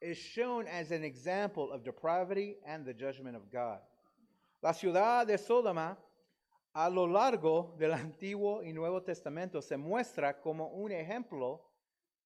is 0.00 0.18
shown 0.18 0.66
as 0.66 0.90
an 0.90 1.04
example 1.04 1.70
of 1.70 1.84
depravity 1.84 2.56
and 2.66 2.84
the 2.84 2.92
judgment 2.92 3.36
of 3.36 3.48
God. 3.52 3.78
La 4.62 4.72
ciudad 4.72 5.28
de 5.28 5.38
Sodoma 5.38 5.96
a 6.74 6.88
lo 6.88 7.06
largo 7.06 7.74
del 7.78 7.92
Antiguo 7.92 8.62
y 8.62 8.72
Nuevo 8.72 9.02
Testamento 9.02 9.60
se 9.60 9.76
muestra 9.76 10.40
como 10.40 10.68
un 10.68 10.92
ejemplo 10.92 11.64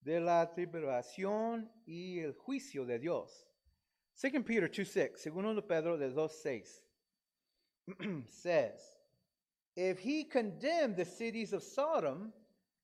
de 0.00 0.20
la 0.20 0.50
tribulación 0.52 1.70
y 1.86 2.18
el 2.18 2.34
juicio 2.34 2.84
de 2.84 2.98
Dios. 2.98 3.46
2 4.20 4.44
Peter 4.44 4.70
2:6, 4.70 5.16
segundo 5.16 5.66
Pedro 5.66 5.96
de 5.96 6.10
2:6 6.10 6.82
says, 8.28 8.98
If 9.74 9.98
he 9.98 10.24
condemned 10.24 10.96
the 10.96 11.04
cities 11.04 11.52
of 11.52 11.62
Sodom 11.62 12.32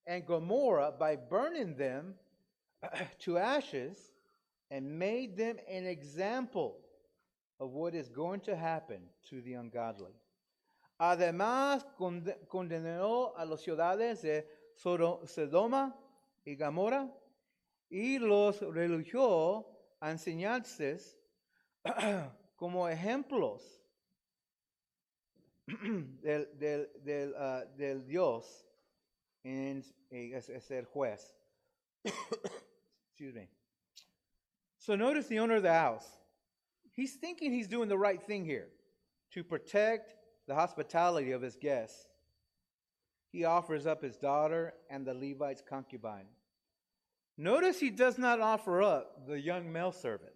and 0.07 0.27
Gomorrah 0.27 0.93
by 0.99 1.17
burning 1.17 1.77
them 1.77 2.15
to 3.21 3.39
ashes 3.39 4.15
and 4.71 4.99
made 4.99 5.37
them 5.37 5.57
an 5.69 5.87
example 5.87 6.79
of 7.61 7.71
what 7.73 7.95
is 7.95 8.09
going 8.09 8.41
to 8.41 8.57
happen 8.57 9.01
to 9.29 9.43
the 9.43 9.55
ungodly. 9.55 10.15
Además, 10.99 11.86
conde- 11.96 12.38
condenó 12.49 13.34
a 13.36 13.44
las 13.44 13.61
ciudades 13.61 14.22
de 14.22 14.49
Sodo- 14.74 15.24
Sodoma 15.26 15.96
y 16.44 16.57
Gomorra 16.57 17.09
y 17.88 18.18
los 18.18 18.61
religió 18.61 19.66
a 20.01 20.11
como 22.57 22.88
ejemplos 22.88 23.80
del, 25.66 26.90
del, 27.05 27.34
ah, 27.36 27.64
del 27.76 28.05
Dios 28.05 28.66
en, 29.44 29.82
es- 30.11 30.64
ser 30.64 30.84
juez. 30.84 31.32
Excuse 32.05 33.34
me. 33.34 33.49
So 34.78 34.96
notice 34.96 35.28
the 35.28 35.38
owner 35.38 35.57
of 35.57 35.62
the 35.62 35.72
house. 35.72 36.07
He's 36.92 37.14
thinking 37.16 37.53
he's 37.53 37.68
doing 37.68 37.88
the 37.88 37.99
right 37.99 38.20
thing 38.22 38.44
here 38.44 38.68
to 39.32 39.44
protect 39.44 40.14
the 40.49 40.55
hospitality 40.55 41.30
of 41.32 41.42
his 41.42 41.57
guests. 41.57 42.09
He 43.30 43.44
offers 43.44 43.86
up 43.86 44.03
his 44.03 44.16
daughter 44.16 44.72
and 44.88 45.07
the 45.07 45.12
Levite's 45.12 45.62
concubine. 45.62 46.26
Notice 47.36 47.78
he 47.78 47.90
does 47.90 48.18
not 48.18 48.40
offer 48.40 48.82
up 48.82 49.28
the 49.28 49.38
young 49.38 49.70
male 49.70 49.92
servant, 49.92 50.32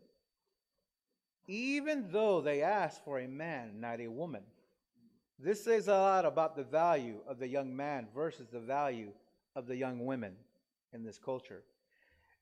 even 1.49 2.13
though 2.13 2.41
they 2.41 2.63
ask 2.63 3.03
for 3.03 3.19
a 3.19 3.27
man, 3.27 3.81
not 3.81 4.01
a 4.01 4.07
woman. 4.07 4.43
This 5.39 5.65
says 5.65 5.89
a 5.89 5.93
lot 5.93 6.27
about 6.27 6.55
the 6.55 6.63
value 6.63 7.17
of 7.27 7.39
the 7.39 7.49
young 7.49 7.75
man 7.75 8.07
versus 8.15 8.47
the 8.53 8.61
value 8.61 9.11
of 9.57 9.67
the 9.67 9.75
young 9.75 10.05
women 10.05 10.37
in 10.93 11.03
this 11.03 11.19
culture. 11.19 11.65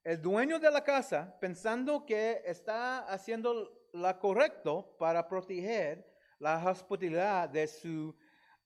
El 0.04 0.16
dueño 0.16 0.60
de 0.60 0.70
la 0.70 0.80
casa, 0.80 1.32
pensando 1.40 2.04
que 2.06 2.42
está 2.46 3.06
haciendo 3.06 3.68
lo 3.92 4.12
correcto 4.18 4.84
para 4.98 5.22
proteger 5.22 6.09
la 6.40 6.68
hospitalidad 6.68 7.48
de 7.48 7.66
su 7.68 8.14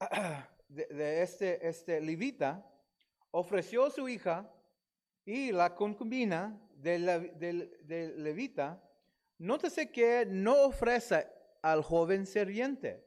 de, 0.68 0.87
de 0.87 1.22
este, 1.22 1.68
este 1.68 2.01
levita, 2.01 2.64
ofreció 3.31 3.91
su 3.91 4.09
hija 4.09 4.51
y 5.25 5.53
la 5.53 5.75
concubina 5.75 6.59
del, 6.77 7.37
del 7.87 8.22
levita. 8.22 8.81
Nótese 9.39 9.91
que 9.91 10.25
no 10.27 10.64
ofrece 10.66 11.27
al 11.62 11.83
joven 11.83 12.27
sirviente, 12.27 13.05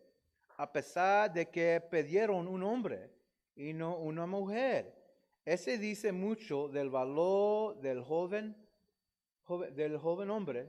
a 0.58 0.72
pesar 0.72 1.32
de 1.34 1.50
que 1.50 1.82
pidieron 1.90 2.48
un 2.48 2.64
hombre 2.64 3.10
y 3.56 3.74
no 3.74 3.98
una 3.98 4.26
mujer. 4.26 4.94
Ese 5.46 5.78
dice 5.78 6.12
mucho 6.12 6.68
del 6.68 6.90
valor 6.90 7.80
del 7.80 8.04
joven- 8.04 8.56
del 9.74 9.98
joven 9.98 10.30
hombre 10.30 10.68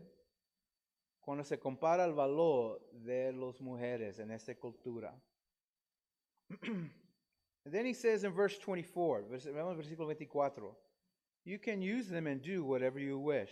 cuando 1.29 1.45
se 1.45 1.59
compara 1.59 2.07
el 2.07 2.15
valor 2.15 2.81
de 2.91 3.31
las 3.35 3.61
mujeres 3.61 4.19
en 4.19 4.31
esta 4.31 4.55
cultura. 4.55 5.15
Then 7.67 7.85
he 7.85 7.93
says 7.93 8.25
in 8.25 8.33
verse 8.33 8.59
24, 8.59 9.25
vers- 9.31 9.45
vemos 9.45 9.77
versículo 9.77 10.07
24, 10.07 10.75
you 11.45 11.59
can 11.59 11.83
use 11.83 12.09
them 12.09 12.27
and 12.27 12.41
do 12.41 12.65
whatever 12.65 12.99
you 12.99 13.19
wish. 13.19 13.51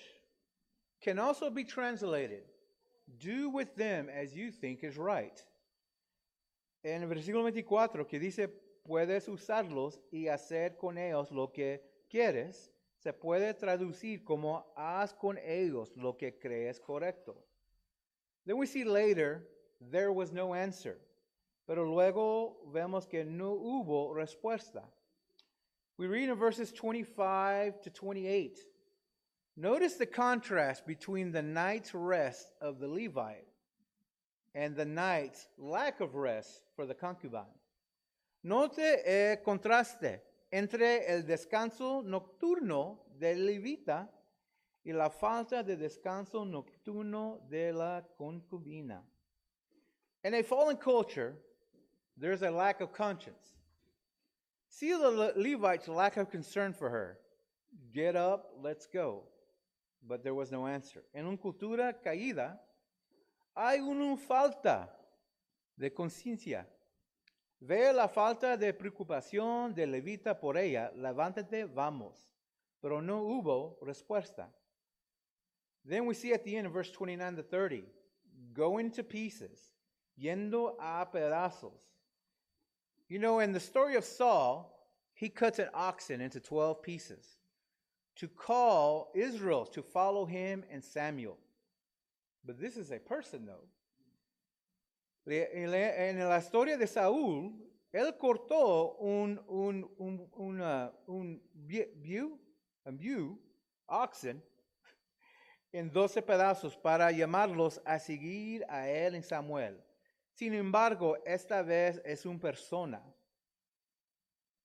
Can 1.02 1.18
also 1.18 1.50
be 1.50 1.64
translated, 1.64 2.44
do 3.18 3.50
with 3.50 3.76
them 3.76 4.08
as 4.08 4.34
you 4.34 4.50
think 4.50 4.82
is 4.82 4.96
right. 4.96 5.38
En 6.82 7.02
el 7.02 7.08
versículo 7.08 7.42
24 7.42 8.06
que 8.06 8.18
dice, 8.18 8.48
puedes 8.86 9.28
usarlos 9.28 10.00
y 10.10 10.28
hacer 10.28 10.78
con 10.78 10.96
ellos 10.96 11.30
lo 11.30 11.52
que 11.52 11.82
quieres, 12.08 12.72
se 12.96 13.12
puede 13.12 13.52
traducir 13.52 14.24
como 14.24 14.64
haz 14.74 15.12
con 15.12 15.36
ellos 15.36 15.94
lo 15.94 16.16
que 16.16 16.38
crees 16.38 16.80
correcto. 16.80 17.45
Then 18.46 18.58
we 18.58 18.66
see 18.66 18.84
later, 18.84 19.42
there 19.90 20.12
was 20.12 20.32
no 20.32 20.54
answer. 20.54 20.96
Pero 21.66 21.84
luego 21.84 22.56
vemos 22.72 23.08
que 23.08 23.24
no 23.24 23.56
hubo 23.56 24.14
respuesta. 24.14 24.82
We 25.98 26.06
read 26.06 26.28
in 26.28 26.36
verses 26.36 26.72
25 26.72 27.80
to 27.82 27.90
28. 27.90 28.58
Notice 29.56 29.94
the 29.94 30.06
contrast 30.06 30.86
between 30.86 31.32
the 31.32 31.42
night's 31.42 31.94
rest 31.94 32.52
of 32.60 32.78
the 32.78 32.86
Levite 32.86 33.46
and 34.54 34.76
the 34.76 34.84
night's 34.84 35.48
lack 35.58 36.00
of 36.00 36.14
rest 36.14 36.62
for 36.76 36.86
the 36.86 36.94
concubine. 36.94 37.44
Note 38.44 39.00
el 39.04 39.36
contraste 39.38 40.20
entre 40.52 41.04
el 41.08 41.22
descanso 41.22 42.04
nocturno 42.04 42.98
del 43.18 43.38
levita 43.38 44.08
y 44.86 44.92
la 44.92 45.10
falta 45.10 45.64
de 45.64 45.76
descanso 45.76 46.44
nocturno 46.44 47.40
de 47.50 47.72
la 47.72 48.04
concubina. 48.16 49.02
In 50.22 50.32
a 50.32 50.44
fallen 50.44 50.76
culture, 50.76 51.34
there's 52.16 52.42
a 52.42 52.50
lack 52.50 52.80
of 52.80 52.92
conscience. 52.92 53.56
See 54.68 54.92
the 54.92 55.10
Le- 55.10 55.32
Levite's 55.34 55.88
lack 55.88 56.16
of 56.16 56.30
concern 56.30 56.72
for 56.72 56.88
her. 56.88 57.18
Get 57.92 58.14
up, 58.14 58.52
let's 58.62 58.86
go. 58.86 59.24
But 60.06 60.22
there 60.22 60.34
was 60.34 60.52
no 60.52 60.68
answer. 60.68 61.02
En 61.12 61.26
una 61.26 61.36
cultura 61.36 62.00
caída, 62.00 62.60
hay 63.56 63.80
una 63.80 64.16
falta 64.16 64.88
de 65.76 65.90
conciencia. 65.90 66.64
Ve 67.58 67.92
la 67.92 68.06
falta 68.06 68.56
de 68.56 68.72
preocupación 68.72 69.74
de 69.74 69.84
Levita 69.84 70.38
por 70.38 70.56
ella, 70.56 70.92
levántate, 70.94 71.64
vamos. 71.64 72.30
Pero 72.80 73.02
no 73.02 73.22
hubo 73.22 73.80
respuesta. 73.82 74.48
Then 75.88 76.06
we 76.06 76.14
see 76.14 76.32
at 76.32 76.44
the 76.44 76.56
end 76.56 76.66
of 76.66 76.72
verse 76.72 76.90
29 76.90 77.36
to 77.36 77.42
30, 77.42 77.84
going 78.52 78.90
to 78.92 79.04
pieces, 79.04 79.60
yendo 80.20 80.74
a 80.80 81.06
pedazos. 81.06 81.72
You 83.08 83.20
know, 83.20 83.38
in 83.38 83.52
the 83.52 83.60
story 83.60 83.94
of 83.94 84.04
Saul, 84.04 84.72
he 85.14 85.28
cuts 85.28 85.60
an 85.60 85.68
oxen 85.72 86.20
into 86.20 86.40
12 86.40 86.82
pieces 86.82 87.36
to 88.16 88.26
call 88.26 89.12
Israel 89.14 89.64
to 89.66 89.82
follow 89.82 90.24
him 90.24 90.64
and 90.70 90.82
Samuel. 90.82 91.38
But 92.44 92.60
this 92.60 92.76
is 92.76 92.90
a 92.90 92.98
person, 92.98 93.46
though. 93.46 93.68
En 95.28 95.70
la- 95.70 96.38
historia 96.38 96.76
de 96.76 96.86
Saúl, 96.86 97.52
él 97.94 98.12
cortó 98.18 98.96
un, 99.00 99.38
un, 99.48 99.84
un, 99.98 100.90
un 101.08 101.40
bie- 101.68 101.88
view, 102.00 102.38
un 102.86 102.96
view, 102.96 103.38
oxen, 103.88 104.40
en 105.72 105.90
doce 105.90 106.22
pedazos 106.22 106.76
para 106.76 107.10
llamarlos 107.10 107.80
a 107.84 107.98
seguir 107.98 108.64
a 108.68 108.88
él 108.88 109.14
en 109.14 109.22
Samuel. 109.22 109.82
Sin 110.32 110.54
embargo, 110.54 111.16
esta 111.24 111.62
vez 111.62 112.00
es 112.04 112.26
una 112.26 112.38
persona. 112.38 113.02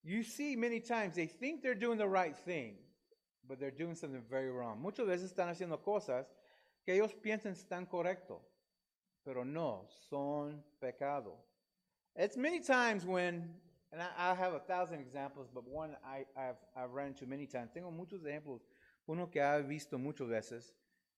You 0.03 0.23
see 0.23 0.55
many 0.55 0.79
times 0.79 1.15
they 1.15 1.27
think 1.27 1.61
they're 1.61 1.75
doing 1.75 1.97
the 1.97 2.07
right 2.07 2.35
thing, 2.35 2.75
but 3.47 3.59
they're 3.59 3.71
doing 3.71 3.95
something 3.95 4.23
very 4.29 4.49
wrong. 4.49 4.79
Muchas 4.81 5.05
veces 5.05 5.31
están 5.31 5.49
haciendo 5.49 5.81
cosas 5.81 6.25
que 6.85 6.93
ellos 6.95 7.13
piensan 7.13 7.53
están 7.53 7.87
correcto, 7.87 8.41
pero 9.23 9.43
no, 9.43 9.87
son 10.09 10.63
pecado. 10.79 11.37
It's 12.15 12.35
many 12.35 12.59
times 12.59 13.05
when, 13.05 13.53
and 13.91 14.01
I, 14.01 14.31
I 14.31 14.35
have 14.35 14.53
a 14.53 14.59
thousand 14.59 14.99
examples, 14.99 15.47
but 15.53 15.63
one 15.67 15.95
I, 16.03 16.25
I've, 16.35 16.57
I've 16.75 16.91
run 16.91 17.07
into 17.07 17.25
many 17.25 17.45
times. 17.45 17.71
Tengo 17.71 17.91
muchos 17.91 18.23
ejemplos. 18.23 18.61
Uno 19.07 19.27
que 19.27 19.41
ha 19.41 19.61
visto 19.61 19.97
muchas 19.97 20.27
veces 20.27 20.73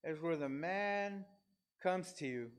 is 0.06 0.20
where 0.20 0.36
the 0.36 0.48
man 0.48 1.24
comes 1.82 2.12
to 2.14 2.26
you. 2.26 2.50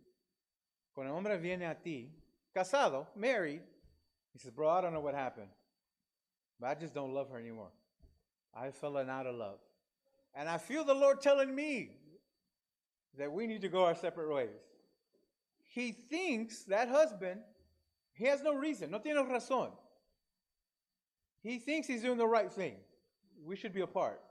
Cuando 0.94 1.12
el 1.12 1.18
hombre 1.18 1.38
viene 1.38 1.64
a 1.64 1.76
ti, 1.76 2.10
casado, 2.56 3.08
married, 3.16 3.62
he 4.34 4.40
says, 4.40 4.52
Bro, 4.52 4.70
I 4.70 4.82
don't 4.82 4.94
know 4.94 5.02
what 5.02 5.14
happened, 5.14 5.50
but 6.60 6.68
I 6.68 6.76
just 6.76 6.94
don't 6.94 7.14
love 7.14 7.30
her 7.30 7.40
anymore. 7.40 7.72
I 8.54 8.72
fell 8.72 8.98
out 8.98 9.28
of 9.28 9.36
love. 9.36 9.60
And 10.34 10.50
I 10.50 10.58
feel 10.58 10.84
the 10.84 10.94
Lord 10.94 11.22
telling 11.22 11.54
me 11.54 11.92
that 13.18 13.32
we 13.32 13.48
need 13.48 13.62
to 13.62 13.70
go 13.70 13.86
our 13.86 13.96
separate 13.96 14.34
ways. 14.34 14.50
He 15.74 15.92
thinks 15.92 16.64
that 16.64 16.88
husband, 16.88 17.42
he 18.14 18.26
has 18.26 18.42
no 18.42 18.54
reason, 18.54 18.92
no 18.92 19.00
tiene 19.00 19.18
razón. 19.18 19.72
He 21.42 21.60
thinks 21.60 21.88
he's 21.88 22.02
doing 22.02 22.18
the 22.18 22.28
right 22.28 22.52
thing. 22.52 22.76
We 23.46 23.56
should 23.56 23.74
be 23.74 23.82
apart. 23.82 24.22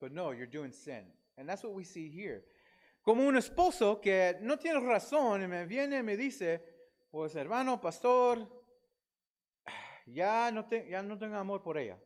But 0.00 0.12
no, 0.12 0.30
you're 0.30 0.46
doing 0.46 0.72
sin. 0.72 1.02
And 1.36 1.48
that's 1.48 1.64
what 1.64 1.72
we 1.72 1.84
see 1.84 2.08
here. 2.08 2.44
Como 3.02 3.26
un 3.26 3.36
esposo 3.36 4.00
que 4.00 4.36
no 4.40 4.58
tiene 4.58 4.80
razón 4.80 5.42
y 5.42 5.48
me 5.48 5.66
viene 5.66 5.98
y 5.98 6.02
me 6.02 6.16
dice, 6.16 6.62
pues 7.10 7.34
hermano, 7.34 7.80
pastor, 7.80 8.46
ya 10.06 10.50
no, 10.52 10.66
te, 10.66 10.88
ya 10.88 11.02
no 11.02 11.18
tengo 11.18 11.36
amor 11.36 11.62
por 11.62 11.78
ella. 11.78 11.98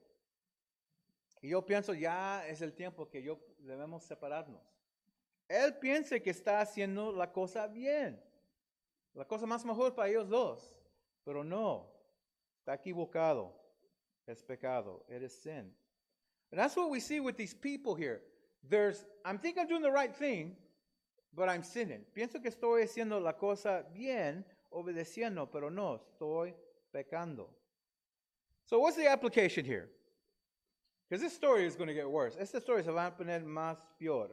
Y 1.42 1.50
yo 1.50 1.64
pienso, 1.64 1.92
ya 1.92 2.46
es 2.46 2.62
el 2.62 2.72
tiempo 2.72 3.08
que 3.08 3.22
yo 3.22 3.38
debemos 3.58 4.04
separarnos. 4.04 4.62
Él 5.48 5.76
piensa 5.78 6.18
que 6.18 6.30
está 6.30 6.60
haciendo 6.60 7.12
la 7.12 7.32
cosa 7.32 7.66
bien. 7.66 8.22
La 9.14 9.26
cosa 9.26 9.46
más 9.46 9.64
mejor 9.64 9.94
para 9.94 10.08
ellos 10.08 10.28
dos. 10.28 10.76
Pero 11.24 11.44
no, 11.44 11.92
está 12.58 12.74
equivocado. 12.74 13.54
Es 14.26 14.42
pecado. 14.42 15.04
It 15.08 15.22
is 15.22 15.32
sin. 15.32 15.74
And 16.50 16.60
that's 16.60 16.76
what 16.76 16.90
we 16.90 17.00
see 17.00 17.20
with 17.20 17.36
these 17.36 17.54
people 17.54 17.94
here. 17.94 18.22
There's, 18.68 19.04
I'm 19.24 19.38
thinking 19.38 19.62
I'm 19.62 19.68
doing 19.68 19.82
the 19.82 19.90
right 19.90 20.14
thing, 20.14 20.56
but 21.34 21.48
I'm 21.48 21.62
sinning. 21.62 22.00
Pienso 22.16 22.42
que 22.42 22.50
estoy 22.50 22.82
haciendo 22.82 23.22
la 23.22 23.32
cosa 23.32 23.84
bien, 23.94 24.44
obedeciendo, 24.72 25.50
pero 25.50 25.68
no, 25.68 26.00
estoy 26.00 26.52
pecando. 26.94 27.46
So 28.64 28.80
what's 28.80 28.96
the 28.96 29.06
application 29.06 29.64
here? 29.64 29.88
Because 31.08 31.22
this 31.22 31.34
story 31.34 31.64
is 31.66 31.76
going 31.76 31.88
to 31.88 31.94
get 31.94 32.10
worse. 32.10 32.36
Esta 32.38 32.60
story 32.60 32.82
se 32.82 32.90
va 32.90 33.06
a 33.06 33.10
poner 33.12 33.44
más 33.44 33.76
peor. 34.00 34.28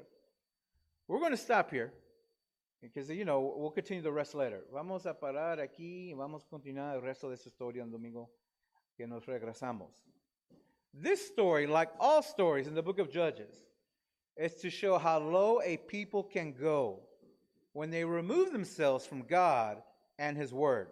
We're 1.08 1.20
going 1.20 1.32
to 1.32 1.38
stop 1.38 1.70
here. 1.70 1.94
Because, 2.82 3.10
you 3.10 3.24
know, 3.24 3.54
we'll 3.56 3.72
continue 3.72 4.02
the 4.02 4.12
rest 4.12 4.34
later. 4.34 4.62
Vamos 4.74 5.06
a 5.06 5.14
parar 5.14 5.60
aquí 5.60 6.10
y 6.10 6.14
vamos 6.14 6.44
a 6.44 6.50
continuar 6.50 6.96
el 6.96 7.02
resto 7.02 7.30
de 7.30 7.36
esta 7.36 7.50
historia 7.50 7.82
en 7.82 7.92
domingo 7.92 8.30
que 8.98 9.08
nos 9.08 9.24
regresamos. 9.26 9.92
This 10.94 11.26
story, 11.26 11.66
like 11.66 11.90
all 12.00 12.22
stories 12.22 12.68
in 12.68 12.76
the 12.76 12.82
book 12.82 13.00
of 13.00 13.10
Judges, 13.10 13.62
is 14.38 14.56
to 14.56 14.70
show 14.70 14.98
how 14.98 15.20
low 15.20 15.62
a 15.64 15.78
people 15.78 16.24
can 16.24 16.54
go 16.54 17.00
when 17.74 17.90
they 17.90 18.04
remove 18.04 18.52
themselves 18.52 19.06
from 19.06 19.24
God 19.24 19.82
and 20.18 20.38
His 20.38 20.54
Word. 20.54 20.88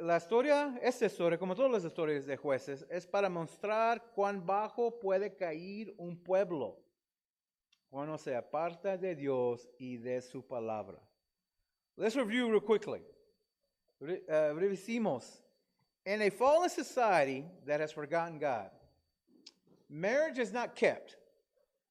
La 0.00 0.16
historia, 0.16 0.74
esta 0.82 1.04
historia, 1.04 1.36
como 1.36 1.54
todas 1.54 1.70
las 1.70 1.84
historias 1.84 2.24
de 2.26 2.36
jueces, 2.36 2.84
es 2.90 3.04
para 3.06 3.28
mostrar 3.28 4.00
cuán 4.16 4.46
bajo 4.46 4.98
puede 4.98 5.36
caer 5.36 5.92
un 5.98 6.16
pueblo 6.16 6.78
cuando 7.90 8.16
se 8.16 8.34
aparta 8.34 8.96
de 8.96 9.14
Dios 9.14 9.68
y 9.78 9.96
de 9.96 10.22
su 10.22 10.42
palabra. 10.42 10.98
Let's 11.98 12.16
review 12.16 12.48
real 12.50 12.60
quickly. 12.60 13.00
Uh, 14.00 14.54
revisemos. 14.54 15.42
In 16.04 16.22
a 16.22 16.30
fallen 16.30 16.70
society 16.70 17.44
that 17.66 17.80
has 17.80 17.92
forgotten 17.92 18.38
God, 18.38 18.70
marriage 19.88 20.38
is 20.38 20.52
not 20.52 20.74
kept. 20.74 21.16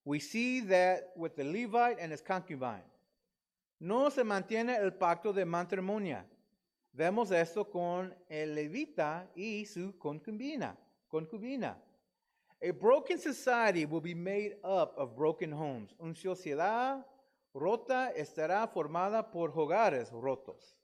We 0.04 0.18
see 0.20 0.60
that 0.60 1.10
with 1.16 1.36
the 1.36 1.44
Levite 1.44 1.98
and 2.00 2.12
his 2.12 2.22
concubine. 2.22 2.84
No 3.80 4.08
se 4.08 4.22
mantiene 4.22 4.78
el 4.78 4.92
pacto 4.92 5.34
de 5.34 5.44
matrimonio. 5.44 6.22
Vemos 6.96 7.30
esto 7.30 7.64
con 7.64 8.14
el 8.30 8.54
levita 8.54 9.26
y 9.36 9.64
su 9.64 9.92
concubina. 9.98 10.76
concubina. 11.12 11.76
A 12.62 12.70
broken 12.70 13.18
society 13.18 13.84
will 13.84 14.00
be 14.00 14.14
made 14.14 14.54
up 14.64 14.94
of 14.96 15.14
broken 15.14 15.52
homes. 15.52 15.90
Una 16.00 16.14
sociedad 16.14 17.04
rota 17.52 18.12
estará 18.16 18.66
formada 18.72 19.30
por 19.30 19.50
hogares 19.50 20.10
rotos. 20.10 20.76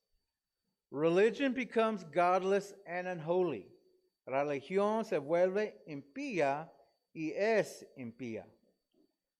Religion 0.90 1.54
becomes 1.54 2.04
godless 2.04 2.74
and 2.86 3.08
unholy. 3.08 3.66
Religión 4.28 5.06
se 5.06 5.16
vuelve 5.18 5.74
impía 5.88 6.68
y 7.14 7.32
es 7.36 7.84
impía. 7.98 8.44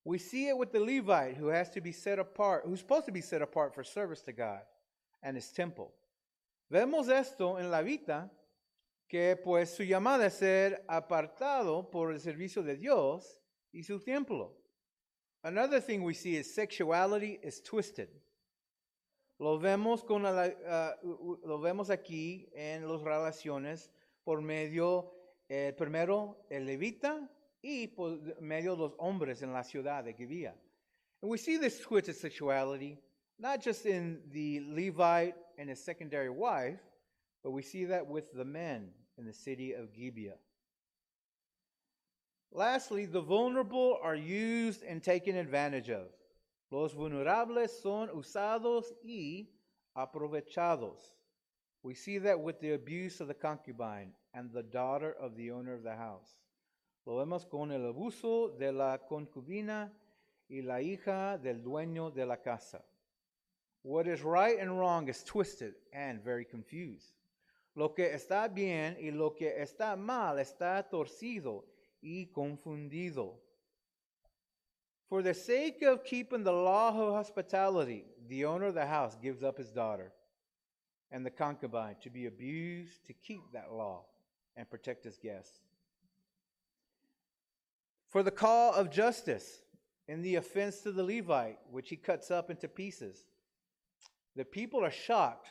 We 0.04 0.18
see 0.18 0.48
it 0.48 0.56
with 0.56 0.72
the 0.72 0.80
Levite 0.80 1.36
who 1.36 1.48
has 1.48 1.70
to 1.70 1.80
be 1.80 1.92
set 1.92 2.18
apart, 2.18 2.64
who's 2.66 2.80
supposed 2.80 3.06
to 3.06 3.12
be 3.12 3.20
set 3.20 3.40
apart 3.40 3.74
for 3.74 3.84
service 3.84 4.22
to 4.22 4.32
God 4.32 4.62
and 5.22 5.36
his 5.36 5.52
temple. 5.52 5.92
Vemos 6.70 7.08
esto 7.08 7.56
en 7.58 7.70
la 7.70 7.82
vida 7.82 8.30
que 9.08 9.36
pues 9.36 9.70
su 9.76 9.84
llamada 9.84 10.26
es 10.26 10.38
ser 10.38 10.84
apartado 10.88 11.90
por 11.90 12.12
el 12.12 12.18
servicio 12.18 12.62
de 12.62 12.76
Dios 12.76 13.38
y 13.72 13.82
su 13.82 14.00
templo. 14.00 14.52
Another 15.44 15.80
thing 15.80 16.02
we 16.02 16.14
see 16.14 16.36
is 16.36 16.52
sexuality 16.52 17.38
is 17.42 17.60
twisted. 17.60 18.08
Lo 19.38 19.58
vemos, 19.58 20.04
con 20.04 20.22
la, 20.22 20.48
uh, 21.02 21.36
lo 21.44 21.58
vemos 21.58 21.90
aquí 21.90 22.48
en 22.54 22.88
las 22.88 23.02
relaciones 23.02 23.90
por 24.24 24.40
medio, 24.40 25.12
eh, 25.48 25.72
primero, 25.76 26.46
el 26.48 26.64
levita 26.64 27.28
y 27.62 27.86
por 27.86 28.18
medio 28.40 28.74
de 28.74 28.82
los 28.82 28.94
hombres 28.98 29.42
en 29.42 29.52
la 29.52 29.62
ciudad 29.62 30.04
de. 30.04 30.14
And 31.22 31.30
we 31.30 31.38
see 31.38 31.56
this 31.56 31.80
twisted 31.80 32.16
sexuality 32.16 32.98
not 33.42 33.60
just 33.60 33.86
in 33.86 34.20
the 34.30 34.62
Levite 34.68 35.34
and 35.58 35.68
his 35.68 35.82
secondary 35.82 36.30
wife, 36.30 36.78
but 37.42 37.50
we 37.50 37.60
see 37.60 37.86
that 37.86 38.06
with 38.06 38.32
the 38.32 38.44
men 38.44 38.88
in 39.18 39.26
the 39.26 39.32
city 39.32 39.72
of 39.72 39.92
Gibeah. 39.92 40.38
Lastly, 42.52 43.04
the 43.06 43.20
vulnerable 43.20 43.98
are 44.02 44.14
used 44.14 44.84
and 44.84 45.02
taken 45.02 45.36
advantage 45.36 45.90
of. 45.90 46.06
Los 46.70 46.92
vulnerables 46.92 47.70
son 47.82 48.08
usados 48.14 48.84
y 49.04 49.48
aprovechados. 49.96 51.00
We 51.82 51.94
see 51.94 52.18
that 52.18 52.38
with 52.38 52.60
the 52.60 52.74
abuse 52.74 53.20
of 53.20 53.26
the 53.26 53.34
concubine 53.34 54.12
and 54.34 54.52
the 54.52 54.62
daughter 54.62 55.14
of 55.20 55.36
the 55.36 55.50
owner 55.50 55.74
of 55.74 55.82
the 55.82 55.96
house. 55.96 56.36
Lo 57.04 57.16
vemos 57.16 57.44
con 57.46 57.72
el 57.72 57.84
abuso 57.86 58.48
de 58.48 58.72
la 58.72 58.98
concubina 59.06 59.92
y 60.48 60.62
la 60.62 60.80
hija 60.80 61.38
del 61.38 61.62
dueño 61.62 62.10
de 62.10 62.26
la 62.26 62.36
casa. 62.36 62.84
What 63.82 64.06
is 64.06 64.22
right 64.22 64.60
and 64.60 64.78
wrong 64.78 65.08
is 65.08 65.24
twisted 65.24 65.74
and 65.92 66.22
very 66.22 66.44
confused. 66.44 67.14
Lo 67.74 67.94
que 67.94 68.14
está 68.14 68.48
bien 68.48 68.96
y 69.00 69.10
lo 69.10 69.34
que 69.34 69.48
está 69.60 69.96
mal 69.96 70.38
está 70.38 70.88
torcido 70.88 71.64
y 72.00 72.26
confundido. 72.32 73.40
For 75.08 75.22
the 75.22 75.34
sake 75.34 75.82
of 75.82 76.04
keeping 76.04 76.44
the 76.44 76.52
law 76.52 76.90
of 76.90 77.14
hospitality, 77.14 78.04
the 78.28 78.44
owner 78.44 78.66
of 78.66 78.74
the 78.74 78.86
house 78.86 79.16
gives 79.20 79.42
up 79.42 79.58
his 79.58 79.70
daughter 79.70 80.12
and 81.10 81.26
the 81.26 81.30
concubine 81.30 81.96
to 82.00 82.10
be 82.10 82.26
abused 82.26 83.04
to 83.06 83.12
keep 83.12 83.42
that 83.52 83.72
law 83.72 84.04
and 84.56 84.70
protect 84.70 85.04
his 85.04 85.18
guests. 85.18 85.60
For 88.12 88.22
the 88.22 88.30
call 88.30 88.74
of 88.74 88.90
justice 88.90 89.62
in 90.06 90.20
the 90.20 90.34
offense 90.34 90.80
to 90.80 90.92
the 90.92 91.02
Levite, 91.02 91.58
which 91.70 91.88
he 91.88 91.96
cuts 91.96 92.30
up 92.30 92.50
into 92.50 92.68
pieces, 92.68 93.24
the 94.36 94.44
people 94.44 94.84
are 94.84 94.90
shocked 94.90 95.48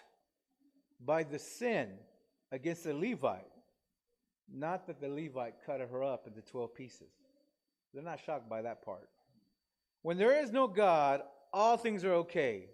by 1.03 1.24
the 1.24 1.39
sin 1.39 1.89
against 2.51 2.84
the 2.84 2.93
Levite, 2.93 3.49
not 4.47 4.86
that 4.86 5.01
the 5.01 5.09
Levite 5.09 5.55
cut 5.66 5.80
her 5.80 6.03
up 6.03 6.28
into 6.28 6.41
12 6.41 6.76
pieces. 6.76 7.09
They're 7.95 8.03
not 8.03 8.20
shocked 8.24 8.47
by 8.47 8.62
that 8.62 8.86
part. 8.86 9.09
When 10.03 10.20
there 10.20 10.39
is 10.39 10.51
no 10.51 10.68
God, 10.68 11.24
all 11.51 11.78
things 11.78 12.05
are 12.05 12.14
okay, 12.14 12.66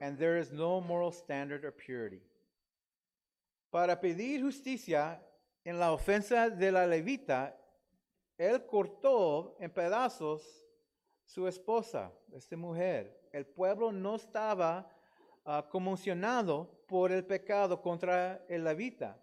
and 0.00 0.16
there 0.16 0.36
is 0.36 0.52
no 0.52 0.80
moral 0.80 1.10
standard 1.10 1.64
or 1.64 1.72
purity. 1.72 2.22
Para 3.72 3.96
pedir 3.96 4.38
justicia 4.40 5.18
en 5.66 5.80
la 5.80 5.96
ofensa 5.96 6.56
de 6.56 6.70
la 6.70 6.86
levita, 6.86 7.50
él 8.42 8.66
cortó 8.66 9.56
en 9.60 9.70
pedazos 9.70 10.66
su 11.24 11.46
esposa, 11.46 12.12
esta 12.32 12.56
mujer. 12.56 13.28
El 13.30 13.46
pueblo 13.46 13.92
no 13.92 14.16
estaba 14.16 14.90
ah, 15.44 15.66
conmocionado 15.70 16.84
por 16.88 17.12
el 17.12 17.24
pecado 17.24 17.80
contra 17.80 18.44
el 18.48 18.64
levita. 18.64 19.16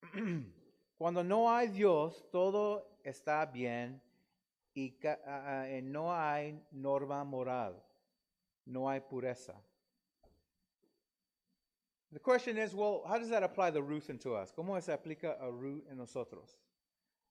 Cuando 0.96 1.22
no 1.22 1.50
hay 1.50 1.68
Dios, 1.68 2.26
todo 2.30 2.98
está 3.04 3.44
bien 3.44 4.00
y 4.74 4.96
ah, 5.26 5.66
no 5.82 6.14
hay 6.14 6.64
norma 6.70 7.22
moral, 7.24 7.82
no 8.64 8.88
hay 8.88 9.00
pureza. 9.00 9.54
The 12.12 12.18
question 12.18 12.58
is, 12.58 12.74
well, 12.74 13.02
how 13.06 13.18
does 13.18 13.28
that 13.28 13.44
apply 13.44 13.70
to 13.72 13.82
Ruth 13.82 14.08
and 14.08 14.18
to 14.22 14.34
us? 14.34 14.50
¿Cómo 14.50 14.80
se 14.82 14.92
aplica 14.92 15.36
a 15.40 15.48
Ruth 15.48 15.84
en 15.88 15.98
nosotros? 15.98 16.58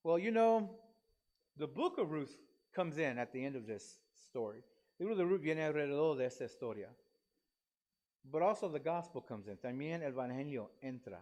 Well, 0.04 0.18
you 0.18 0.32
know, 0.32 0.70
the 1.58 1.68
book 1.68 1.98
of 1.98 2.12
Ruth 2.12 2.36
comes 2.74 2.98
in 2.98 3.18
at 3.18 3.34
the 3.34 3.44
end 3.44 3.56
of 3.56 3.68
this 3.68 3.98
story. 4.30 4.64
El 5.00 5.08
libro 5.08 5.16
de 5.16 5.26
Ruth 5.26 5.42
viene 5.42 5.60
alrededor 5.60 6.18
de 6.18 6.26
esta 6.26 6.44
historia. 6.46 6.88
But 8.30 8.42
also 8.42 8.70
the 8.70 8.80
gospel 8.80 9.22
comes 9.22 9.48
in. 9.48 9.58
También 9.58 10.04
el 10.04 10.12
evangelio 10.12 10.68
entra. 10.84 11.20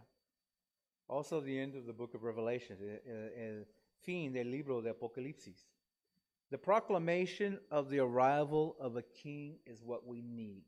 Also 1.08 1.40
the 1.40 1.58
end 1.58 1.74
of 1.74 1.86
the 1.86 1.92
book 1.92 2.14
of 2.14 2.22
Revelation, 2.22 2.76
el, 2.80 3.12
el- 3.12 3.30
el 3.36 3.64
fin 4.02 4.32
del 4.32 4.46
libro 4.46 4.80
de 4.80 4.90
Apocalipsis. 4.92 5.64
The 6.50 6.58
proclamation 6.58 7.58
of 7.70 7.90
the 7.90 7.98
arrival 8.00 8.76
of 8.80 8.96
a 8.96 9.02
king 9.02 9.56
is 9.66 9.82
what 9.82 10.06
we 10.06 10.22
need. 10.22 10.62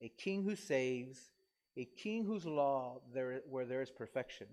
A 0.00 0.08
king 0.08 0.42
who 0.42 0.56
saves, 0.56 1.30
a 1.76 1.84
king 1.84 2.24
whose 2.24 2.44
law 2.44 3.00
there 3.14 3.42
where 3.48 3.64
there 3.64 3.82
is 3.82 3.90
perfection, 3.90 4.46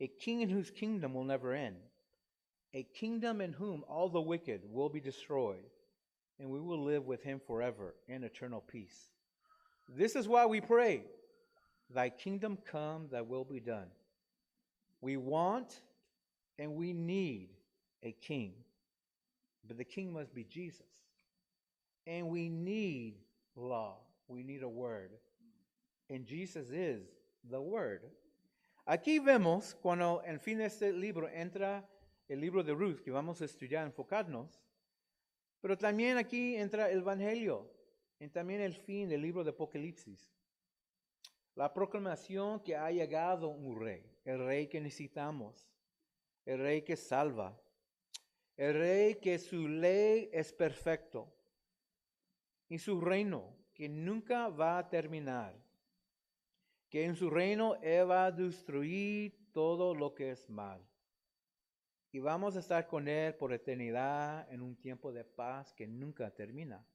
a 0.00 0.08
king 0.08 0.40
in 0.40 0.48
whose 0.48 0.70
kingdom 0.70 1.14
will 1.14 1.24
never 1.24 1.52
end, 1.52 1.76
a 2.74 2.84
kingdom 2.94 3.40
in 3.40 3.52
whom 3.52 3.84
all 3.88 4.08
the 4.08 4.20
wicked 4.20 4.62
will 4.70 4.88
be 4.88 5.00
destroyed, 5.00 5.64
and 6.38 6.50
we 6.50 6.60
will 6.60 6.82
live 6.82 7.06
with 7.06 7.22
him 7.22 7.40
forever 7.46 7.94
in 8.08 8.24
eternal 8.24 8.60
peace. 8.60 9.08
This 9.88 10.16
is 10.16 10.26
why 10.26 10.46
we 10.46 10.60
pray, 10.60 11.04
Thy 11.94 12.08
kingdom 12.08 12.58
come, 12.64 13.08
thy 13.10 13.20
will 13.20 13.44
be 13.44 13.60
done. 13.60 13.88
We 15.00 15.16
want 15.16 15.80
and 16.58 16.74
we 16.74 16.92
need 16.92 17.50
a 18.02 18.12
king, 18.12 18.52
but 19.66 19.76
the 19.76 19.84
king 19.84 20.12
must 20.12 20.34
be 20.34 20.44
Jesus. 20.44 20.86
And 22.06 22.28
we 22.28 22.48
need 22.48 23.14
law, 23.56 23.96
we 24.28 24.42
need 24.42 24.62
a 24.62 24.68
word. 24.68 25.10
And 26.08 26.26
Jesus 26.26 26.70
is 26.70 27.02
the 27.50 27.60
word. 27.60 28.02
Aquí 28.88 29.20
vemos 29.24 29.74
cuando 29.80 30.22
en 30.26 30.38
fin 30.38 30.58
de 30.58 30.64
este 30.64 30.92
libro 30.92 31.28
entra 31.28 31.82
el 32.28 32.40
libro 32.40 32.62
de 32.62 32.72
Ruth, 32.72 33.00
que 33.00 33.10
vamos 33.10 33.40
a 33.42 33.44
estudiar, 33.44 33.86
enfocarnos, 33.86 34.62
pero 35.60 35.76
también 35.78 36.16
aquí 36.16 36.56
entra 36.56 36.90
el 36.90 36.98
Evangelio, 36.98 37.70
y 38.18 38.28
también 38.28 38.60
el 38.60 38.74
fin 38.74 39.08
del 39.08 39.20
libro 39.20 39.42
de 39.42 39.50
Apocalipsis. 39.50 40.32
La 41.56 41.72
proclamación 41.74 42.60
que 42.60 42.76
ha 42.76 42.90
llegado 42.90 43.48
un 43.48 43.80
rey, 43.80 44.04
el 44.24 44.38
rey 44.46 44.68
que 44.68 44.80
necesitamos, 44.80 45.68
el 46.44 46.60
rey 46.60 46.82
que 46.82 46.96
salva, 46.96 47.60
el 48.56 48.74
rey 48.74 49.14
que 49.16 49.38
su 49.38 49.66
ley 49.66 50.30
es 50.32 50.52
perfecto 50.52 51.34
y 52.68 52.78
su 52.78 53.00
reino 53.00 53.56
que 53.74 53.88
nunca 53.88 54.48
va 54.48 54.78
a 54.78 54.88
terminar, 54.88 55.54
que 56.88 57.04
en 57.04 57.16
su 57.16 57.28
reino 57.28 57.74
Él 57.82 58.08
va 58.08 58.26
a 58.26 58.32
destruir 58.32 59.50
todo 59.52 59.94
lo 59.94 60.14
que 60.14 60.30
es 60.30 60.48
mal. 60.48 60.80
Y 62.12 62.18
vamos 62.18 62.56
a 62.56 62.60
estar 62.60 62.86
con 62.86 63.08
Él 63.08 63.34
por 63.34 63.54
eternidad 63.54 64.46
en 64.52 64.60
un 64.60 64.76
tiempo 64.76 65.12
de 65.12 65.24
paz 65.24 65.72
que 65.72 65.86
nunca 65.86 66.30
termina. 66.30 66.86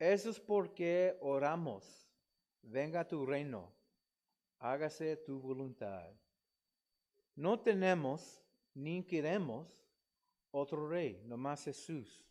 Eso 0.00 0.30
es 0.30 0.40
porque 0.40 1.16
oramos. 1.20 2.10
Venga 2.60 3.06
tu 3.06 3.24
reino, 3.24 3.72
hágase 4.58 5.16
tu 5.18 5.38
voluntad. 5.38 6.10
No 7.36 7.60
tenemos 7.60 8.42
ni 8.74 9.04
queremos 9.04 9.68
otro 10.50 10.88
rey, 10.88 11.22
nomás 11.26 11.64
Jesús. 11.64 12.24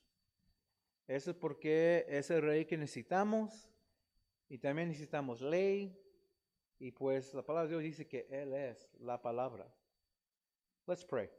Eso 1.08 1.32
es 1.32 1.38
porque 1.38 2.06
es 2.10 2.30
el 2.30 2.42
rey 2.42 2.66
que 2.66 2.78
necesitamos 2.78 3.70
y 4.50 4.58
también 4.58 4.90
necesitamos 4.90 5.40
ley 5.40 5.98
y 6.80 6.92
pues 6.92 7.34
la 7.34 7.46
palabra 7.46 7.68
de 7.68 7.70
Dios 7.70 7.84
dice 7.84 8.08
que 8.08 8.28
Él 8.30 8.54
es 8.54 8.90
la 9.00 9.22
palabra. 9.22 9.74
Let's 10.88 11.06
pray. 11.06 11.30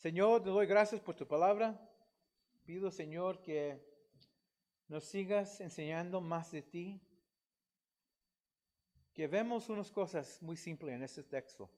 Señor, 0.00 0.42
te 0.42 0.48
doy 0.48 0.64
gracias 0.64 0.98
por 0.98 1.14
tu 1.14 1.26
palabra. 1.26 1.78
Pido, 2.64 2.90
Señor, 2.90 3.42
que 3.42 3.78
nos 4.88 5.04
sigas 5.04 5.60
enseñando 5.60 6.22
más 6.22 6.50
de 6.52 6.62
ti. 6.62 7.02
Que 9.12 9.26
vemos 9.26 9.68
unas 9.68 9.90
cosas 9.90 10.40
muy 10.40 10.56
simples 10.56 10.94
en 10.94 11.02
este 11.02 11.22
texto. 11.22 11.68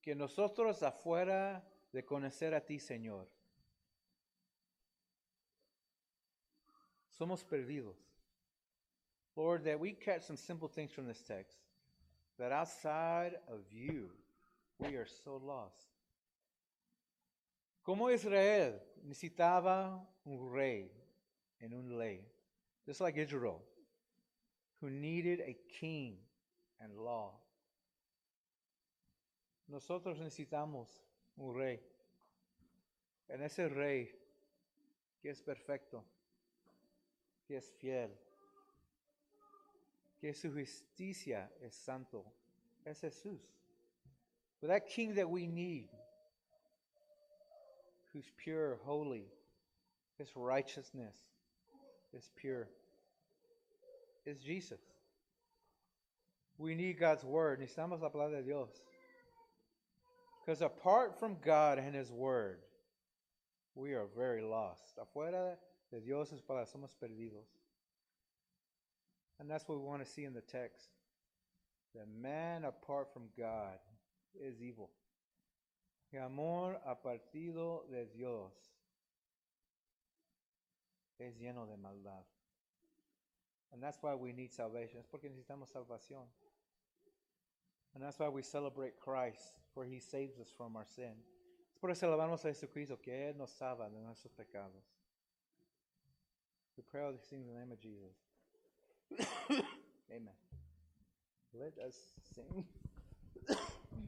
Que 0.00 0.14
nosotros 0.14 0.80
afuera 0.84 1.68
de 1.90 2.04
conocer 2.04 2.54
a 2.54 2.64
ti, 2.64 2.78
Señor, 2.78 3.28
somos 7.10 7.42
perdidos. 7.42 7.96
Lord, 9.34 9.64
that 9.64 9.80
we 9.80 9.92
catch 9.92 10.22
some 10.22 10.36
simple 10.36 10.68
things 10.68 10.92
from 10.92 11.08
this 11.08 11.20
text. 11.20 11.58
That 12.38 12.52
outside 12.52 13.40
of 13.48 13.64
you, 13.72 14.12
we 14.78 14.94
are 14.94 15.04
so 15.04 15.38
lost. 15.44 15.95
Como 17.86 18.10
Israel 18.10 18.82
necesitaba 19.04 20.04
un 20.24 20.52
rey 20.52 20.90
en 21.60 21.72
una 21.72 21.94
ley, 21.94 22.20
just 22.84 23.00
like 23.00 23.16
Israel, 23.16 23.62
who 24.80 24.90
needed 24.90 25.40
a 25.40 25.56
king 25.68 26.16
and 26.80 26.98
law. 26.98 27.30
Nosotros 29.68 30.18
necesitamos 30.18 30.88
un 31.36 31.54
rey. 31.54 31.80
En 33.28 33.40
ese 33.44 33.68
rey 33.68 34.10
que 35.22 35.30
es 35.30 35.40
perfecto, 35.40 36.02
que 37.46 37.58
es 37.58 37.70
fiel, 37.70 38.10
que 40.20 40.34
su 40.34 40.50
justicia 40.52 41.48
es 41.60 41.76
santo, 41.76 42.24
es 42.84 43.00
Jesús. 43.00 43.38
But 44.60 44.70
that 44.70 44.88
king 44.88 45.14
that 45.14 45.30
we 45.30 45.46
need, 45.46 45.88
who's 48.16 48.32
pure, 48.42 48.78
holy, 48.86 49.26
his 50.18 50.28
righteousness 50.34 51.14
is 52.16 52.30
pure, 52.34 52.66
is 54.24 54.38
Jesus. 54.38 54.80
We 56.56 56.74
need 56.74 56.98
God's 56.98 57.24
word. 57.24 57.60
Necesitamos 57.60 58.00
la 58.00 58.08
palabra 58.08 58.38
de 58.38 58.42
Dios. 58.42 58.70
Because 60.40 60.62
apart 60.62 61.20
from 61.20 61.36
God 61.44 61.78
and 61.78 61.94
his 61.94 62.10
word, 62.10 62.60
we 63.74 63.92
are 63.92 64.06
very 64.16 64.42
lost. 64.42 64.98
Afuera 64.98 65.56
de 65.92 66.00
Dios 66.00 66.32
es 66.32 66.40
para 66.40 66.64
somos 66.64 66.96
perdidos. 67.02 67.50
And 69.38 69.50
that's 69.50 69.68
what 69.68 69.78
we 69.78 69.84
want 69.84 70.02
to 70.02 70.10
see 70.10 70.24
in 70.24 70.32
the 70.32 70.40
text. 70.40 70.88
That 71.94 72.06
man 72.18 72.64
apart 72.64 73.12
from 73.12 73.24
God 73.38 73.76
is 74.42 74.62
evil. 74.62 74.88
Que 76.10 76.18
amor 76.18 76.80
a 76.84 76.94
partido 76.94 77.84
de 77.90 78.06
Dios 78.06 78.52
es 81.18 81.36
lleno 81.38 81.66
de 81.66 81.76
maldad. 81.76 82.24
And 83.72 83.82
that's 83.82 83.98
why 84.02 84.14
we 84.14 84.32
need 84.32 84.52
salvation. 84.52 85.00
Es 85.00 85.06
porque 85.06 85.28
necesitamos 85.28 85.70
salvación. 85.70 86.24
And 87.94 88.02
that's 88.02 88.18
why 88.18 88.28
we 88.28 88.42
celebrate 88.42 89.00
Christ, 89.00 89.58
for 89.74 89.84
he 89.84 89.98
saves 89.98 90.38
us 90.38 90.50
from 90.56 90.76
our 90.76 90.86
sin. 90.86 91.14
Es 91.72 91.78
por 91.80 91.90
eso 91.90 92.06
alabamos 92.06 92.44
a 92.44 92.48
Jesucristo, 92.48 93.00
que 93.02 93.28
Él 93.28 93.36
nos 93.36 93.50
salva 93.50 93.90
de 93.90 94.00
nuestros 94.00 94.32
pecados. 94.32 94.84
We 96.76 96.82
pray 96.82 97.02
all 97.02 97.12
these 97.12 97.26
things 97.28 97.46
in 97.46 97.54
the 97.54 97.58
name 97.58 97.72
of 97.72 97.80
Jesus. 97.80 98.16
Amen. 100.10 100.34
Let 101.54 101.78
us 101.78 101.96
sing. 102.34 102.64